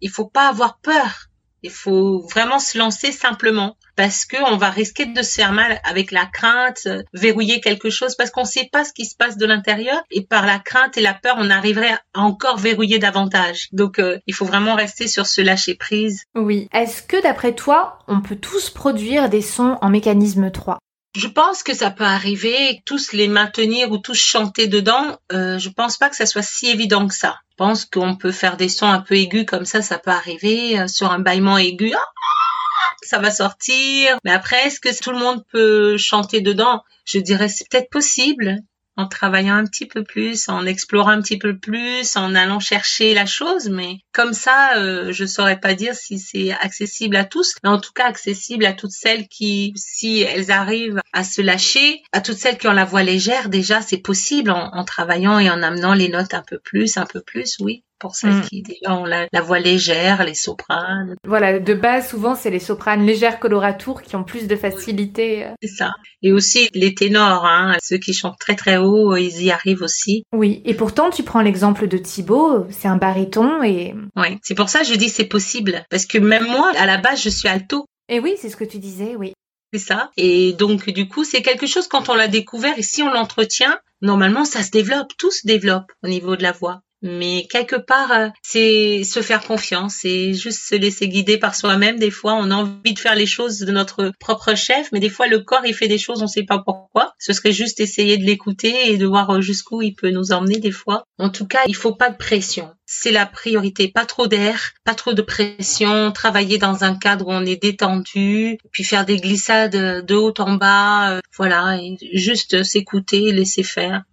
il 0.00 0.10
faut 0.10 0.26
pas 0.26 0.48
avoir 0.48 0.78
peur. 0.78 1.28
Il 1.64 1.70
faut 1.70 2.20
vraiment 2.30 2.58
se 2.58 2.76
lancer 2.76 3.10
simplement 3.10 3.78
parce 3.96 4.26
que 4.26 4.36
on 4.52 4.58
va 4.58 4.68
risquer 4.68 5.06
de 5.06 5.22
se 5.22 5.36
faire 5.36 5.52
mal 5.52 5.80
avec 5.82 6.10
la 6.10 6.26
crainte, 6.26 6.86
verrouiller 7.14 7.62
quelque 7.62 7.88
chose 7.88 8.16
parce 8.16 8.30
qu'on 8.30 8.42
ne 8.42 8.46
sait 8.46 8.68
pas 8.70 8.84
ce 8.84 8.92
qui 8.92 9.06
se 9.06 9.16
passe 9.16 9.38
de 9.38 9.46
l'intérieur 9.46 10.02
et 10.10 10.26
par 10.26 10.44
la 10.44 10.58
crainte 10.58 10.98
et 10.98 11.00
la 11.00 11.14
peur, 11.14 11.36
on 11.38 11.48
arriverait 11.48 11.94
à 12.12 12.20
encore 12.20 12.58
verrouiller 12.58 12.98
davantage. 12.98 13.68
Donc 13.72 13.98
euh, 13.98 14.18
il 14.26 14.34
faut 14.34 14.44
vraiment 14.44 14.74
rester 14.74 15.08
sur 15.08 15.26
ce 15.26 15.40
lâcher 15.40 15.74
prise. 15.74 16.24
Oui. 16.34 16.68
Est-ce 16.70 17.02
que 17.02 17.22
d'après 17.22 17.54
toi, 17.54 17.98
on 18.08 18.20
peut 18.20 18.36
tous 18.36 18.68
produire 18.68 19.30
des 19.30 19.40
sons 19.40 19.78
en 19.80 19.88
mécanisme 19.88 20.50
3 20.50 20.78
je 21.14 21.28
pense 21.28 21.62
que 21.62 21.74
ça 21.74 21.90
peut 21.90 22.04
arriver, 22.04 22.82
tous 22.84 23.12
les 23.12 23.28
maintenir 23.28 23.92
ou 23.92 23.98
tous 23.98 24.18
chanter 24.18 24.66
dedans. 24.66 25.18
Euh, 25.32 25.58
je 25.58 25.68
pense 25.68 25.96
pas 25.96 26.08
que 26.08 26.16
ça 26.16 26.26
soit 26.26 26.42
si 26.42 26.68
évident 26.68 27.06
que 27.06 27.14
ça. 27.14 27.38
Je 27.50 27.56
pense 27.56 27.84
qu'on 27.84 28.16
peut 28.16 28.32
faire 28.32 28.56
des 28.56 28.68
sons 28.68 28.88
un 28.88 29.00
peu 29.00 29.14
aigus 29.14 29.46
comme 29.46 29.64
ça, 29.64 29.80
ça 29.80 29.98
peut 29.98 30.10
arriver 30.10 30.78
euh, 30.78 30.88
sur 30.88 31.12
un 31.12 31.20
bâillement 31.20 31.56
aigu. 31.56 31.92
Ah, 31.94 32.96
ça 33.02 33.18
va 33.18 33.30
sortir. 33.30 34.18
Mais 34.24 34.32
après, 34.32 34.66
est-ce 34.66 34.80
que 34.80 35.00
tout 35.00 35.12
le 35.12 35.18
monde 35.18 35.44
peut 35.52 35.96
chanter 35.98 36.40
dedans? 36.40 36.82
Je 37.04 37.18
dirais 37.18 37.48
c'est 37.48 37.68
peut-être 37.68 37.90
possible 37.90 38.58
en 38.96 39.08
travaillant 39.08 39.56
un 39.56 39.64
petit 39.64 39.86
peu 39.86 40.04
plus, 40.04 40.48
en 40.48 40.66
explorant 40.66 41.10
un 41.10 41.20
petit 41.20 41.38
peu 41.38 41.56
plus, 41.56 42.16
en 42.16 42.34
allant 42.34 42.60
chercher 42.60 43.14
la 43.14 43.26
chose. 43.26 43.68
Mais 43.68 43.98
comme 44.12 44.32
ça, 44.32 44.76
euh, 44.76 45.12
je 45.12 45.24
saurais 45.24 45.60
pas 45.60 45.74
dire 45.74 45.94
si 45.94 46.18
c'est 46.18 46.52
accessible 46.52 47.16
à 47.16 47.24
tous, 47.24 47.54
mais 47.62 47.70
en 47.70 47.80
tout 47.80 47.92
cas 47.92 48.06
accessible 48.06 48.64
à 48.66 48.72
toutes 48.72 48.92
celles 48.92 49.28
qui, 49.28 49.72
si 49.76 50.20
elles 50.20 50.50
arrivent 50.50 51.00
à 51.12 51.24
se 51.24 51.42
lâcher, 51.42 52.02
à 52.12 52.20
toutes 52.20 52.38
celles 52.38 52.58
qui 52.58 52.68
ont 52.68 52.72
la 52.72 52.84
voix 52.84 53.02
légère, 53.02 53.48
déjà 53.48 53.82
c'est 53.82 53.98
possible 53.98 54.50
en, 54.50 54.74
en 54.74 54.84
travaillant 54.84 55.38
et 55.38 55.50
en 55.50 55.62
amenant 55.62 55.94
les 55.94 56.08
notes 56.08 56.34
un 56.34 56.42
peu 56.42 56.58
plus, 56.58 56.96
un 56.96 57.06
peu 57.06 57.20
plus, 57.20 57.56
oui 57.60 57.84
pour 58.04 58.16
celles 58.16 58.34
Mm. 58.34 58.42
qui 58.42 58.62
déjà 58.62 58.94
ont 58.94 59.06
la, 59.06 59.26
la 59.32 59.40
voix 59.40 59.58
légère, 59.58 60.24
les 60.26 60.34
sopranes. 60.34 61.14
Voilà, 61.26 61.58
de 61.58 61.72
base, 61.72 62.10
souvent, 62.10 62.34
c'est 62.34 62.50
les 62.50 62.58
sopranes 62.58 63.06
légères 63.06 63.40
coloratours 63.40 64.02
qui 64.02 64.14
ont 64.14 64.24
plus 64.24 64.46
de 64.46 64.56
facilité. 64.56 65.46
euh. 65.46 65.48
C'est 65.62 65.68
ça. 65.74 65.94
Et 66.20 66.32
aussi 66.34 66.68
les 66.74 66.94
ténors, 66.94 67.46
hein, 67.46 67.78
ceux 67.82 67.96
qui 67.96 68.12
chantent 68.12 68.38
très 68.38 68.56
très 68.56 68.76
haut, 68.76 69.16
ils 69.16 69.42
y 69.42 69.50
arrivent 69.50 69.80
aussi. 69.80 70.24
Oui, 70.34 70.60
et 70.66 70.74
pourtant, 70.74 71.08
tu 71.08 71.22
prends 71.22 71.40
l'exemple 71.40 71.88
de 71.88 71.96
Thibaut, 71.96 72.66
c'est 72.68 72.88
un 72.88 72.96
baryton 72.96 73.62
et... 73.62 73.94
Ouais. 74.16 74.36
C'est 74.42 74.54
pour 74.54 74.68
ça 74.68 74.80
que 74.80 74.86
je 74.86 74.94
dis 74.96 75.08
c'est 75.08 75.24
possible. 75.24 75.86
Parce 75.88 76.04
que 76.04 76.18
même 76.18 76.44
moi, 76.46 76.72
à 76.76 76.84
la 76.84 76.98
base, 76.98 77.22
je 77.22 77.30
suis 77.30 77.48
alto. 77.48 77.86
Et 78.10 78.20
oui, 78.20 78.34
c'est 78.38 78.50
ce 78.50 78.56
que 78.56 78.64
tu 78.64 78.78
disais, 78.78 79.16
oui. 79.16 79.32
C'est 79.72 79.78
ça. 79.80 80.10
Et 80.18 80.52
donc, 80.52 80.90
du 80.90 81.08
coup, 81.08 81.24
c'est 81.24 81.40
quelque 81.42 81.66
chose 81.66 81.88
quand 81.88 82.10
on 82.10 82.14
l'a 82.14 82.28
découvert 82.28 82.78
et 82.78 82.82
si 82.82 83.02
on 83.02 83.10
l'entretient, 83.10 83.76
normalement, 84.02 84.44
ça 84.44 84.62
se 84.62 84.70
développe, 84.70 85.08
tout 85.18 85.32
se 85.32 85.46
développe 85.46 85.90
au 86.04 86.08
niveau 86.08 86.36
de 86.36 86.42
la 86.44 86.52
voix. 86.52 86.80
Mais 87.06 87.46
quelque 87.50 87.76
part, 87.76 88.12
euh, 88.12 88.28
c'est 88.40 89.04
se 89.04 89.20
faire 89.20 89.44
confiance, 89.44 89.98
c'est 90.00 90.32
juste 90.32 90.66
se 90.66 90.74
laisser 90.74 91.06
guider 91.06 91.36
par 91.36 91.54
soi-même. 91.54 91.98
Des 91.98 92.10
fois, 92.10 92.32
on 92.32 92.50
a 92.50 92.54
envie 92.54 92.94
de 92.94 92.98
faire 92.98 93.14
les 93.14 93.26
choses 93.26 93.58
de 93.58 93.70
notre 93.70 94.10
propre 94.18 94.54
chef, 94.54 94.88
mais 94.90 95.00
des 95.00 95.10
fois, 95.10 95.26
le 95.26 95.40
corps, 95.40 95.66
il 95.66 95.74
fait 95.74 95.86
des 95.86 95.98
choses, 95.98 96.22
on 96.22 96.26
sait 96.26 96.44
pas 96.44 96.62
pourquoi. 96.64 97.12
Ce 97.18 97.34
serait 97.34 97.52
juste 97.52 97.78
essayer 97.78 98.16
de 98.16 98.24
l'écouter 98.24 98.90
et 98.90 98.96
de 98.96 99.04
voir 99.04 99.42
jusqu'où 99.42 99.82
il 99.82 99.94
peut 99.94 100.08
nous 100.08 100.32
emmener 100.32 100.60
des 100.60 100.72
fois. 100.72 101.04
En 101.18 101.28
tout 101.28 101.46
cas, 101.46 101.60
il 101.68 101.76
faut 101.76 101.94
pas 101.94 102.08
de 102.08 102.16
pression. 102.16 102.72
C'est 102.86 103.12
la 103.12 103.26
priorité. 103.26 103.88
Pas 103.88 104.06
trop 104.06 104.26
d'air, 104.26 104.72
pas 104.84 104.94
trop 104.94 105.12
de 105.12 105.20
pression, 105.20 106.10
travailler 106.10 106.56
dans 106.56 106.84
un 106.84 106.96
cadre 106.96 107.28
où 107.28 107.32
on 107.32 107.44
est 107.44 107.60
détendu, 107.60 108.56
puis 108.72 108.82
faire 108.82 109.04
des 109.04 109.18
glissades 109.18 110.06
de 110.06 110.14
haut 110.14 110.32
en 110.38 110.54
bas, 110.54 111.16
euh, 111.16 111.20
voilà, 111.36 111.76
et 111.82 111.98
juste 112.14 112.62
s'écouter, 112.64 113.30
laisser 113.30 113.62
faire 113.62 114.04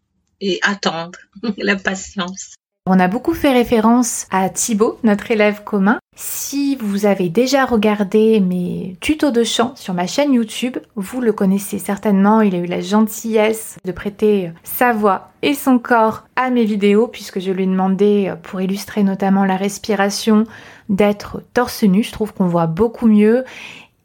et 0.42 0.60
attendre. 0.62 1.20
la 1.58 1.78
patience. 1.78 2.56
On 2.88 3.00
a 3.00 3.08
beaucoup 3.08 3.36
fait 3.36 3.54
référence 3.54 4.26
à 4.32 4.50
Thibaut, 4.50 4.98
notre 5.04 5.30
élève 5.30 5.64
commun. 5.64 6.00
Si 6.16 6.76
vous 6.78 7.06
avez 7.06 7.30
déjà 7.30 7.64
regardé 7.66 8.40
mes 8.40 8.98
tutos 9.00 9.30
de 9.30 9.44
chant 9.44 9.76
sur 9.76 9.94
ma 9.94 10.08
chaîne 10.08 10.34
YouTube, 10.34 10.80
vous 10.96 11.22
le 11.22 11.32
connaissez 11.32 11.78
certainement, 11.78 12.42
il 12.42 12.56
a 12.56 12.58
eu 12.58 12.66
la 12.66 12.82
gentillesse 12.82 13.78
de 13.86 13.92
prêter 13.92 14.52
sa 14.64 14.94
voix 14.94 15.30
et 15.44 15.54
son 15.54 15.78
corps 15.78 16.24
à 16.36 16.50
mes 16.50 16.66
vidéos 16.66 17.06
puisque 17.08 17.40
je 17.40 17.52
lui 17.52 17.66
ai 17.66 17.68
demandé 17.68 18.34
pour 18.42 18.62
illustrer 18.62 19.04
notamment 19.04 19.46
la 19.46 19.58
respiration 19.58 20.46
d'être 20.90 21.44
torse 21.54 21.84
nu, 21.84 22.02
je 22.02 22.12
trouve 22.12 22.34
qu'on 22.34 22.48
voit 22.48 22.66
beaucoup 22.66 23.06
mieux. 23.06 23.46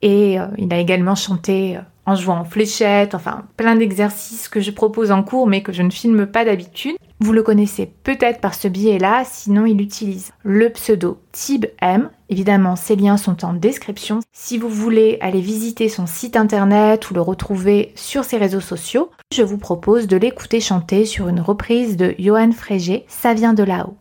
Et 0.02 0.38
euh, 0.38 0.48
il 0.58 0.70
a 0.74 0.78
également 0.78 1.14
chanté 1.14 1.78
euh, 1.78 1.80
en 2.06 2.14
jouant 2.14 2.38
en 2.38 2.44
fléchette, 2.44 3.14
enfin 3.14 3.44
plein 3.56 3.76
d'exercices 3.76 4.48
que 4.48 4.60
je 4.60 4.70
propose 4.70 5.10
en 5.10 5.22
cours 5.22 5.46
mais 5.46 5.62
que 5.62 5.72
je 5.72 5.82
ne 5.82 5.90
filme 5.90 6.26
pas 6.26 6.44
d'habitude. 6.44 6.96
Vous 7.18 7.32
le 7.32 7.42
connaissez 7.42 7.90
peut-être 8.04 8.40
par 8.40 8.54
ce 8.54 8.68
biais-là, 8.68 9.24
sinon 9.24 9.64
il 9.64 9.80
utilise 9.80 10.32
le 10.42 10.68
pseudo 10.70 11.18
TibM. 11.32 12.10
Évidemment, 12.28 12.76
ces 12.76 12.94
liens 12.94 13.16
sont 13.16 13.44
en 13.44 13.54
description. 13.54 14.20
Si 14.32 14.58
vous 14.58 14.68
voulez 14.68 15.16
aller 15.20 15.40
visiter 15.40 15.88
son 15.88 16.06
site 16.06 16.36
internet 16.36 17.10
ou 17.10 17.14
le 17.14 17.22
retrouver 17.22 17.92
sur 17.94 18.24
ses 18.24 18.36
réseaux 18.36 18.60
sociaux, 18.60 19.10
je 19.32 19.42
vous 19.42 19.58
propose 19.58 20.08
de 20.08 20.16
l'écouter 20.16 20.60
chanter 20.60 21.06
sur 21.06 21.28
une 21.28 21.40
reprise 21.40 21.96
de 21.96 22.14
Johan 22.18 22.52
Frégé, 22.52 23.04
Ça 23.08 23.32
vient 23.32 23.54
de 23.54 23.62
là-haut. 23.62 23.96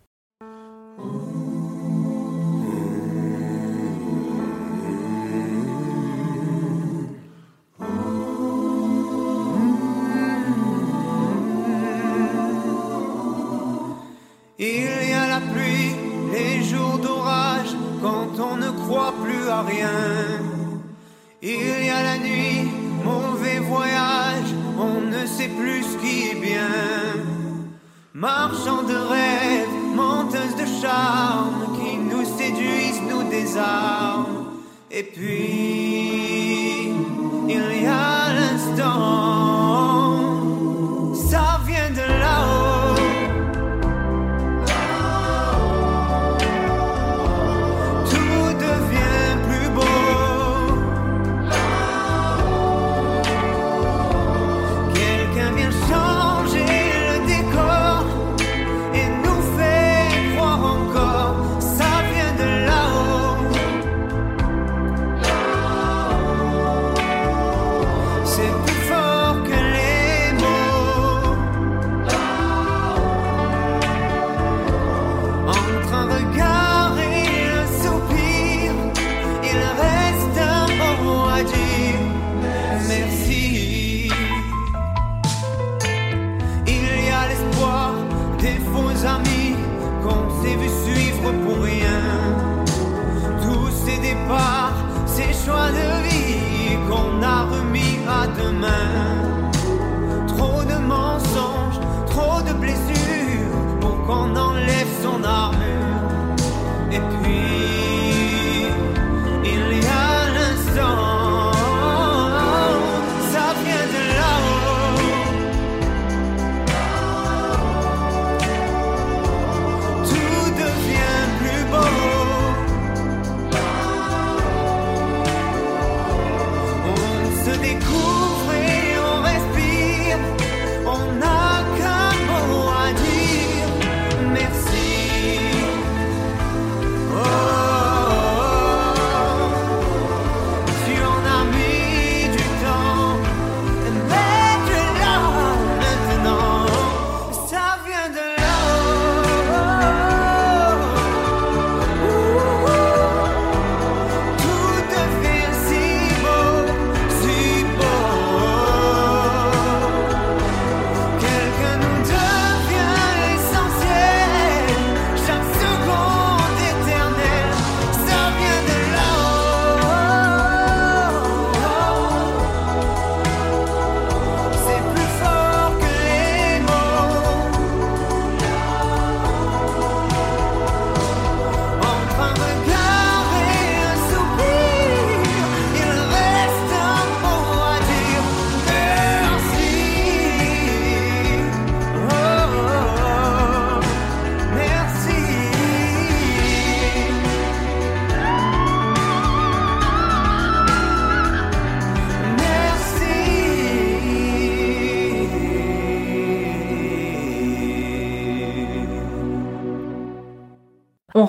Il 14.57 15.09
y 15.09 15.13
a 15.13 15.27
la 15.27 15.41
pluie, 15.41 15.95
les 16.31 16.63
jours 16.63 16.97
d'orage, 16.97 17.75
quand 18.01 18.39
on 18.39 18.55
ne 18.57 18.69
croit 18.69 19.13
plus 19.23 19.49
à 19.49 19.61
rien. 19.63 19.89
Il 21.41 21.85
y 21.85 21.89
a 21.89 22.01
la 22.03 22.17
nuit, 22.17 22.69
mauvais 23.03 23.59
voyage, 23.59 24.49
on 24.79 25.01
ne 25.01 25.25
sait 25.25 25.49
plus 25.49 25.83
ce 25.83 25.97
qui 25.97 26.29
est 26.29 26.39
bien. 26.41 26.69
De 28.87 28.95
rêves, 28.95 29.69
menteuse 29.95 30.55
de 30.55 30.65
charme, 30.81 31.77
qui 31.77 31.97
nous 31.97 32.25
séduisent, 32.25 33.01
nous 33.09 33.23
désarment. 33.29 34.27
Et 34.89 35.03
puis, 35.03 36.91
il 37.47 37.83
y 37.83 37.85
a 37.85 38.33
l'instant, 38.33 39.54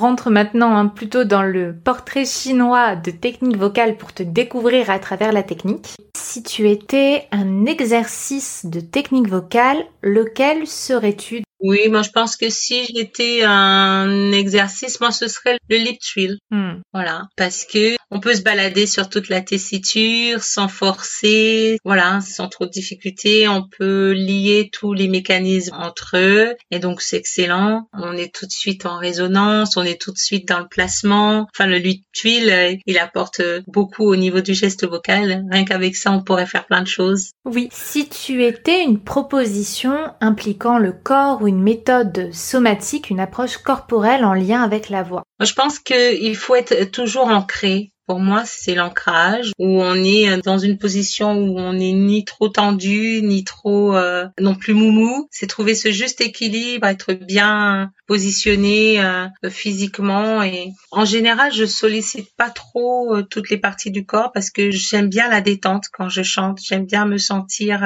rentre 0.06 0.30
maintenant 0.30 0.76
hein, 0.76 0.86
plutôt 0.86 1.24
dans 1.24 1.42
le 1.42 1.74
portrait 1.74 2.24
chinois 2.24 2.94
de 2.94 3.10
technique 3.10 3.56
vocale 3.56 3.96
pour 3.96 4.12
te 4.12 4.22
découvrir 4.22 4.88
à 4.88 5.00
travers 5.00 5.32
la 5.32 5.42
technique. 5.42 5.96
Si 6.16 6.44
tu 6.44 6.70
étais 6.70 7.26
un 7.32 7.66
exercice 7.66 8.66
de 8.66 8.78
technique 8.78 9.28
vocale, 9.28 9.84
lequel 10.02 10.68
serais-tu 10.68 11.42
oui, 11.60 11.88
moi 11.88 12.02
je 12.02 12.10
pense 12.10 12.36
que 12.36 12.50
si 12.50 12.84
j'étais 12.86 13.42
un 13.44 14.32
exercice, 14.32 15.00
moi 15.00 15.10
ce 15.10 15.28
serait 15.28 15.58
le 15.68 15.76
lip 15.76 15.98
trill. 16.00 16.38
Hmm. 16.50 16.80
Voilà, 16.92 17.22
parce 17.36 17.64
que 17.64 17.96
on 18.10 18.20
peut 18.20 18.34
se 18.34 18.42
balader 18.42 18.86
sur 18.86 19.08
toute 19.08 19.28
la 19.28 19.40
tessiture 19.40 20.42
sans 20.42 20.68
forcer, 20.68 21.78
voilà, 21.84 22.20
sans 22.20 22.48
trop 22.48 22.66
de 22.66 22.70
difficultés. 22.70 23.48
On 23.48 23.64
peut 23.78 24.12
lier 24.12 24.70
tous 24.72 24.92
les 24.92 25.08
mécanismes 25.08 25.74
entre 25.74 26.16
eux 26.16 26.54
et 26.70 26.78
donc 26.78 27.00
c'est 27.00 27.16
excellent. 27.16 27.88
On 27.92 28.12
est 28.12 28.34
tout 28.34 28.46
de 28.46 28.52
suite 28.52 28.86
en 28.86 28.98
résonance, 28.98 29.76
on 29.76 29.82
est 29.82 30.00
tout 30.00 30.12
de 30.12 30.18
suite 30.18 30.48
dans 30.48 30.60
le 30.60 30.68
placement. 30.68 31.46
Enfin, 31.54 31.66
le 31.66 31.78
lip 31.78 32.04
trill, 32.14 32.50
euh, 32.50 32.74
il 32.86 32.98
apporte 32.98 33.40
beaucoup 33.66 34.04
au 34.04 34.16
niveau 34.16 34.40
du 34.40 34.54
geste 34.54 34.86
vocal. 34.86 35.44
Rien 35.50 35.64
qu'avec 35.64 35.96
ça, 35.96 36.12
on 36.12 36.22
pourrait 36.22 36.46
faire 36.46 36.66
plein 36.66 36.82
de 36.82 36.88
choses. 36.88 37.30
Oui, 37.44 37.68
si 37.72 38.08
tu 38.08 38.44
étais 38.44 38.82
une 38.82 39.00
proposition 39.00 40.12
impliquant 40.20 40.78
le 40.78 40.92
corps 40.92 41.45
une 41.46 41.62
méthode 41.62 42.32
somatique, 42.32 43.10
une 43.10 43.20
approche 43.20 43.58
corporelle 43.58 44.24
en 44.24 44.34
lien 44.34 44.62
avec 44.62 44.88
la 44.88 45.02
voix 45.02 45.22
Je 45.40 45.52
pense 45.52 45.78
qu'il 45.78 46.36
faut 46.36 46.54
être 46.54 46.90
toujours 46.90 47.28
ancré 47.28 47.92
pour 48.06 48.20
moi, 48.20 48.44
c'est 48.46 48.76
l'ancrage 48.76 49.50
où 49.58 49.82
on 49.82 49.96
est 49.96 50.40
dans 50.44 50.58
une 50.58 50.78
position 50.78 51.32
où 51.32 51.58
on 51.58 51.72
n'est 51.72 51.92
ni 51.92 52.24
trop 52.24 52.48
tendu, 52.48 53.20
ni 53.22 53.42
trop 53.42 53.96
euh, 53.96 54.28
non 54.40 54.54
plus 54.54 54.74
moumou. 54.74 55.26
C'est 55.32 55.48
trouver 55.48 55.74
ce 55.74 55.90
juste 55.90 56.20
équilibre, 56.20 56.86
être 56.86 57.14
bien 57.14 57.90
positionné 58.06 59.04
euh, 59.04 59.26
physiquement 59.50 60.40
et 60.44 60.70
en 60.92 61.04
général, 61.04 61.52
je 61.52 61.64
sollicite 61.64 62.28
pas 62.36 62.50
trop 62.50 63.16
euh, 63.16 63.22
toutes 63.22 63.50
les 63.50 63.58
parties 63.58 63.90
du 63.90 64.06
corps 64.06 64.30
parce 64.32 64.50
que 64.50 64.70
j'aime 64.70 65.08
bien 65.08 65.28
la 65.28 65.40
détente 65.40 65.86
quand 65.92 66.08
je 66.08 66.22
chante. 66.22 66.60
J'aime 66.62 66.86
bien 66.86 67.06
me 67.06 67.18
sentir, 67.18 67.80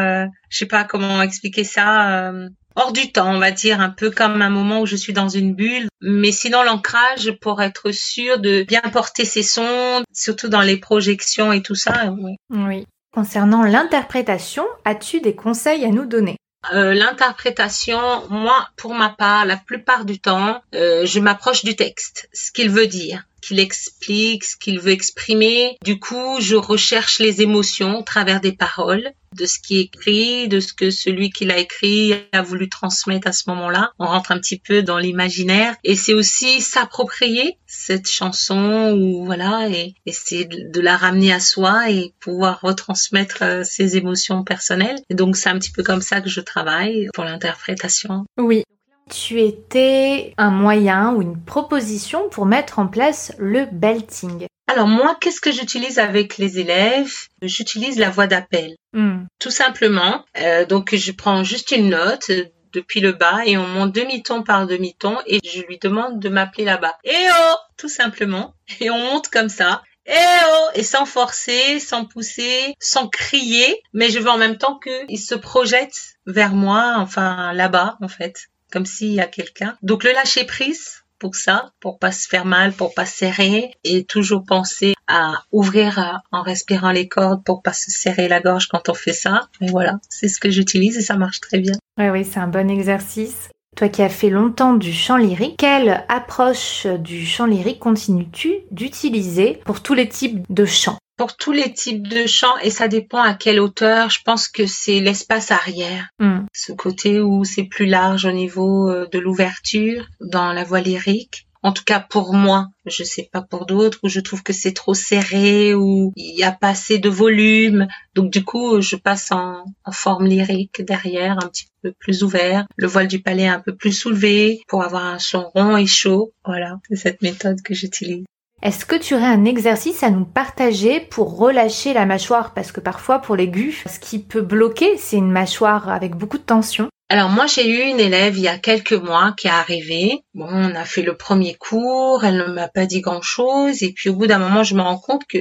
je 0.51 0.59
sais 0.59 0.67
pas 0.67 0.85
comment 0.85 1.23
expliquer 1.23 1.65
ça 1.65 2.31
hors 2.77 2.93
du 2.93 3.13
temps, 3.13 3.35
on 3.35 3.39
va 3.39 3.51
dire, 3.51 3.81
un 3.81 3.91
peu 3.91 4.11
comme 4.11 4.43
un 4.43 4.51
moment 4.51 4.81
où 4.81 4.87
je 4.87 4.97
suis 4.97 5.13
dans 5.13 5.29
une 5.29 5.55
bulle. 5.55 5.89
Mais 6.01 6.33
sinon, 6.33 6.63
l'ancrage 6.63 7.33
pour 7.41 7.63
être 7.63 7.91
sûr 7.91 8.39
de 8.39 8.63
bien 8.63 8.83
porter 8.93 9.25
ses 9.25 9.43
sons, 9.43 10.03
surtout 10.13 10.49
dans 10.49 10.63
les 10.63 10.77
projections 10.77 11.53
et 11.53 11.63
tout 11.63 11.75
ça. 11.75 12.15
Oui. 12.19 12.37
oui. 12.51 12.87
Concernant 13.13 13.63
l'interprétation, 13.63 14.65
as-tu 14.85 15.21
des 15.21 15.35
conseils 15.35 15.85
à 15.85 15.89
nous 15.89 16.07
donner? 16.07 16.37
Euh, 16.73 16.93
l'interprétation, 16.95 17.99
moi, 18.29 18.69
pour 18.77 18.95
ma 18.95 19.09
part, 19.09 19.47
la 19.47 19.57
plupart 19.57 20.05
du 20.05 20.21
temps, 20.21 20.63
euh, 20.75 21.07
je 21.07 21.19
m'approche 21.19 21.65
du 21.65 21.75
texte, 21.75 22.29
ce 22.33 22.53
qu'il 22.53 22.71
veut 22.71 22.87
dire 22.87 23.25
qu'il 23.41 23.59
explique 23.59 24.45
ce 24.45 24.57
qu'il 24.57 24.81
veut 24.81 24.93
exprimer. 24.93 25.77
Du 25.83 25.99
coup, 25.99 26.41
je 26.41 26.57
recherche 26.57 27.19
les 27.19 27.43
émotions 27.43 27.99
au 27.99 28.03
travers 28.03 28.41
des 28.41 28.53
paroles, 28.53 29.11
de 29.37 29.47
ce 29.47 29.59
qui 29.59 29.79
est 29.79 29.83
écrit, 29.83 30.49
de 30.49 30.61
ce 30.61 30.73
que 30.73 30.91
celui 30.91 31.31
qui 31.31 31.45
l'a 31.45 31.59
écrit 31.59 32.15
a 32.33 32.43
voulu 32.43 32.69
transmettre 32.69 33.29
à 33.29 33.33
ce 33.33 33.49
moment-là. 33.51 33.93
On 33.99 34.07
rentre 34.07 34.33
un 34.33 34.39
petit 34.39 34.59
peu 34.59 34.83
dans 34.83 34.99
l'imaginaire 34.99 35.77
et 35.85 35.97
c'est 35.97 36.15
aussi 36.15 36.61
s'approprier 36.61 37.59
cette 37.67 38.09
chanson 38.09 38.97
ou 38.99 39.25
voilà 39.25 39.69
et 39.69 39.95
essayer 40.07 40.45
de 40.45 40.81
la 40.81 40.97
ramener 40.97 41.33
à 41.33 41.41
soi 41.41 41.91
et 41.91 42.15
pouvoir 42.21 42.61
retransmettre 42.61 43.43
euh, 43.43 43.65
ses 43.65 43.97
émotions 43.97 44.43
personnelles. 44.45 44.99
Et 45.09 45.15
donc 45.15 45.37
c'est 45.37 45.49
un 45.49 45.59
petit 45.59 45.73
peu 45.73 45.83
comme 45.83 46.03
ça 46.03 46.21
que 46.21 46.29
je 46.29 46.41
travaille 46.41 47.09
pour 47.15 47.25
l'interprétation. 47.25 48.25
Oui, 48.39 48.65
tu 49.11 49.41
étais 49.41 50.35
un 50.39 50.51
moyen 50.51 51.13
ou 51.13 51.23
une 51.23 51.39
proposition 51.39 52.29
pour 52.31 52.47
mettre 52.47 52.79
en 52.79 52.87
place 52.87 53.33
le 53.39 53.67
belting 53.71 54.47
alors 54.71 54.87
moi, 54.87 55.17
qu'est-ce 55.21 55.41
que 55.41 55.51
j'utilise 55.51 55.99
avec 55.99 56.39
les 56.39 56.61
élèves? 56.61 57.13
J'utilise 57.43 57.99
la 57.99 58.09
voix 58.09 58.29
d'appel. 58.29 58.77
Hmm. 58.93 59.25
Tout 59.41 59.51
simplement. 59.51 60.25
Euh, 60.39 60.65
donc 60.65 60.95
je 60.95 61.11
prends 61.11 61.43
juste 61.43 61.73
une 61.73 61.91
note 61.91 62.31
depuis 62.73 63.01
le 63.01 63.11
bas 63.11 63.41
et 63.45 63.57
on 63.57 63.67
monte 63.67 63.93
demi-ton 63.93 64.45
par 64.45 64.69
demi-ton 64.69 65.19
et 65.27 65.41
je 65.45 65.63
lui 65.63 65.79
demande 65.79 66.21
de 66.21 66.29
m'appeler 66.29 66.65
là-bas. 66.65 66.97
Eh 67.03 67.11
oh 67.11 67.55
Tout 67.77 67.89
simplement. 67.89 68.55
Et 68.79 68.91
on 68.91 68.99
monte 68.99 69.29
comme 69.29 69.49
ça. 69.49 69.83
Eh 70.07 70.13
oh 70.13 70.69
Et 70.75 70.85
sans 70.85 71.05
forcer, 71.05 71.81
sans 71.81 72.05
pousser, 72.05 72.75
sans 72.79 73.09
crier, 73.09 73.83
mais 73.93 74.09
je 74.09 74.21
veux 74.21 74.31
en 74.31 74.39
même 74.39 74.57
temps 74.57 74.79
qu'il 74.79 75.19
se 75.19 75.35
projette 75.35 75.97
vers 76.27 76.53
moi, 76.53 76.95
enfin 76.99 77.53
là-bas 77.55 77.99
en 78.01 78.09
fait 78.09 78.37
comme 78.71 78.87
s'il 78.87 79.13
y 79.13 79.21
a 79.21 79.27
quelqu'un. 79.27 79.77
Donc 79.83 80.05
le 80.05 80.13
lâcher 80.13 80.45
prise 80.45 81.00
pour 81.21 81.37
ça, 81.37 81.71
pour 81.79 82.01
pas 82.01 82.11
se 82.11 82.27
faire 82.27 82.45
mal, 82.45 82.73
pour 82.73 82.95
pas 82.95 83.07
serrer 83.07 83.75
et 83.85 84.05
toujours 84.05 84.43
penser 84.45 84.95
à 85.07 85.35
ouvrir 85.53 86.21
en 86.33 86.43
respirant 86.43 86.91
les 86.91 87.07
cordes 87.07 87.45
pour 87.45 87.63
pas 87.63 87.73
se 87.73 87.91
serrer 87.91 88.27
la 88.27 88.41
gorge 88.41 88.67
quand 88.67 88.89
on 88.89 88.95
fait 88.95 89.13
ça. 89.13 89.49
Et 89.61 89.69
voilà, 89.69 90.01
c'est 90.09 90.29
ce 90.29 90.41
que 90.41 90.51
j'utilise 90.51 90.99
et 90.99 91.03
ça 91.03 91.17
marche 91.17 91.41
très 91.41 91.59
bien. 91.59 91.75
Oui, 91.99 92.09
oui, 92.09 92.25
c'est 92.25 92.41
un 92.41 92.49
bon 92.49 92.69
exercice. 92.69 93.51
Toi 93.77 93.89
qui 93.89 94.03
as 94.03 94.09
fait 94.09 94.31
longtemps 94.31 94.75
du 94.75 94.93
chant 94.93 95.17
lyrique, 95.17 95.57
quelle 95.59 96.05
approche 96.09 96.87
du 96.87 97.25
chant 97.25 97.47
lyrique 97.47 97.79
continues-tu 97.79 98.55
d'utiliser 98.73 99.61
pour 99.65 99.81
tous 99.83 99.95
les 99.95 100.09
types 100.09 100.45
de 100.51 100.65
chants? 100.65 100.99
Pour 101.21 101.37
tous 101.37 101.53
les 101.53 101.71
types 101.71 102.09
de 102.09 102.27
chants 102.27 102.57
et 102.63 102.71
ça 102.71 102.89
dépend 102.89 103.21
à 103.21 103.35
quelle 103.35 103.61
hauteur. 103.61 104.09
Je 104.09 104.21
pense 104.25 104.49
que 104.49 104.65
c'est 104.65 105.01
l'espace 105.01 105.51
arrière, 105.51 106.09
hmm. 106.19 106.47
ce 106.55 106.73
côté 106.73 107.21
où 107.21 107.45
c'est 107.45 107.65
plus 107.65 107.85
large 107.85 108.25
au 108.25 108.33
niveau 108.33 108.89
euh, 108.89 109.07
de 109.13 109.19
l'ouverture 109.19 110.07
dans 110.23 110.55
la 110.55 110.65
voix 110.65 110.81
lyrique. 110.81 111.47
En 111.63 111.73
tout 111.73 111.85
cas 111.85 112.01
pour 112.01 112.33
moi, 112.33 112.69
je 112.87 113.05
sais 113.05 113.29
pas 113.31 113.43
pour 113.43 113.67
d'autres 113.67 113.99
où 114.03 114.09
je 114.09 114.19
trouve 114.19 114.43
que 114.43 114.55
c'est 114.55 114.73
trop 114.73 114.95
serré 114.95 115.75
ou 115.75 116.15
il 116.17 116.39
y 116.39 116.43
a 116.43 116.53
pas 116.53 116.71
assez 116.71 116.99
de 116.99 117.11
volume. 117.11 117.87
Donc 118.15 118.33
du 118.33 118.43
coup, 118.43 118.81
je 118.81 118.97
passe 118.97 119.31
en, 119.31 119.67
en, 119.85 119.93
forme 119.93 120.27
lyrique 120.27 120.81
derrière, 120.81 121.33
un 121.33 121.49
petit 121.49 121.67
peu 121.83 121.93
plus 121.99 122.23
ouvert, 122.23 122.65
le 122.79 122.87
voile 122.87 123.09
du 123.09 123.21
palais 123.21 123.47
un 123.47 123.61
peu 123.61 123.77
plus 123.77 123.93
soulevé 123.93 124.63
pour 124.69 124.83
avoir 124.83 125.05
un 125.05 125.19
son 125.19 125.51
rond 125.51 125.77
et 125.77 125.85
chaud. 125.85 126.33
Voilà, 126.47 126.79
c'est 126.89 126.97
cette 126.97 127.21
méthode 127.21 127.61
que 127.61 127.75
j'utilise. 127.75 128.25
Est-ce 128.63 128.85
que 128.85 128.97
tu 128.97 129.15
aurais 129.15 129.25
un 129.25 129.47
exercice 129.47 130.03
à 130.03 130.11
nous 130.11 130.27
partager 130.27 131.01
pour 131.01 131.39
relâcher 131.39 131.95
la 131.95 132.05
mâchoire? 132.05 132.53
Parce 132.53 132.73
que 132.73 132.81
parfois 132.81 133.19
pour 133.19 133.35
l'aigu, 133.35 133.73
ce 133.87 133.99
qui 133.99 134.19
peut 134.19 134.43
bloquer, 134.43 134.99
c'est 134.99 135.17
une 135.17 135.31
mâchoire 135.31 135.89
avec 135.89 136.15
beaucoup 136.15 136.37
de 136.37 136.43
tension. 136.43 136.91
Alors 137.09 137.31
moi 137.31 137.47
j'ai 137.47 137.67
eu 137.67 137.91
une 137.91 137.99
élève 137.99 138.37
il 138.37 138.43
y 138.43 138.49
a 138.49 138.59
quelques 138.59 138.93
mois 138.93 139.33
qui 139.35 139.47
est 139.47 139.51
arrivée. 139.51 140.23
Bon, 140.35 140.47
on 140.47 140.75
a 140.75 140.85
fait 140.85 141.01
le 141.01 141.17
premier 141.17 141.55
cours, 141.55 142.23
elle 142.23 142.37
ne 142.37 142.53
m'a 142.53 142.69
pas 142.69 142.85
dit 142.85 143.01
grand-chose 143.01 143.83
et 143.83 143.93
puis 143.95 144.11
au 144.11 144.15
bout 144.15 144.27
d'un 144.27 144.39
moment 144.39 144.63
je 144.63 144.75
me 144.75 144.83
rends 144.83 144.99
compte 144.99 145.25
que 145.27 145.39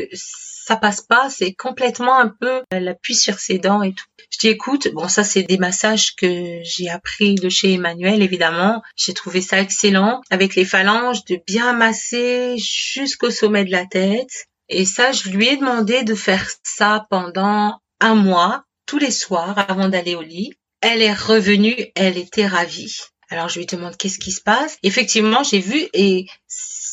ça 0.70 0.76
passe 0.76 1.02
pas, 1.02 1.32
c'est 1.32 1.54
complètement 1.54 2.20
un 2.20 2.28
peu 2.28 2.62
elle 2.70 2.88
appuie 2.88 3.16
sur 3.16 3.40
ses 3.40 3.58
dents 3.58 3.82
et 3.82 3.94
tout. 3.94 4.06
Je 4.32 4.38
dis 4.38 4.50
écoute, 4.50 4.90
bon 4.94 5.08
ça 5.08 5.24
c'est 5.24 5.42
des 5.42 5.58
massages 5.58 6.16
que 6.16 6.60
j'ai 6.62 6.90
appris 6.90 7.34
de 7.34 7.50
chez 7.50 7.74
Emmanuel 7.74 8.22
évidemment. 8.22 8.84
J'ai 8.96 9.16
trouvé 9.16 9.42
ça 9.42 9.60
excellent 9.60 10.22
avec 10.30 10.54
les 10.54 10.66
phalanges 10.66 11.26
de 11.26 11.40
bien 11.48 11.74
masser 11.74 12.56
jusqu'au 12.60 13.32
sommet 13.32 13.66
de 13.66 13.72
la 13.72 13.88
tête. 13.88 14.46
Et 14.72 14.86
ça, 14.86 15.12
je 15.12 15.30
lui 15.30 15.48
ai 15.48 15.58
demandé 15.58 16.04
de 16.04 16.14
faire 16.14 16.48
ça 16.62 17.08
pendant 17.10 17.80
un 18.00 18.14
mois, 18.14 18.64
tous 18.86 19.00
les 19.00 19.10
soirs 19.10 19.58
avant 19.68 19.90
d'aller 19.90 20.14
au 20.14 20.22
lit. 20.22 20.54
Elle 20.82 21.02
est 21.02 21.14
revenue, 21.14 21.88
elle 21.96 22.20
était 22.20 22.46
ravie. 22.46 23.00
Alors 23.32 23.50
je 23.50 23.58
lui 23.58 23.66
demande 23.66 23.98
qu'est-ce 23.98 24.20
qui 24.20 24.32
se 24.32 24.42
passe? 24.42 24.78
Effectivement, 24.84 25.42
j'ai 25.42 25.62
vu 25.62 25.88
et 25.94 26.28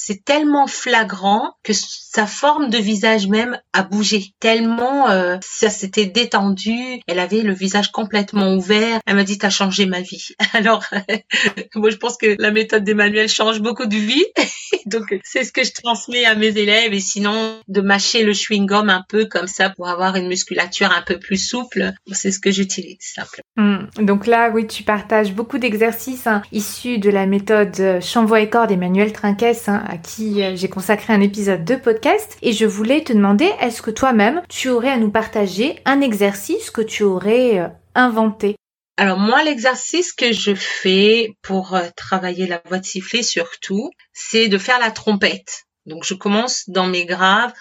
c'est 0.07 0.25
tellement 0.25 0.69
flagrant 0.69 1.55
que 1.65 1.73
sa 1.73 2.29
forme 2.29 2.71
de 2.71 2.79
visage 2.79 3.27
même 3.27 3.61
a 3.73 3.83
bougé. 3.83 4.35
Tellement 4.39 5.11
euh, 5.11 5.37
ça 5.43 5.69
s'était 5.69 6.07
détendu. 6.07 7.01
Elle 7.09 7.19
avait 7.19 7.43
le 7.43 7.53
visage 7.53 7.91
complètement 7.91 8.55
ouvert. 8.55 9.01
Elle 9.05 9.17
m'a 9.17 9.25
dit 9.25 9.37
t'as 9.37 9.51
changé 9.51 9.85
ma 9.85 10.03
vie. 10.03 10.29
Alors 10.53 10.85
moi 11.75 11.91
je 11.91 11.97
pense 11.97 12.17
que 12.19 12.37
la 12.39 12.53
méthode 12.53 12.85
d'Emmanuel 12.85 13.29
change 13.29 13.61
beaucoup 13.61 13.87
de 13.87 13.97
vie. 13.97 14.25
Donc 14.87 15.13
c'est 15.25 15.43
ce 15.43 15.51
que 15.51 15.65
je 15.65 15.73
transmets 15.73 16.25
à 16.25 16.37
mes 16.37 16.57
élèves. 16.57 16.95
Et 16.95 17.01
sinon 17.01 17.61
de 17.67 17.81
mâcher 17.81 18.23
le 18.23 18.33
chewing 18.33 18.67
gum 18.67 18.89
un 18.89 19.03
peu 19.09 19.25
comme 19.25 19.49
ça 19.49 19.71
pour 19.71 19.89
avoir 19.89 20.15
une 20.15 20.29
musculature 20.29 20.93
un 20.93 21.03
peu 21.03 21.19
plus 21.19 21.45
souple, 21.45 21.93
c'est 22.13 22.31
ce 22.31 22.39
que 22.39 22.53
j'utilise 22.53 22.99
simplement. 23.01 23.43
Hmm. 23.57 24.05
Donc 24.05 24.29
là 24.29 24.51
oui 24.55 24.69
tu 24.69 24.85
partages 24.85 25.33
beaucoup 25.33 25.59
d'exercices 25.59 26.29
hein, 26.29 26.43
issus 26.53 26.99
de 26.99 27.11
la 27.11 27.27
méthode 27.27 28.01
chant 28.01 28.25
voix 28.25 28.41
et 28.41 28.49
cordes 28.49 28.69
d'Emmanuel 28.69 29.13
Trinquès 29.13 29.69
hein, 29.69 29.83
à 29.97 29.99
qui 29.99 30.43
euh, 30.43 30.55
j'ai 30.57 30.69
consacré 30.69 31.15
un 31.15 31.23
épisode 31.23 31.65
de 31.65 31.75
podcast 31.75 32.37
et 32.43 32.53
je 32.53 32.67
voulais 32.67 33.03
te 33.03 33.15
demander 33.15 33.51
est-ce 33.61 33.81
que 33.81 33.91
toi-même 33.91 34.43
tu 34.47 34.69
aurais 34.69 34.91
à 34.91 34.99
nous 34.99 35.11
partager 35.11 35.81
un 35.87 36.03
exercice 36.03 36.71
que 36.71 36.83
tu 36.83 37.03
aurais 37.03 37.61
euh, 37.61 37.69
inventé? 37.95 38.57
Alors 38.99 39.19
moi, 39.19 39.43
l'exercice 39.43 40.13
que 40.13 40.33
je 40.33 40.55
fais 40.55 41.35
pour 41.41 41.75
euh, 41.75 41.89
travailler 41.97 42.47
la 42.47 42.61
voix 42.67 42.79
de 42.79 42.85
sifflet 42.85 43.23
surtout, 43.23 43.91
c'est 44.13 44.49
de 44.49 44.59
faire 44.59 44.79
la 44.79 44.91
trompette. 44.91 45.65
Donc 45.87 46.05
je 46.05 46.13
commence 46.13 46.69
dans 46.69 46.87
mes 46.87 47.07
graves 47.07 47.55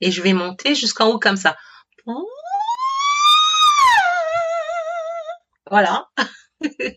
et 0.00 0.10
je 0.12 0.22
vais 0.22 0.32
monter 0.32 0.76
jusqu'en 0.76 1.08
haut 1.08 1.18
comme 1.18 1.36
ça. 1.36 1.56
Voilà. 5.68 6.06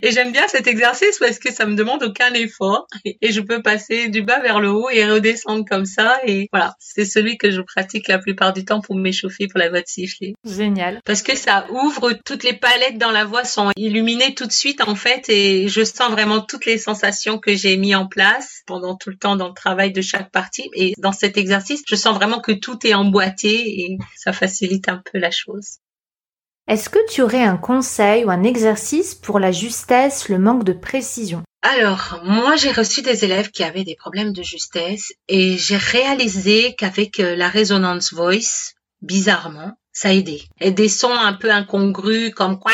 et 0.01 0.12
j'aime 0.12 0.32
bien 0.32 0.47
cet 0.47 0.68
exercice 0.68 1.18
parce 1.20 1.39
que 1.39 1.51
ça 1.51 1.66
me 1.66 1.76
demande 1.76 2.03
aucun 2.03 2.34
effort 2.34 2.88
et 3.05 3.32
je 3.32 3.41
peux 3.41 3.62
passer 3.62 4.09
du 4.09 4.22
bas 4.24 4.39
vers 4.39 4.59
le 4.59 4.70
haut 4.70 4.89
et 4.89 5.05
redescendre 5.05 5.66
comme 5.68 5.86
ça. 5.86 6.20
Et 6.26 6.49
voilà, 6.51 6.76
c'est 6.80 7.05
celui 7.05 7.38
que 7.38 7.51
je 7.51 7.62
pratique 7.62 8.07
la 8.07 8.18
plupart 8.18 8.53
du 8.53 8.66
temps 8.66 8.82
pour 8.82 8.95
m'échauffer 8.95 9.47
pour 9.47 9.59
la 9.59 9.70
voix 9.70 9.82
de 9.82 9.88
siffler. 9.88 10.34
Génial. 10.43 10.99
Parce 11.05 11.22
que 11.22 11.36
ça 11.36 11.68
ouvre 11.72 12.14
toutes 12.26 12.43
les 12.43 12.53
palettes 12.53 12.97
dans 12.97 13.12
la 13.12 13.26
voix 13.26 13.43
sont 13.43 13.72
illuminées 13.76 14.34
tout 14.34 14.45
de 14.45 14.51
suite 14.51 14.82
en 14.82 14.95
fait 14.95 15.30
et 15.30 15.68
je 15.68 15.84
sens 15.84 16.12
vraiment 16.12 16.41
toutes 16.41 16.66
les 16.66 16.78
sensations 16.78 17.38
que 17.38 17.55
j'ai 17.55 17.78
mis 17.78 17.95
en 17.95 18.07
place 18.07 18.62
pendant 18.66 18.95
tout 18.95 19.09
le 19.09 19.18
temps 19.18 19.36
dans 19.36 19.47
le 19.47 19.53
travail 19.53 19.91
de 19.91 20.01
chaque 20.01 20.32
partie. 20.32 20.70
Et 20.76 20.93
dans 20.97 21.12
cet 21.12 21.38
exercice, 21.38 21.82
je 21.88 21.95
sens 21.95 22.16
vraiment 22.16 22.39
que 22.39 22.51
tout 22.51 22.78
est 22.86 22.93
emboîté 22.93 23.82
et 23.82 23.97
ça 24.16 24.34
facilite 24.34 24.89
un 24.89 25.01
peu 25.12 25.20
la 25.20 25.32
chose. 25.32 25.81
Est-ce 26.72 26.88
que 26.88 27.05
tu 27.09 27.22
aurais 27.22 27.43
un 27.43 27.57
conseil 27.57 28.24
ou 28.24 28.30
un 28.30 28.43
exercice 28.43 29.13
pour 29.13 29.39
la 29.39 29.51
justesse, 29.51 30.30
le 30.30 30.39
manque 30.39 30.63
de 30.63 30.72
précision? 30.72 31.43
Alors, 31.63 32.22
moi, 32.24 32.55
j'ai 32.55 32.72
reçu 32.72 33.01
des 33.01 33.26
élèves 33.26 33.51
qui 33.51 33.65
avaient 33.65 33.84
des 33.84 33.97
problèmes 33.97 34.32
de 34.32 34.41
justesse 34.41 35.11
et 35.28 35.57
j'ai 35.57 35.76
réalisé 35.76 36.74
qu'avec 36.78 37.19
euh, 37.19 37.36
la 37.36 37.49
résonance 37.49 38.13
voice, 38.13 38.72
bizarrement, 39.01 39.74
ça 39.91 40.13
aidait. 40.13 40.43
Et 40.61 40.72
des 40.72 40.88
sons 40.88 41.13
un 41.13 41.34
peu 41.34 41.51
incongrus 41.51 42.34
comme 42.34 42.57
quoi, 42.57 42.72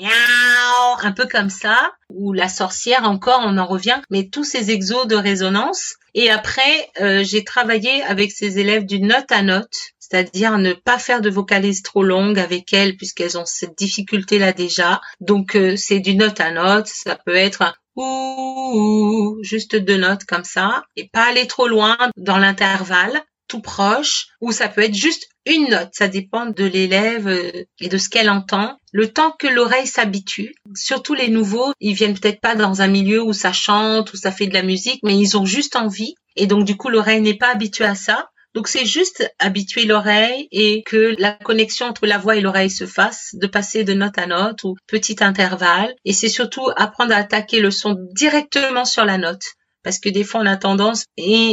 miaou, 0.00 0.96
un 1.02 1.12
peu 1.12 1.26
comme 1.30 1.50
ça, 1.50 1.92
ou 2.08 2.32
la 2.32 2.48
sorcière 2.48 3.04
encore, 3.04 3.42
on 3.44 3.58
en 3.58 3.66
revient, 3.66 4.00
mais 4.08 4.30
tous 4.30 4.44
ces 4.44 4.70
exos 4.70 5.06
de 5.06 5.16
résonance. 5.16 5.96
Et 6.14 6.30
après, 6.30 6.88
euh, 7.02 7.22
j'ai 7.22 7.44
travaillé 7.44 8.02
avec 8.04 8.32
ces 8.32 8.58
élèves 8.58 8.86
d'une 8.86 9.08
note 9.08 9.30
à 9.30 9.42
note 9.42 9.92
c'est-à-dire 10.14 10.58
ne 10.58 10.74
pas 10.74 11.00
faire 11.00 11.20
de 11.20 11.28
vocalises 11.28 11.82
trop 11.82 12.04
longues 12.04 12.38
avec 12.38 12.72
elles 12.72 12.96
puisqu'elles 12.96 13.36
ont 13.36 13.46
cette 13.46 13.76
difficulté-là 13.76 14.52
déjà. 14.52 15.00
Donc 15.20 15.56
euh, 15.56 15.74
c'est 15.76 15.98
du 15.98 16.14
note 16.14 16.38
à 16.40 16.52
note, 16.52 16.86
ça 16.86 17.16
peut 17.16 17.34
être 17.34 17.74
ou 17.96 19.38
juste 19.42 19.74
deux 19.74 19.96
notes 19.96 20.24
comme 20.24 20.44
ça 20.44 20.84
et 20.96 21.08
pas 21.08 21.28
aller 21.28 21.48
trop 21.48 21.66
loin 21.66 21.96
dans 22.16 22.38
l'intervalle 22.38 23.22
tout 23.48 23.60
proche 23.60 24.28
ou 24.40 24.52
ça 24.52 24.68
peut 24.68 24.82
être 24.82 24.94
juste 24.94 25.28
une 25.46 25.68
note, 25.68 25.90
ça 25.92 26.08
dépend 26.08 26.46
de 26.46 26.64
l'élève 26.64 27.26
euh, 27.28 27.64
et 27.80 27.88
de 27.88 27.98
ce 27.98 28.08
qu'elle 28.08 28.30
entend. 28.30 28.78
Le 28.92 29.12
temps 29.12 29.32
que 29.36 29.48
l'oreille 29.48 29.86
s'habitue, 29.86 30.54
surtout 30.74 31.14
les 31.14 31.28
nouveaux, 31.28 31.72
ils 31.80 31.94
viennent 31.94 32.18
peut-être 32.18 32.40
pas 32.40 32.54
dans 32.54 32.82
un 32.82 32.88
milieu 32.88 33.20
où 33.20 33.32
ça 33.32 33.52
chante, 33.52 34.12
où 34.12 34.16
ça 34.16 34.30
fait 34.30 34.46
de 34.46 34.54
la 34.54 34.62
musique, 34.62 35.00
mais 35.02 35.18
ils 35.18 35.36
ont 35.36 35.44
juste 35.44 35.76
envie 35.76 36.14
et 36.36 36.46
donc 36.46 36.64
du 36.64 36.76
coup 36.76 36.88
l'oreille 36.88 37.20
n'est 37.20 37.36
pas 37.36 37.52
habituée 37.52 37.84
à 37.84 37.94
ça. 37.94 38.30
Donc 38.54 38.68
c'est 38.68 38.86
juste 38.86 39.28
habituer 39.40 39.84
l'oreille 39.84 40.46
et 40.52 40.84
que 40.84 41.16
la 41.18 41.32
connexion 41.32 41.86
entre 41.86 42.06
la 42.06 42.18
voix 42.18 42.36
et 42.36 42.40
l'oreille 42.40 42.70
se 42.70 42.86
fasse, 42.86 43.30
de 43.34 43.48
passer 43.48 43.82
de 43.82 43.94
note 43.94 44.16
à 44.16 44.26
note 44.26 44.62
ou 44.62 44.76
petit 44.86 45.16
intervalle. 45.20 45.94
Et 46.04 46.12
c'est 46.12 46.28
surtout 46.28 46.68
apprendre 46.76 47.12
à 47.12 47.18
attaquer 47.18 47.60
le 47.60 47.72
son 47.72 47.96
directement 48.14 48.84
sur 48.84 49.04
la 49.04 49.18
note. 49.18 49.42
Parce 49.82 49.98
que 49.98 50.08
des 50.08 50.24
fois 50.24 50.40
on 50.40 50.46
a 50.46 50.56
tendance 50.56 51.04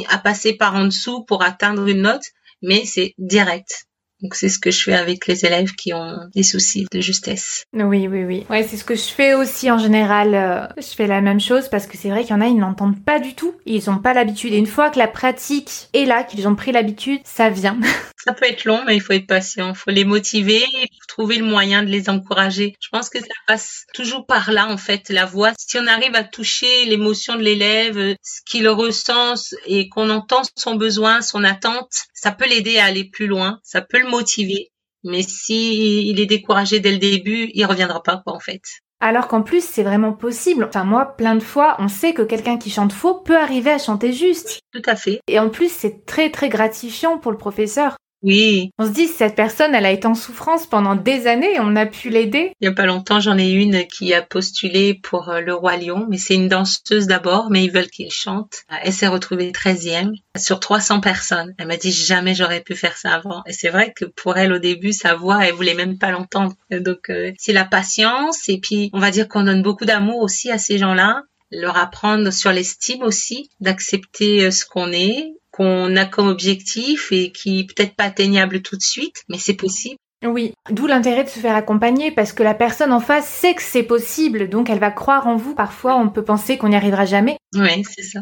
à 0.09 0.17
passer 0.19 0.53
par 0.53 0.75
en 0.75 0.85
dessous 0.85 1.23
pour 1.25 1.43
atteindre 1.43 1.87
une 1.87 2.03
note, 2.03 2.23
mais 2.61 2.85
c'est 2.85 3.13
direct. 3.17 3.87
Donc 4.21 4.35
c'est 4.35 4.49
ce 4.49 4.59
que 4.59 4.71
je 4.71 4.83
fais 4.83 4.93
avec 4.93 5.27
les 5.27 5.45
élèves 5.45 5.73
qui 5.73 5.93
ont 5.93 6.17
des 6.35 6.43
soucis 6.43 6.85
de 6.91 7.01
justesse. 7.01 7.63
Oui, 7.73 8.07
oui, 8.07 8.23
oui. 8.23 8.45
Ouais, 8.49 8.63
c'est 8.63 8.77
ce 8.77 8.83
que 8.83 8.95
je 8.95 9.01
fais 9.01 9.33
aussi 9.33 9.71
en 9.71 9.77
général. 9.77 10.35
Euh, 10.35 10.67
je 10.77 10.95
fais 10.95 11.07
la 11.07 11.21
même 11.21 11.39
chose 11.39 11.69
parce 11.69 11.87
que 11.87 11.97
c'est 11.97 12.09
vrai 12.09 12.21
qu'il 12.21 12.31
y 12.31 12.33
en 12.33 12.41
a, 12.41 12.47
ils 12.47 12.57
n'entendent 12.57 13.03
pas 13.03 13.19
du 13.19 13.33
tout. 13.33 13.53
Ils 13.65 13.83
n'ont 13.87 13.99
pas 13.99 14.13
l'habitude. 14.13 14.53
Et 14.53 14.57
une 14.57 14.67
fois 14.67 14.89
que 14.89 14.99
la 14.99 15.07
pratique 15.07 15.89
est 15.93 16.05
là, 16.05 16.23
qu'ils 16.23 16.47
ont 16.47 16.55
pris 16.55 16.71
l'habitude, 16.71 17.21
ça 17.23 17.49
vient. 17.49 17.79
Ça 18.23 18.33
peut 18.33 18.45
être 18.45 18.65
long, 18.65 18.83
mais 18.85 18.95
il 18.95 18.99
faut 18.99 19.13
être 19.13 19.25
patient. 19.25 19.69
Il 19.69 19.75
faut 19.75 19.89
les 19.89 20.05
motiver, 20.05 20.63
il 20.73 20.81
faut 20.81 21.07
trouver 21.07 21.37
le 21.37 21.43
moyen 21.43 21.81
de 21.81 21.89
les 21.89 22.07
encourager. 22.07 22.75
Je 22.79 22.89
pense 22.89 23.09
que 23.09 23.19
ça 23.19 23.25
passe 23.47 23.85
toujours 23.95 24.27
par 24.27 24.51
là, 24.51 24.67
en 24.67 24.77
fait, 24.77 25.09
la 25.09 25.25
voix. 25.25 25.53
Si 25.57 25.79
on 25.79 25.87
arrive 25.87 26.13
à 26.13 26.23
toucher 26.23 26.85
l'émotion 26.85 27.35
de 27.35 27.41
l'élève, 27.41 28.15
ce 28.21 28.41
qu'il 28.45 28.69
ressent 28.69 29.33
et 29.65 29.89
qu'on 29.89 30.11
entend 30.11 30.43
son 30.55 30.75
besoin, 30.75 31.21
son 31.21 31.43
attente, 31.43 31.91
ça 32.13 32.31
peut 32.31 32.47
l'aider 32.47 32.77
à 32.77 32.85
aller 32.85 33.05
plus 33.05 33.25
loin. 33.25 33.59
Ça 33.63 33.81
peut 33.81 33.99
le 33.99 34.07
motiver. 34.11 34.71
Mais 35.03 35.23
si 35.23 36.09
il 36.09 36.19
est 36.19 36.27
découragé 36.27 36.79
dès 36.79 36.91
le 36.91 36.99
début, 36.99 37.49
il 37.53 37.65
reviendra 37.65 38.03
pas, 38.03 38.21
quoi, 38.23 38.35
en 38.35 38.39
fait. 38.39 38.61
Alors 38.99 39.27
qu'en 39.27 39.41
plus, 39.41 39.63
c'est 39.63 39.81
vraiment 39.81 40.13
possible. 40.13 40.63
Enfin, 40.63 40.83
moi, 40.83 41.17
plein 41.17 41.33
de 41.33 41.41
fois, 41.43 41.75
on 41.79 41.87
sait 41.87 42.13
que 42.13 42.21
quelqu'un 42.21 42.59
qui 42.59 42.69
chante 42.69 42.93
faux 42.93 43.15
peut 43.15 43.37
arriver 43.37 43.71
à 43.71 43.79
chanter 43.79 44.13
juste. 44.13 44.59
Tout 44.71 44.83
à 44.85 44.95
fait. 44.95 45.19
Et 45.27 45.39
en 45.39 45.49
plus, 45.49 45.71
c'est 45.71 46.05
très, 46.05 46.29
très 46.29 46.49
gratifiant 46.49 47.17
pour 47.17 47.31
le 47.31 47.37
professeur. 47.37 47.97
Oui. 48.23 48.71
On 48.77 48.85
se 48.85 48.91
dit, 48.91 49.07
cette 49.07 49.35
personne, 49.35 49.73
elle 49.73 49.85
a 49.85 49.91
été 49.91 50.07
en 50.07 50.13
souffrance 50.13 50.67
pendant 50.67 50.95
des 50.95 51.27
années, 51.27 51.59
on 51.59 51.75
a 51.75 51.85
pu 51.85 52.09
l'aider. 52.09 52.53
Il 52.61 52.65
y 52.65 52.67
a 52.67 52.73
pas 52.73 52.85
longtemps, 52.85 53.19
j'en 53.19 53.37
ai 53.37 53.49
une 53.49 53.85
qui 53.87 54.13
a 54.13 54.21
postulé 54.21 54.93
pour 54.93 55.29
euh, 55.29 55.41
le 55.41 55.53
Roi 55.53 55.77
Lion, 55.77 56.05
mais 56.09 56.17
c'est 56.17 56.35
une 56.35 56.47
danseuse 56.47 57.07
d'abord, 57.07 57.49
mais 57.49 57.63
ils 57.63 57.71
veulent 57.71 57.89
qu'il 57.89 58.11
chante. 58.11 58.63
Elle 58.83 58.93
s'est 58.93 59.07
retrouvée 59.07 59.51
13e 59.51 60.13
sur 60.37 60.59
300 60.59 61.01
personnes. 61.01 61.53
Elle 61.57 61.67
m'a 61.67 61.77
dit, 61.77 61.91
jamais 61.91 62.35
j'aurais 62.35 62.61
pu 62.61 62.75
faire 62.75 62.95
ça 62.95 63.13
avant. 63.13 63.41
Et 63.47 63.53
c'est 63.53 63.69
vrai 63.69 63.93
que 63.95 64.05
pour 64.05 64.37
elle, 64.37 64.53
au 64.53 64.59
début, 64.59 64.93
sa 64.93 65.15
voix, 65.15 65.45
elle 65.45 65.53
voulait 65.53 65.73
même 65.73 65.97
pas 65.97 66.11
l'entendre. 66.11 66.53
Donc, 66.69 67.09
euh, 67.09 67.31
c'est 67.37 67.53
la 67.53 67.65
patience, 67.65 68.47
et 68.49 68.59
puis, 68.59 68.89
on 68.93 68.99
va 68.99 69.11
dire 69.11 69.27
qu'on 69.27 69.43
donne 69.43 69.63
beaucoup 69.63 69.85
d'amour 69.85 70.21
aussi 70.21 70.51
à 70.51 70.57
ces 70.57 70.77
gens-là 70.77 71.23
leur 71.51 71.77
apprendre 71.77 72.31
sur 72.31 72.51
l'estime 72.51 73.03
aussi, 73.03 73.49
d'accepter 73.59 74.45
euh, 74.45 74.51
ce 74.51 74.65
qu'on 74.65 74.91
est, 74.91 75.33
qu'on 75.51 75.95
a 75.95 76.05
comme 76.05 76.27
objectif 76.27 77.11
et 77.11 77.31
qui 77.31 77.65
peut-être 77.65 77.95
pas 77.95 78.05
atteignable 78.05 78.61
tout 78.61 78.77
de 78.77 78.81
suite, 78.81 79.23
mais 79.29 79.37
c'est 79.37 79.55
possible. 79.55 79.97
Oui, 80.23 80.53
d'où 80.69 80.85
l'intérêt 80.85 81.23
de 81.23 81.29
se 81.29 81.39
faire 81.39 81.55
accompagner 81.55 82.11
parce 82.11 82.31
que 82.31 82.43
la 82.43 82.53
personne 82.53 82.93
en 82.93 82.99
face 82.99 83.27
sait 83.27 83.55
que 83.55 83.63
c'est 83.63 83.83
possible, 83.83 84.49
donc 84.49 84.69
elle 84.69 84.79
va 84.79 84.91
croire 84.91 85.27
en 85.27 85.35
vous. 85.35 85.55
Parfois, 85.55 85.95
on 85.95 86.09
peut 86.09 86.23
penser 86.23 86.57
qu'on 86.57 86.69
n'y 86.69 86.75
arrivera 86.75 87.05
jamais. 87.05 87.37
Oui, 87.55 87.83
c'est 87.89 88.03
ça. 88.03 88.19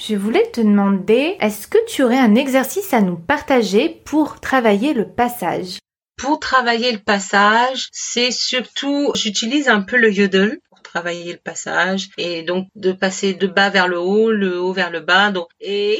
Je 0.00 0.16
voulais 0.16 0.50
te 0.50 0.60
demander, 0.60 1.36
est-ce 1.40 1.68
que 1.68 1.78
tu 1.86 2.02
aurais 2.02 2.18
un 2.18 2.34
exercice 2.34 2.92
à 2.92 3.00
nous 3.00 3.16
partager 3.16 4.00
pour 4.04 4.40
travailler 4.40 4.94
le 4.94 5.06
passage? 5.06 5.78
Pour 6.16 6.40
travailler 6.40 6.92
le 6.92 6.98
passage, 6.98 7.88
c'est 7.92 8.30
surtout, 8.30 9.12
j'utilise 9.14 9.68
un 9.68 9.82
peu 9.82 9.96
le 9.96 10.12
yodel 10.12 10.58
travailler 10.94 11.32
le 11.32 11.38
passage 11.38 12.10
et 12.18 12.42
donc 12.42 12.68
de 12.76 12.92
passer 12.92 13.34
de 13.34 13.48
bas 13.48 13.68
vers 13.68 13.88
le 13.88 13.98
haut, 13.98 14.30
le 14.30 14.60
haut 14.60 14.72
vers 14.72 14.90
le 14.90 15.00
bas. 15.00 15.32
Donc 15.32 15.48
et, 15.60 15.98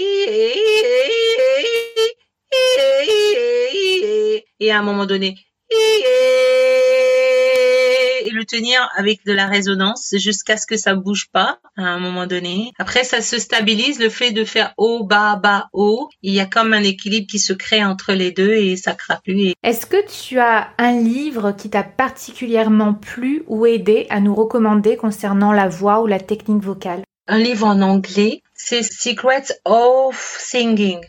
et 4.60 4.70
à 4.70 4.78
un 4.78 4.82
moment 4.82 5.06
donné 5.06 5.36
et 8.24 8.30
le 8.30 8.44
tenir 8.44 8.88
avec 8.96 9.24
de 9.24 9.32
la 9.32 9.46
résonance 9.46 10.14
jusqu'à 10.16 10.56
ce 10.56 10.66
que 10.66 10.76
ça 10.76 10.94
bouge 10.94 11.28
pas 11.32 11.58
à 11.76 11.82
un 11.82 11.98
moment 11.98 12.26
donné. 12.26 12.72
Après, 12.78 13.04
ça 13.04 13.20
se 13.20 13.38
stabilise. 13.38 14.00
Le 14.00 14.08
fait 14.08 14.32
de 14.32 14.44
faire 14.44 14.74
haut, 14.76 15.04
bas, 15.04 15.36
bas, 15.36 15.68
haut, 15.72 16.08
il 16.22 16.34
y 16.34 16.40
a 16.40 16.46
comme 16.46 16.72
un 16.72 16.82
équilibre 16.82 17.26
qui 17.30 17.38
se 17.38 17.52
crée 17.52 17.84
entre 17.84 18.12
les 18.12 18.32
deux 18.32 18.54
et 18.54 18.76
ça 18.76 18.94
craque 18.94 19.22
plus. 19.22 19.52
Est-ce 19.62 19.86
que 19.86 20.04
tu 20.06 20.38
as 20.38 20.68
un 20.78 21.00
livre 21.00 21.52
qui 21.52 21.70
t'a 21.70 21.82
particulièrement 21.82 22.94
plu 22.94 23.44
ou 23.46 23.66
aidé 23.66 24.06
à 24.10 24.20
nous 24.20 24.34
recommander 24.34 24.96
concernant 24.96 25.52
la 25.52 25.68
voix 25.68 26.02
ou 26.02 26.06
la 26.06 26.20
technique 26.20 26.62
vocale? 26.62 27.02
Un 27.26 27.38
livre 27.38 27.66
en 27.66 27.80
anglais, 27.80 28.42
c'est 28.54 28.82
Secrets 28.82 29.58
of 29.64 30.36
Singing 30.40 31.00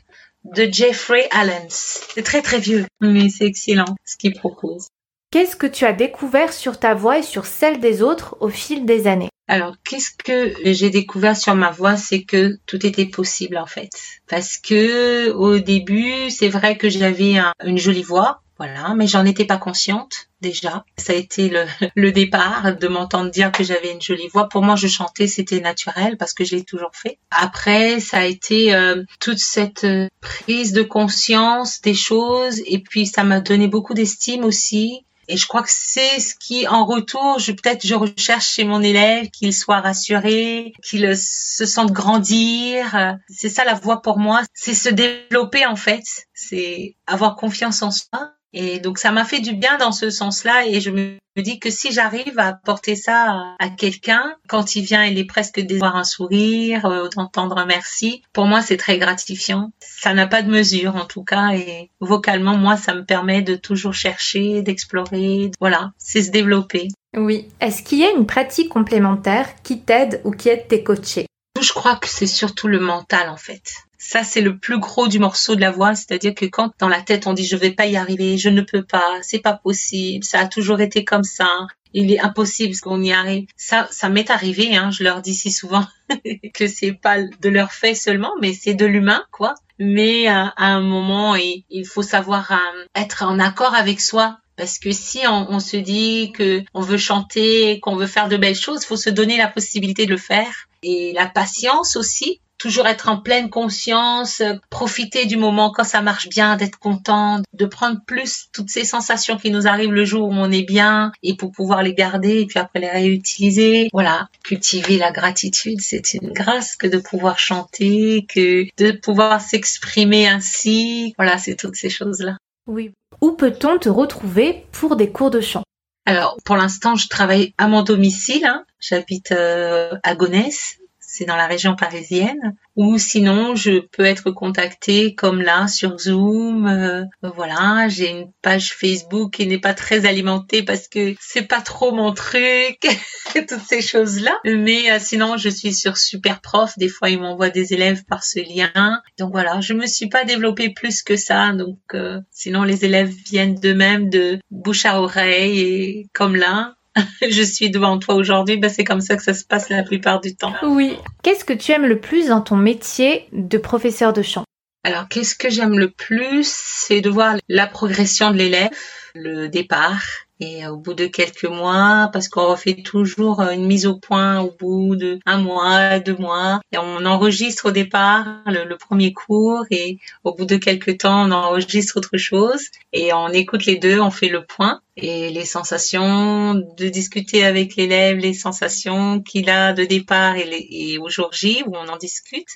de 0.45 0.67
Jeffrey 0.71 1.27
Allen. 1.31 1.65
C'est 1.69 2.23
très 2.23 2.41
très 2.41 2.59
vieux, 2.59 2.85
mais 3.01 3.29
c'est 3.29 3.45
excellent 3.45 3.95
ce 4.05 4.15
qu'il 4.15 4.33
propose. 4.33 4.87
Qu'est-ce 5.31 5.55
que 5.55 5.67
tu 5.67 5.85
as 5.85 5.93
découvert 5.93 6.53
sur 6.53 6.79
ta 6.79 6.93
voix 6.93 7.19
et 7.19 7.23
sur 7.23 7.45
celle 7.45 7.79
des 7.79 8.01
autres 8.01 8.37
au 8.39 8.49
fil 8.49 8.85
des 8.85 9.07
années? 9.07 9.29
Alors, 9.47 9.75
qu'est-ce 9.83 10.11
que 10.11 10.55
j'ai 10.73 10.89
découvert 10.89 11.37
sur 11.37 11.53
ma 11.53 11.69
voix, 11.69 11.97
c'est 11.97 12.23
que 12.23 12.57
tout 12.65 12.83
était 12.85 13.05
possible 13.05 13.57
en 13.57 13.67
fait. 13.67 13.89
Parce 14.27 14.57
que 14.57 15.31
au 15.31 15.59
début, 15.59 16.31
c'est 16.31 16.49
vrai 16.49 16.77
que 16.77 16.89
j'avais 16.89 17.35
une 17.63 17.77
jolie 17.77 18.01
voix, 18.01 18.41
voilà, 18.57 18.93
mais 18.95 19.05
j'en 19.05 19.25
étais 19.25 19.45
pas 19.45 19.57
consciente 19.57 20.29
déjà. 20.39 20.85
Ça 20.97 21.13
a 21.13 21.15
été 21.15 21.51
le, 21.95 22.11
départ 22.11 22.75
de 22.75 22.87
m'entendre 22.87 23.29
dire 23.29 23.51
que 23.51 23.63
j'avais 23.63 23.91
une 23.91 24.01
jolie 24.01 24.29
voix. 24.29 24.47
Pour 24.47 24.63
moi, 24.63 24.75
je 24.75 24.87
chantais, 24.87 25.27
c'était 25.27 25.59
naturel 25.59 26.17
parce 26.17 26.33
que 26.33 26.45
je 26.45 26.55
l'ai 26.55 26.63
toujours 26.63 26.91
fait. 26.93 27.19
Après, 27.31 27.99
ça 27.99 28.19
a 28.19 28.25
été 28.25 28.73
euh, 28.73 29.03
toute 29.19 29.39
cette 29.39 29.83
euh, 29.83 30.07
prise 30.21 30.71
de 30.71 30.83
conscience 30.83 31.81
des 31.81 31.93
choses 31.93 32.61
et 32.65 32.79
puis 32.79 33.05
ça 33.05 33.23
m'a 33.23 33.41
donné 33.41 33.67
beaucoup 33.67 33.93
d'estime 33.93 34.45
aussi 34.45 35.05
et 35.27 35.37
je 35.37 35.47
crois 35.47 35.63
que 35.63 35.71
c'est 35.71 36.19
ce 36.19 36.35
qui, 36.35 36.67
en 36.67 36.85
retour, 36.85 37.39
je 37.39 37.51
peut-être 37.51 37.85
je 37.85 37.95
recherche 37.95 38.47
chez 38.47 38.63
mon 38.63 38.81
élève 38.81 39.29
qu'il 39.29 39.53
soit 39.53 39.81
rassuré, 39.81 40.73
qu'il 40.83 41.15
se 41.17 41.65
sente 41.65 41.91
grandir. 41.91 43.17
C'est 43.29 43.49
ça 43.49 43.65
la 43.65 43.73
voie 43.73 44.01
pour 44.01 44.19
moi, 44.19 44.41
c'est 44.53 44.75
se 44.75 44.89
développer 44.89 45.65
en 45.65 45.75
fait, 45.75 46.03
c'est 46.33 46.95
avoir 47.07 47.35
confiance 47.35 47.81
en 47.81 47.91
soi 47.91 48.34
et 48.55 48.79
donc 48.79 48.97
ça 48.97 49.11
m'a 49.11 49.25
fait 49.25 49.41
du 49.41 49.53
bien 49.53 49.77
dans 49.77 49.91
ce 49.91 50.09
sens-là 50.09 50.65
et 50.65 50.79
je 50.79 50.89
me 50.89 51.17
dis 51.37 51.59
que 51.59 51.69
si 51.69 51.91
j'arrive 51.91 52.39
à 52.39 52.47
apporter 52.47 52.95
ça 52.95 53.55
à 53.59 53.69
quelqu'un, 53.69 54.35
quand 54.47 54.77
il 54.77 54.85
vient, 54.85 55.03
il 55.03 55.19
est 55.19 55.25
presque 55.25 55.59
d'avoir 55.59 55.97
un 55.97 56.05
sourire, 56.05 56.85
euh, 56.85 57.09
d'entendre 57.09 57.57
un 57.57 57.65
merci, 57.65 58.23
pour 58.31 58.45
moi 58.45 58.61
c'est 58.61 58.77
très 58.77 58.97
gratifiant. 58.97 59.71
Ça 59.81 60.13
n'a 60.13 60.25
pas 60.25 60.41
de 60.41 60.49
mesure 60.49 60.95
en 60.95 61.03
tout 61.03 61.23
cas 61.23 61.51
et 61.53 61.91
vocalement 61.99 62.55
moi 62.55 62.77
ça 62.77 62.95
me 62.95 63.03
permet 63.03 63.41
de 63.41 63.55
toujours 63.55 63.93
chercher, 63.93 64.61
d'explorer, 64.61 65.51
voilà, 65.59 65.91
c'est 65.97 66.23
se 66.23 66.31
développer. 66.31 66.87
Oui. 67.17 67.49
Est-ce 67.59 67.83
qu'il 67.83 67.99
y 67.99 68.05
a 68.05 68.11
une 68.11 68.25
pratique 68.25 68.69
complémentaire 68.69 69.49
qui 69.63 69.81
t'aide 69.81 70.21
ou 70.23 70.31
qui 70.31 70.47
aide 70.47 70.69
tes 70.69 70.81
coachés? 70.81 71.27
Je 71.61 71.73
crois 71.73 71.95
que 71.97 72.07
c'est 72.07 72.27
surtout 72.27 72.69
le 72.69 72.79
mental 72.79 73.29
en 73.29 73.37
fait. 73.37 73.84
Ça, 74.07 74.23
c'est 74.23 74.41
le 74.41 74.59
plus 74.59 74.79
gros 74.79 75.07
du 75.07 75.17
morceau 75.17 75.55
de 75.55 75.61
la 75.61 75.71
voix, 75.71 75.95
c'est-à-dire 75.95 76.35
que 76.35 76.45
quand 76.45 76.71
dans 76.77 76.87
la 76.87 77.01
tête 77.01 77.25
on 77.25 77.33
dit 77.33 77.43
je 77.43 77.55
vais 77.55 77.71
pas 77.71 77.87
y 77.87 77.97
arriver, 77.97 78.37
je 78.37 78.49
ne 78.49 78.61
peux 78.61 78.83
pas, 78.83 79.17
c'est 79.23 79.39
pas 79.39 79.53
possible, 79.53 80.23
ça 80.23 80.41
a 80.41 80.45
toujours 80.45 80.79
été 80.79 81.03
comme 81.03 81.23
ça, 81.23 81.49
il 81.91 82.11
est 82.11 82.19
impossible 82.19 82.75
qu'on 82.83 83.01
y 83.01 83.11
arrive. 83.11 83.47
Ça, 83.57 83.87
ça 83.89 84.09
m'est 84.09 84.29
arrivé, 84.29 84.75
hein, 84.75 84.91
je 84.91 85.03
leur 85.03 85.23
dis 85.23 85.33
si 85.33 85.51
souvent 85.51 85.87
que 86.53 86.67
c'est 86.67 86.93
pas 86.93 87.17
de 87.23 87.49
leur 87.49 87.71
fait 87.71 87.95
seulement, 87.95 88.33
mais 88.39 88.53
c'est 88.53 88.75
de 88.75 88.85
l'humain, 88.85 89.23
quoi. 89.31 89.55
Mais 89.79 90.29
euh, 90.29 90.45
à 90.55 90.67
un 90.67 90.81
moment, 90.81 91.35
il, 91.35 91.85
faut 91.85 92.03
savoir 92.03 92.51
euh, 92.51 92.85
être 92.93 93.23
en 93.23 93.39
accord 93.39 93.73
avec 93.73 93.99
soi. 93.99 94.37
Parce 94.55 94.77
que 94.77 94.91
si 94.91 95.21
on, 95.27 95.51
on 95.51 95.59
se 95.59 95.77
dit 95.77 96.31
que 96.31 96.63
on 96.75 96.81
veut 96.81 96.97
chanter, 96.97 97.79
qu'on 97.81 97.95
veut 97.95 98.07
faire 98.07 98.29
de 98.29 98.37
belles 98.37 98.55
choses, 98.55 98.83
il 98.83 98.85
faut 98.85 98.97
se 98.97 99.09
donner 99.09 99.37
la 99.37 99.47
possibilité 99.47 100.05
de 100.05 100.11
le 100.11 100.17
faire. 100.17 100.67
Et 100.83 101.11
la 101.13 101.25
patience 101.25 101.95
aussi, 101.95 102.39
toujours 102.57 102.87
être 102.87 103.09
en 103.09 103.17
pleine 103.17 103.49
conscience, 103.49 104.41
profiter 104.69 105.25
du 105.25 105.37
moment 105.37 105.71
quand 105.71 105.83
ça 105.83 106.01
marche 106.01 106.29
bien, 106.29 106.55
d'être 106.55 106.79
content, 106.79 107.41
de 107.53 107.65
prendre 107.65 107.99
plus 108.05 108.47
toutes 108.53 108.69
ces 108.69 108.85
sensations 108.85 109.37
qui 109.37 109.51
nous 109.51 109.67
arrivent 109.67 109.93
le 109.93 110.05
jour 110.05 110.29
où 110.29 110.33
on 110.33 110.51
est 110.51 110.63
bien 110.63 111.11
et 111.23 111.35
pour 111.35 111.51
pouvoir 111.51 111.83
les 111.83 111.93
garder 111.93 112.41
et 112.41 112.45
puis 112.45 112.59
après 112.59 112.79
les 112.79 112.89
réutiliser. 112.89 113.89
Voilà, 113.93 114.29
cultiver 114.43 114.97
la 114.97 115.11
gratitude, 115.11 115.81
c'est 115.81 116.13
une 116.13 116.31
grâce 116.31 116.75
que 116.75 116.87
de 116.87 116.97
pouvoir 116.97 117.39
chanter, 117.39 118.25
que 118.27 118.65
de 118.77 118.91
pouvoir 118.91 119.41
s'exprimer 119.41 120.27
ainsi. 120.27 121.13
Voilà, 121.17 121.37
c'est 121.37 121.55
toutes 121.55 121.75
ces 121.75 121.89
choses-là. 121.89 122.37
Oui. 122.67 122.91
Où 123.21 123.31
peut-on 123.31 123.77
te 123.77 123.89
retrouver 123.89 124.65
pour 124.71 124.95
des 124.95 125.11
cours 125.11 125.31
de 125.31 125.41
chant? 125.41 125.63
Alors, 126.05 126.37
pour 126.45 126.55
l'instant, 126.55 126.95
je 126.95 127.07
travaille 127.07 127.53
à 127.57 127.67
mon 127.67 127.81
domicile. 127.81 128.45
Hein. 128.45 128.65
J'habite 128.79 129.31
euh, 129.31 129.95
à 130.03 130.15
Gonesse, 130.15 130.77
c'est 131.15 131.25
dans 131.25 131.37
la 131.37 131.47
région 131.47 131.75
parisienne. 131.75 132.57
Ou 132.75 132.97
sinon, 132.97 133.55
je 133.55 133.79
peux 133.79 134.03
être 134.03 134.31
contactée 134.31 135.15
comme 135.15 135.41
là 135.41 135.67
sur 135.67 135.97
Zoom. 135.97 136.67
Euh, 136.67 137.03
voilà, 137.21 137.87
j'ai 137.87 138.09
une 138.09 138.31
page 138.41 138.73
Facebook 138.73 139.33
qui 139.35 139.47
n'est 139.47 139.59
pas 139.59 139.73
très 139.73 140.05
alimentée 140.05 140.61
parce 140.61 140.89
que 140.89 141.15
c'est 141.21 141.47
pas 141.47 141.61
trop 141.61 141.93
mon 141.93 142.13
truc, 142.13 142.79
toutes 143.33 143.57
ces 143.65 143.81
choses-là. 143.81 144.37
Mais 144.43 144.91
euh, 144.91 144.97
sinon, 144.99 145.37
je 145.37 145.47
suis 145.47 145.73
sur 145.73 145.95
Super 145.95 146.41
Prof. 146.41 146.73
Des 146.77 146.89
fois, 146.89 147.09
ils 147.09 147.19
m'envoient 147.19 147.49
des 147.49 147.73
élèves 147.73 148.03
par 148.03 148.25
ce 148.25 148.39
lien. 148.39 148.99
Donc 149.17 149.31
voilà, 149.31 149.61
je 149.61 149.73
me 149.73 149.85
suis 149.85 150.09
pas 150.09 150.25
développée 150.25 150.69
plus 150.69 151.01
que 151.01 151.15
ça. 151.15 151.53
Donc 151.53 151.79
euh, 151.93 152.19
sinon, 152.31 152.63
les 152.63 152.83
élèves 152.83 153.13
viennent 153.25 153.55
d'eux-mêmes 153.55 154.09
de 154.09 154.39
bouche 154.51 154.85
à 154.85 154.99
oreille 154.99 155.61
et 155.61 156.07
comme 156.13 156.35
là. 156.35 156.75
je 157.29 157.41
suis 157.41 157.69
devant 157.69 157.99
toi 157.99 158.15
aujourd'hui, 158.15 158.57
ben 158.57 158.69
c'est 158.69 158.83
comme 158.83 159.01
ça 159.01 159.15
que 159.15 159.23
ça 159.23 159.33
se 159.33 159.43
passe 159.43 159.69
la 159.69 159.83
plupart 159.83 160.21
du 160.21 160.35
temps. 160.35 160.53
Oui. 160.63 160.97
Qu'est-ce 161.23 161.45
que 161.45 161.53
tu 161.53 161.71
aimes 161.71 161.85
le 161.85 161.99
plus 161.99 162.27
dans 162.27 162.41
ton 162.41 162.55
métier 162.55 163.27
de 163.31 163.57
professeur 163.57 164.13
de 164.13 164.21
chant? 164.21 164.43
Alors, 164.83 165.07
qu'est-ce 165.07 165.35
que 165.35 165.49
j'aime 165.49 165.79
le 165.79 165.89
plus? 165.89 166.47
C'est 166.47 167.01
de 167.01 167.09
voir 167.09 167.37
la 167.49 167.65
progression 167.65 168.29
de 168.29 168.37
l'élève, 168.37 168.69
le 169.15 169.47
départ, 169.47 170.03
et 170.39 170.67
au 170.67 170.77
bout 170.77 170.93
de 170.93 171.05
quelques 171.05 171.45
mois, 171.45 172.09
parce 172.11 172.27
qu'on 172.27 172.47
refait 172.47 172.81
toujours 172.83 173.41
une 173.41 173.65
mise 173.65 173.85
au 173.85 173.95
point 173.95 174.41
au 174.41 174.51
bout 174.51 174.95
de 174.95 175.19
un 175.25 175.37
mois, 175.37 175.99
deux 175.99 176.15
mois, 176.17 176.61
et 176.71 176.77
on 176.77 177.05
enregistre 177.05 177.69
au 177.69 177.71
départ 177.71 178.41
le, 178.45 178.75
premier 178.75 179.13
cours, 179.13 179.65
et 179.71 179.99
au 180.23 180.33
bout 180.33 180.45
de 180.45 180.57
quelques 180.57 180.99
temps, 180.99 181.27
on 181.27 181.31
enregistre 181.31 181.97
autre 181.97 182.17
chose, 182.17 182.61
et 182.93 183.13
on 183.13 183.29
écoute 183.29 183.65
les 183.65 183.77
deux, 183.77 183.99
on 183.99 184.11
fait 184.11 184.29
le 184.29 184.45
point, 184.45 184.81
et 184.97 185.29
les 185.29 185.45
sensations 185.45 186.53
de 186.53 186.87
discuter 186.87 187.45
avec 187.45 187.75
l'élève, 187.75 188.17
les 188.17 188.33
sensations 188.33 189.21
qu'il 189.21 189.49
a 189.49 189.73
de 189.73 189.85
départ 189.85 190.35
et, 190.35 190.67
et 190.69 190.97
au 190.97 191.09
jour 191.09 191.31
J 191.33 191.63
où 191.65 191.75
on 191.75 191.87
en 191.87 191.97
discute. 191.97 192.47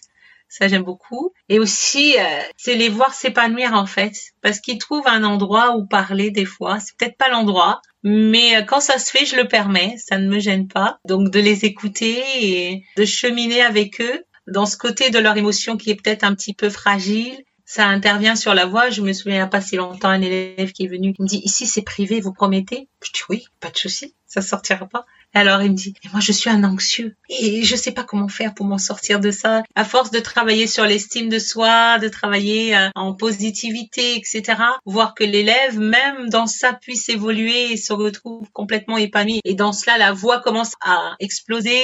Ça, 0.50 0.68
j'aime 0.68 0.84
beaucoup. 0.84 1.32
Et 1.48 1.60
aussi, 1.60 2.18
euh, 2.18 2.24
c'est 2.58 2.76
les 2.76 2.90
voir 2.90 3.14
s'épanouir 3.14 3.74
en 3.74 3.86
fait, 3.86 4.14
parce 4.42 4.60
qu'ils 4.60 4.80
trouvent 4.80 5.08
un 5.08 5.24
endroit 5.24 5.78
où 5.78 5.86
parler 5.86 6.32
des 6.32 6.46
fois. 6.46 6.80
C'est 6.80 6.98
peut-être 6.98 7.18
pas 7.18 7.30
l'endroit, 7.30 7.82
mais 8.04 8.58
euh, 8.58 8.64
quand 8.64 8.80
ça 8.80 8.98
se 8.98 9.12
fait, 9.12 9.26
je 9.26 9.36
le 9.36 9.48
permets. 9.48 9.96
Ça 9.98 10.18
ne 10.18 10.28
me 10.28 10.40
gêne 10.40 10.68
pas. 10.68 11.00
Donc 11.06 11.30
de 11.30 11.40
les 11.40 11.66
écouter 11.66 12.24
et 12.42 12.84
de 12.98 13.06
cheminer 13.06 13.62
avec 13.62 14.02
eux 14.02 14.24
dans 14.48 14.66
ce 14.66 14.76
côté 14.76 15.12
de 15.12 15.20
leur 15.20 15.38
émotion 15.38 15.78
qui 15.78 15.92
est 15.92 15.96
peut-être 15.96 16.24
un 16.24 16.34
petit 16.34 16.56
peu 16.56 16.70
fragile. 16.70 17.44
Ça 17.66 17.86
intervient 17.86 18.36
sur 18.36 18.56
la 18.56 18.66
voix. 18.66 18.90
Je 18.90 19.04
me 19.04 19.14
souviens 19.14 19.48
pas 19.48 19.62
si 19.62 19.76
longtemps 19.76 20.10
un 20.10 20.22
élève 20.22 20.72
qui 20.72 20.86
est 20.86 20.88
venu, 20.88 21.14
me 21.20 21.28
dit 21.28 21.42
ici 21.44 21.68
c'est 21.68 21.84
privé, 21.84 22.20
vous 22.20 22.34
promettez 22.34 22.90
Je 23.04 23.12
dis 23.12 23.22
oui, 23.30 23.46
pas 23.60 23.70
de 23.70 23.78
souci, 23.78 24.16
ça 24.26 24.42
sortira 24.42 24.88
pas. 24.88 25.06
Alors 25.34 25.62
il 25.62 25.72
me 25.72 25.76
dit, 25.76 25.94
moi 26.12 26.22
je 26.22 26.32
suis 26.32 26.50
un 26.50 26.64
anxieux 26.64 27.16
et 27.30 27.64
je 27.64 27.76
sais 27.76 27.92
pas 27.92 28.04
comment 28.04 28.28
faire 28.28 28.54
pour 28.56 28.66
m'en 28.66 28.80
sortir 28.80 29.20
de 29.20 29.30
ça. 29.30 29.64
À 29.76 29.86
force 29.86 30.10
de 30.10 30.20
travailler 30.20 30.66
sur 30.66 30.86
l'estime 30.86 31.30
de 31.30 31.38
soi, 31.38 32.00
de 32.00 32.08
travailler 32.08 32.76
euh, 32.76 32.90
en 32.96 33.14
positivité, 33.14 34.16
etc. 34.16 34.58
Voir 34.86 35.14
que 35.14 35.24
l'élève, 35.24 35.80
même 35.80 36.30
dans 36.30 36.48
ça, 36.48 36.74
puisse 36.74 37.10
évoluer 37.10 37.74
et 37.74 37.78
se 37.78 37.94
retrouve 37.94 38.50
complètement 38.54 38.98
épanoui. 38.98 39.42
Et 39.46 39.54
dans 39.54 39.72
cela, 39.74 39.98
la 39.98 40.14
voix 40.14 40.40
commence 40.40 40.74
à 40.82 41.16
exploser. 41.20 41.80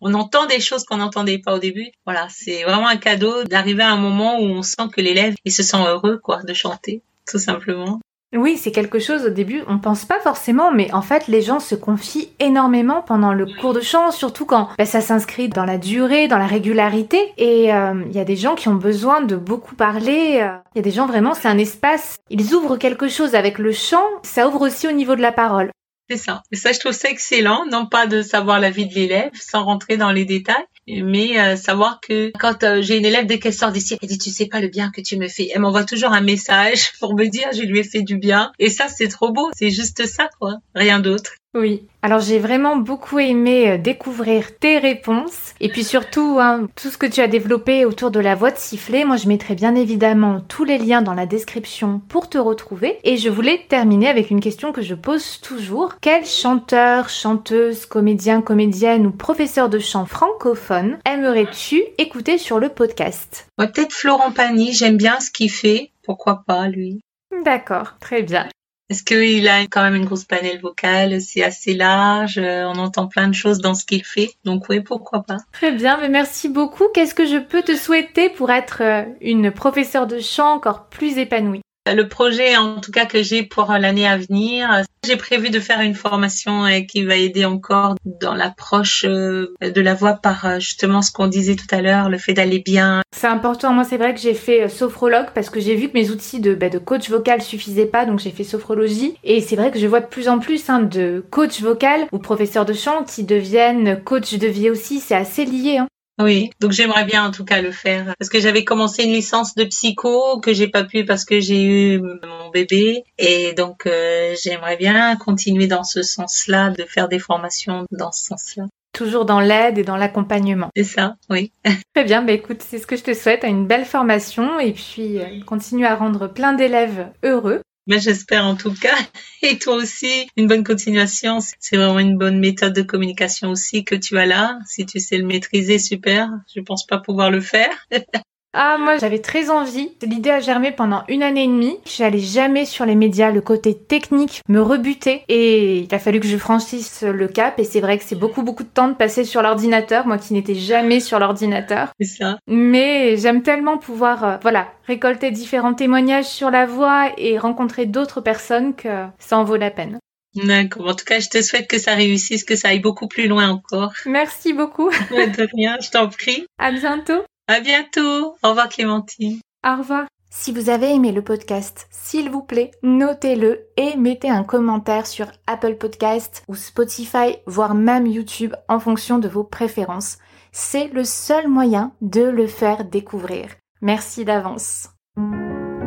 On 0.00 0.14
entend 0.14 0.46
des 0.46 0.60
choses 0.60 0.84
qu'on 0.84 0.96
n'entendait 0.96 1.38
pas 1.38 1.54
au 1.54 1.58
début. 1.58 1.90
Voilà, 2.04 2.26
c'est 2.28 2.64
vraiment 2.64 2.88
un 2.88 2.96
cadeau 2.96 3.44
d'arriver 3.44 3.82
à 3.82 3.92
un 3.92 3.96
moment 3.96 4.40
où 4.40 4.44
on 4.44 4.62
sent 4.62 4.88
que 4.92 5.00
l'élève, 5.00 5.34
il 5.44 5.52
se 5.52 5.62
sent 5.62 5.78
heureux, 5.86 6.18
quoi, 6.18 6.42
de 6.42 6.54
chanter, 6.54 7.02
tout 7.26 7.38
simplement. 7.38 8.00
Oui, 8.32 8.56
c'est 8.56 8.70
quelque 8.70 9.00
chose 9.00 9.26
au 9.26 9.30
début, 9.30 9.64
on 9.66 9.78
pense 9.78 10.04
pas 10.04 10.20
forcément, 10.20 10.70
mais 10.70 10.92
en 10.94 11.02
fait, 11.02 11.26
les 11.26 11.42
gens 11.42 11.58
se 11.58 11.74
confient 11.74 12.30
énormément 12.38 13.02
pendant 13.02 13.32
le 13.32 13.44
cours 13.44 13.72
de 13.72 13.80
chant, 13.80 14.12
surtout 14.12 14.46
quand 14.46 14.68
ben, 14.78 14.84
ça 14.84 15.00
s'inscrit 15.00 15.48
dans 15.48 15.64
la 15.64 15.78
durée, 15.78 16.28
dans 16.28 16.38
la 16.38 16.46
régularité. 16.46 17.32
Et 17.38 17.74
euh, 17.74 18.04
il 18.06 18.12
y 18.12 18.20
a 18.20 18.24
des 18.24 18.36
gens 18.36 18.54
qui 18.54 18.68
ont 18.68 18.76
besoin 18.76 19.20
de 19.20 19.34
beaucoup 19.34 19.74
parler. 19.74 20.38
Euh. 20.42 20.56
Il 20.74 20.78
y 20.78 20.80
a 20.80 20.82
des 20.82 20.92
gens 20.92 21.06
vraiment, 21.06 21.34
c'est 21.34 21.48
un 21.48 21.58
espace. 21.58 22.18
Ils 22.30 22.54
ouvrent 22.54 22.76
quelque 22.76 23.08
chose 23.08 23.34
avec 23.34 23.58
le 23.58 23.72
chant, 23.72 24.06
ça 24.22 24.46
ouvre 24.46 24.60
aussi 24.60 24.86
au 24.86 24.92
niveau 24.92 25.16
de 25.16 25.22
la 25.22 25.32
parole. 25.32 25.72
C'est 26.08 26.16
ça. 26.16 26.42
Et 26.52 26.56
ça, 26.56 26.72
je 26.72 26.78
trouve 26.78 26.92
ça 26.92 27.08
excellent, 27.08 27.66
non 27.70 27.86
pas 27.86 28.06
de 28.06 28.22
savoir 28.22 28.60
la 28.60 28.70
vie 28.70 28.86
de 28.86 28.94
l'élève 28.94 29.30
sans 29.34 29.64
rentrer 29.64 29.96
dans 29.96 30.10
les 30.10 30.24
détails, 30.24 30.64
mais 31.04 31.38
euh, 31.38 31.56
savoir 31.56 32.00
que 32.00 32.32
quand 32.38 32.62
euh, 32.64 32.82
j'ai 32.82 32.96
une 32.98 33.04
élève 33.04 33.26
dès 33.26 33.38
qu'elle 33.38 33.54
sort 33.54 33.72
d'ici, 33.72 33.96
elle 34.00 34.08
dit 34.08 34.18
tu 34.18 34.30
sais 34.30 34.46
pas 34.46 34.60
le 34.60 34.68
bien 34.68 34.90
que 34.90 35.00
tu 35.00 35.16
me 35.16 35.28
fais. 35.28 35.48
Elle 35.54 35.60
m'envoie 35.60 35.84
toujours 35.84 36.12
un 36.12 36.20
message 36.20 36.92
pour 37.00 37.14
me 37.14 37.26
dire 37.26 37.48
je 37.52 37.62
lui 37.62 37.78
ai 37.78 37.84
fait 37.84 38.02
du 38.02 38.16
bien. 38.16 38.52
Et 38.58 38.70
ça, 38.70 38.88
c'est 38.88 39.08
trop 39.08 39.32
beau. 39.32 39.50
C'est 39.56 39.70
juste 39.70 40.06
ça, 40.06 40.28
quoi. 40.38 40.56
Rien 40.74 41.00
d'autre. 41.00 41.32
Oui. 41.52 41.88
Alors 42.02 42.20
j'ai 42.20 42.38
vraiment 42.38 42.76
beaucoup 42.76 43.18
aimé 43.18 43.70
euh, 43.70 43.76
découvrir 43.76 44.56
tes 44.56 44.78
réponses 44.78 45.54
et 45.58 45.68
puis 45.68 45.82
surtout 45.82 46.38
hein, 46.40 46.68
tout 46.76 46.90
ce 46.90 46.96
que 46.96 47.06
tu 47.06 47.20
as 47.20 47.26
développé 47.26 47.84
autour 47.84 48.12
de 48.12 48.20
la 48.20 48.36
voix 48.36 48.52
de 48.52 48.56
sifflet. 48.56 49.04
Moi 49.04 49.16
je 49.16 49.26
mettrai 49.26 49.56
bien 49.56 49.74
évidemment 49.74 50.40
tous 50.46 50.62
les 50.62 50.78
liens 50.78 51.02
dans 51.02 51.12
la 51.12 51.26
description 51.26 52.02
pour 52.08 52.28
te 52.28 52.38
retrouver 52.38 53.00
et 53.02 53.16
je 53.16 53.28
voulais 53.28 53.64
terminer 53.68 54.08
avec 54.08 54.30
une 54.30 54.38
question 54.38 54.70
que 54.70 54.80
je 54.80 54.94
pose 54.94 55.40
toujours. 55.40 55.94
Quel 56.00 56.24
chanteur, 56.24 57.08
chanteuse, 57.08 57.84
comédien, 57.84 58.42
comédienne 58.42 59.04
ou 59.06 59.10
professeur 59.10 59.68
de 59.68 59.80
chant 59.80 60.06
francophone 60.06 60.98
aimerais-tu 61.04 61.82
écouter 61.98 62.38
sur 62.38 62.60
le 62.60 62.68
podcast? 62.68 63.48
Peut-être 63.56 63.92
Florent 63.92 64.30
Pagny, 64.30 64.72
j'aime 64.72 64.96
bien 64.96 65.18
ce 65.18 65.32
qu'il 65.32 65.50
fait. 65.50 65.90
Pourquoi 66.04 66.44
pas 66.46 66.68
lui? 66.68 67.00
D'accord, 67.44 67.96
très 68.00 68.22
bien. 68.22 68.46
Est-ce 68.90 69.04
qu'il 69.04 69.46
a 69.48 69.60
quand 69.70 69.82
même 69.82 69.94
une 69.94 70.04
grosse 70.04 70.24
panel 70.24 70.60
vocale, 70.60 71.20
c'est 71.20 71.44
assez 71.44 71.74
large, 71.74 72.38
euh, 72.38 72.64
on 72.64 72.76
entend 72.76 73.06
plein 73.06 73.28
de 73.28 73.34
choses 73.34 73.58
dans 73.58 73.74
ce 73.74 73.84
qu'il 73.84 74.04
fait, 74.04 74.32
donc 74.44 74.68
oui, 74.68 74.80
pourquoi 74.80 75.22
pas. 75.22 75.36
Très 75.52 75.70
bien, 75.70 75.96
mais 76.00 76.08
merci 76.08 76.48
beaucoup. 76.48 76.88
Qu'est-ce 76.92 77.14
que 77.14 77.24
je 77.24 77.36
peux 77.36 77.62
te 77.62 77.76
souhaiter 77.76 78.30
pour 78.30 78.50
être 78.50 78.82
euh, 78.82 79.04
une 79.20 79.52
professeure 79.52 80.08
de 80.08 80.18
chant 80.18 80.54
encore 80.54 80.88
plus 80.88 81.18
épanouie? 81.18 81.60
Le 81.86 82.08
projet, 82.08 82.56
en 82.56 82.80
tout 82.80 82.92
cas, 82.92 83.06
que 83.06 83.22
j'ai 83.22 83.42
pour 83.42 83.72
l'année 83.72 84.06
à 84.06 84.16
venir, 84.16 84.84
j'ai 85.06 85.16
prévu 85.16 85.48
de 85.48 85.60
faire 85.60 85.80
une 85.80 85.94
formation 85.94 86.66
euh, 86.66 86.80
qui 86.80 87.04
va 87.04 87.16
aider 87.16 87.46
encore 87.46 87.94
dans 88.04 88.34
l'approche 88.34 89.06
euh, 89.08 89.54
de 89.62 89.80
la 89.80 89.94
voix 89.94 90.12
par 90.12 90.44
euh, 90.44 90.58
justement 90.58 91.00
ce 91.00 91.10
qu'on 91.10 91.26
disait 91.26 91.56
tout 91.56 91.74
à 91.74 91.80
l'heure, 91.80 92.10
le 92.10 92.18
fait 92.18 92.34
d'aller 92.34 92.58
bien. 92.58 93.00
C'est 93.16 93.26
important. 93.26 93.72
Moi, 93.72 93.84
c'est 93.84 93.96
vrai 93.96 94.14
que 94.14 94.20
j'ai 94.20 94.34
fait 94.34 94.68
sophrologue 94.68 95.28
parce 95.34 95.48
que 95.48 95.58
j'ai 95.58 95.74
vu 95.74 95.88
que 95.88 95.94
mes 95.94 96.10
outils 96.10 96.40
de, 96.40 96.54
bah, 96.54 96.68
de 96.68 96.78
coach 96.78 97.08
vocal 97.08 97.40
suffisaient 97.40 97.86
pas, 97.86 98.04
donc 98.04 98.18
j'ai 98.18 98.30
fait 98.30 98.44
sophrologie. 98.44 99.16
Et 99.24 99.40
c'est 99.40 99.56
vrai 99.56 99.70
que 99.70 99.78
je 99.78 99.86
vois 99.86 100.00
de 100.00 100.06
plus 100.06 100.28
en 100.28 100.38
plus 100.38 100.68
hein, 100.68 100.80
de 100.80 101.24
coach 101.30 101.62
vocal 101.62 102.06
ou 102.12 102.18
professeurs 102.18 102.66
de 102.66 102.74
chant 102.74 103.04
qui 103.04 103.24
deviennent 103.24 104.02
coach 104.04 104.34
de 104.34 104.46
vie 104.46 104.68
aussi. 104.68 105.00
C'est 105.00 105.16
assez 105.16 105.46
lié. 105.46 105.78
Hein. 105.78 105.88
Oui, 106.22 106.50
donc 106.60 106.72
j'aimerais 106.72 107.04
bien 107.04 107.26
en 107.26 107.30
tout 107.30 107.44
cas 107.44 107.62
le 107.62 107.70
faire 107.70 108.14
parce 108.18 108.28
que 108.28 108.40
j'avais 108.40 108.64
commencé 108.64 109.04
une 109.04 109.12
licence 109.12 109.54
de 109.54 109.64
psycho 109.64 110.40
que 110.40 110.52
j'ai 110.52 110.68
pas 110.68 110.84
pu 110.84 111.04
parce 111.04 111.24
que 111.24 111.40
j'ai 111.40 111.62
eu 111.64 112.00
mon 112.00 112.50
bébé 112.52 113.04
et 113.18 113.54
donc 113.54 113.86
euh, 113.86 114.34
j'aimerais 114.42 114.76
bien 114.76 115.16
continuer 115.16 115.66
dans 115.66 115.84
ce 115.84 116.02
sens-là, 116.02 116.70
de 116.70 116.84
faire 116.84 117.08
des 117.08 117.18
formations 117.18 117.86
dans 117.90 118.12
ce 118.12 118.24
sens-là. 118.24 118.64
Toujours 118.92 119.24
dans 119.24 119.40
l'aide 119.40 119.78
et 119.78 119.84
dans 119.84 119.96
l'accompagnement. 119.96 120.68
C'est 120.76 120.84
ça, 120.84 121.14
oui. 121.30 121.52
Très 121.94 122.04
bien, 122.04 122.22
bah 122.22 122.32
écoute, 122.32 122.60
c'est 122.60 122.78
ce 122.78 122.86
que 122.86 122.96
je 122.96 123.04
te 123.04 123.14
souhaite, 123.14 123.44
une 123.44 123.66
belle 123.66 123.84
formation 123.84 124.58
et 124.58 124.72
puis 124.72 125.18
euh, 125.18 125.40
continue 125.46 125.86
à 125.86 125.94
rendre 125.94 126.26
plein 126.26 126.52
d'élèves 126.52 127.08
heureux. 127.22 127.62
Mais 127.86 127.98
j'espère 127.98 128.44
en 128.44 128.56
tout 128.56 128.74
cas. 128.74 128.96
Et 129.42 129.58
toi 129.58 129.74
aussi, 129.74 130.28
une 130.36 130.46
bonne 130.46 130.64
continuation. 130.64 131.38
C'est 131.58 131.76
vraiment 131.76 131.98
une 131.98 132.18
bonne 132.18 132.38
méthode 132.38 132.74
de 132.74 132.82
communication 132.82 133.50
aussi 133.50 133.84
que 133.84 133.94
tu 133.94 134.18
as 134.18 134.26
là. 134.26 134.58
Si 134.66 134.86
tu 134.86 135.00
sais 135.00 135.18
le 135.18 135.26
maîtriser, 135.26 135.78
super. 135.78 136.30
Je 136.54 136.60
pense 136.60 136.86
pas 136.86 136.98
pouvoir 136.98 137.30
le 137.30 137.40
faire. 137.40 137.86
Ah, 138.52 138.78
moi, 138.78 138.98
j'avais 138.98 139.20
très 139.20 139.48
envie. 139.48 139.92
L'idée 140.02 140.30
a 140.30 140.40
germé 140.40 140.72
pendant 140.72 141.04
une 141.08 141.22
année 141.22 141.44
et 141.44 141.48
demie. 141.48 141.78
J'allais 141.86 142.18
jamais 142.18 142.64
sur 142.64 142.84
les 142.84 142.96
médias. 142.96 143.30
Le 143.30 143.40
côté 143.40 143.76
technique 143.76 144.42
me 144.48 144.60
rebutait. 144.60 145.22
Et 145.28 145.78
il 145.80 145.94
a 145.94 146.00
fallu 146.00 146.18
que 146.18 146.26
je 146.26 146.36
franchisse 146.36 147.02
le 147.02 147.28
cap. 147.28 147.58
Et 147.60 147.64
c'est 147.64 147.80
vrai 147.80 147.98
que 147.98 148.04
c'est 148.04 148.18
beaucoup, 148.18 148.42
beaucoup 148.42 148.64
de 148.64 148.68
temps 148.68 148.88
de 148.88 148.94
passer 148.94 149.24
sur 149.24 149.42
l'ordinateur. 149.42 150.06
Moi 150.06 150.18
qui 150.18 150.32
n'étais 150.32 150.56
jamais 150.56 150.98
sur 150.98 151.20
l'ordinateur. 151.20 151.90
C'est 152.00 152.06
ça. 152.06 152.38
Mais 152.48 153.16
j'aime 153.16 153.42
tellement 153.42 153.78
pouvoir, 153.78 154.24
euh, 154.24 154.36
voilà, 154.42 154.68
récolter 154.84 155.30
différents 155.30 155.74
témoignages 155.74 156.26
sur 156.26 156.50
la 156.50 156.66
voix 156.66 157.10
et 157.18 157.38
rencontrer 157.38 157.86
d'autres 157.86 158.20
personnes 158.20 158.74
que 158.74 159.06
ça 159.18 159.38
en 159.38 159.44
vaut 159.44 159.56
la 159.56 159.70
peine. 159.70 159.98
D'accord. 160.34 160.88
En 160.88 160.94
tout 160.94 161.04
cas, 161.04 161.20
je 161.20 161.28
te 161.28 161.42
souhaite 161.42 161.68
que 161.68 161.78
ça 161.78 161.94
réussisse, 161.94 162.44
que 162.44 162.56
ça 162.56 162.68
aille 162.68 162.80
beaucoup 162.80 163.08
plus 163.08 163.26
loin 163.28 163.48
encore. 163.48 163.92
Merci 164.06 164.52
beaucoup. 164.52 164.90
De 165.10 165.48
rien, 165.54 165.76
je 165.80 165.90
t'en 165.90 166.08
prie. 166.08 166.46
À 166.58 166.72
bientôt. 166.72 167.22
À 167.50 167.58
bientôt. 167.58 168.36
Au 168.44 168.50
revoir 168.50 168.68
Clémentine. 168.68 169.40
Au 169.66 169.78
revoir. 169.78 170.06
Si 170.30 170.52
vous 170.52 170.70
avez 170.70 170.94
aimé 170.94 171.10
le 171.10 171.20
podcast, 171.20 171.88
s'il 171.90 172.30
vous 172.30 172.42
plaît, 172.42 172.70
notez-le 172.84 173.66
et 173.76 173.96
mettez 173.96 174.30
un 174.30 174.44
commentaire 174.44 175.04
sur 175.04 175.26
Apple 175.48 175.74
Podcast 175.74 176.44
ou 176.46 176.54
Spotify, 176.54 177.38
voire 177.46 177.74
même 177.74 178.06
YouTube 178.06 178.54
en 178.68 178.78
fonction 178.78 179.18
de 179.18 179.26
vos 179.26 179.42
préférences. 179.42 180.18
C'est 180.52 180.92
le 180.92 181.02
seul 181.02 181.48
moyen 181.48 181.90
de 182.02 182.22
le 182.22 182.46
faire 182.46 182.84
découvrir. 182.84 183.48
Merci 183.80 184.24
d'avance. 184.24 184.90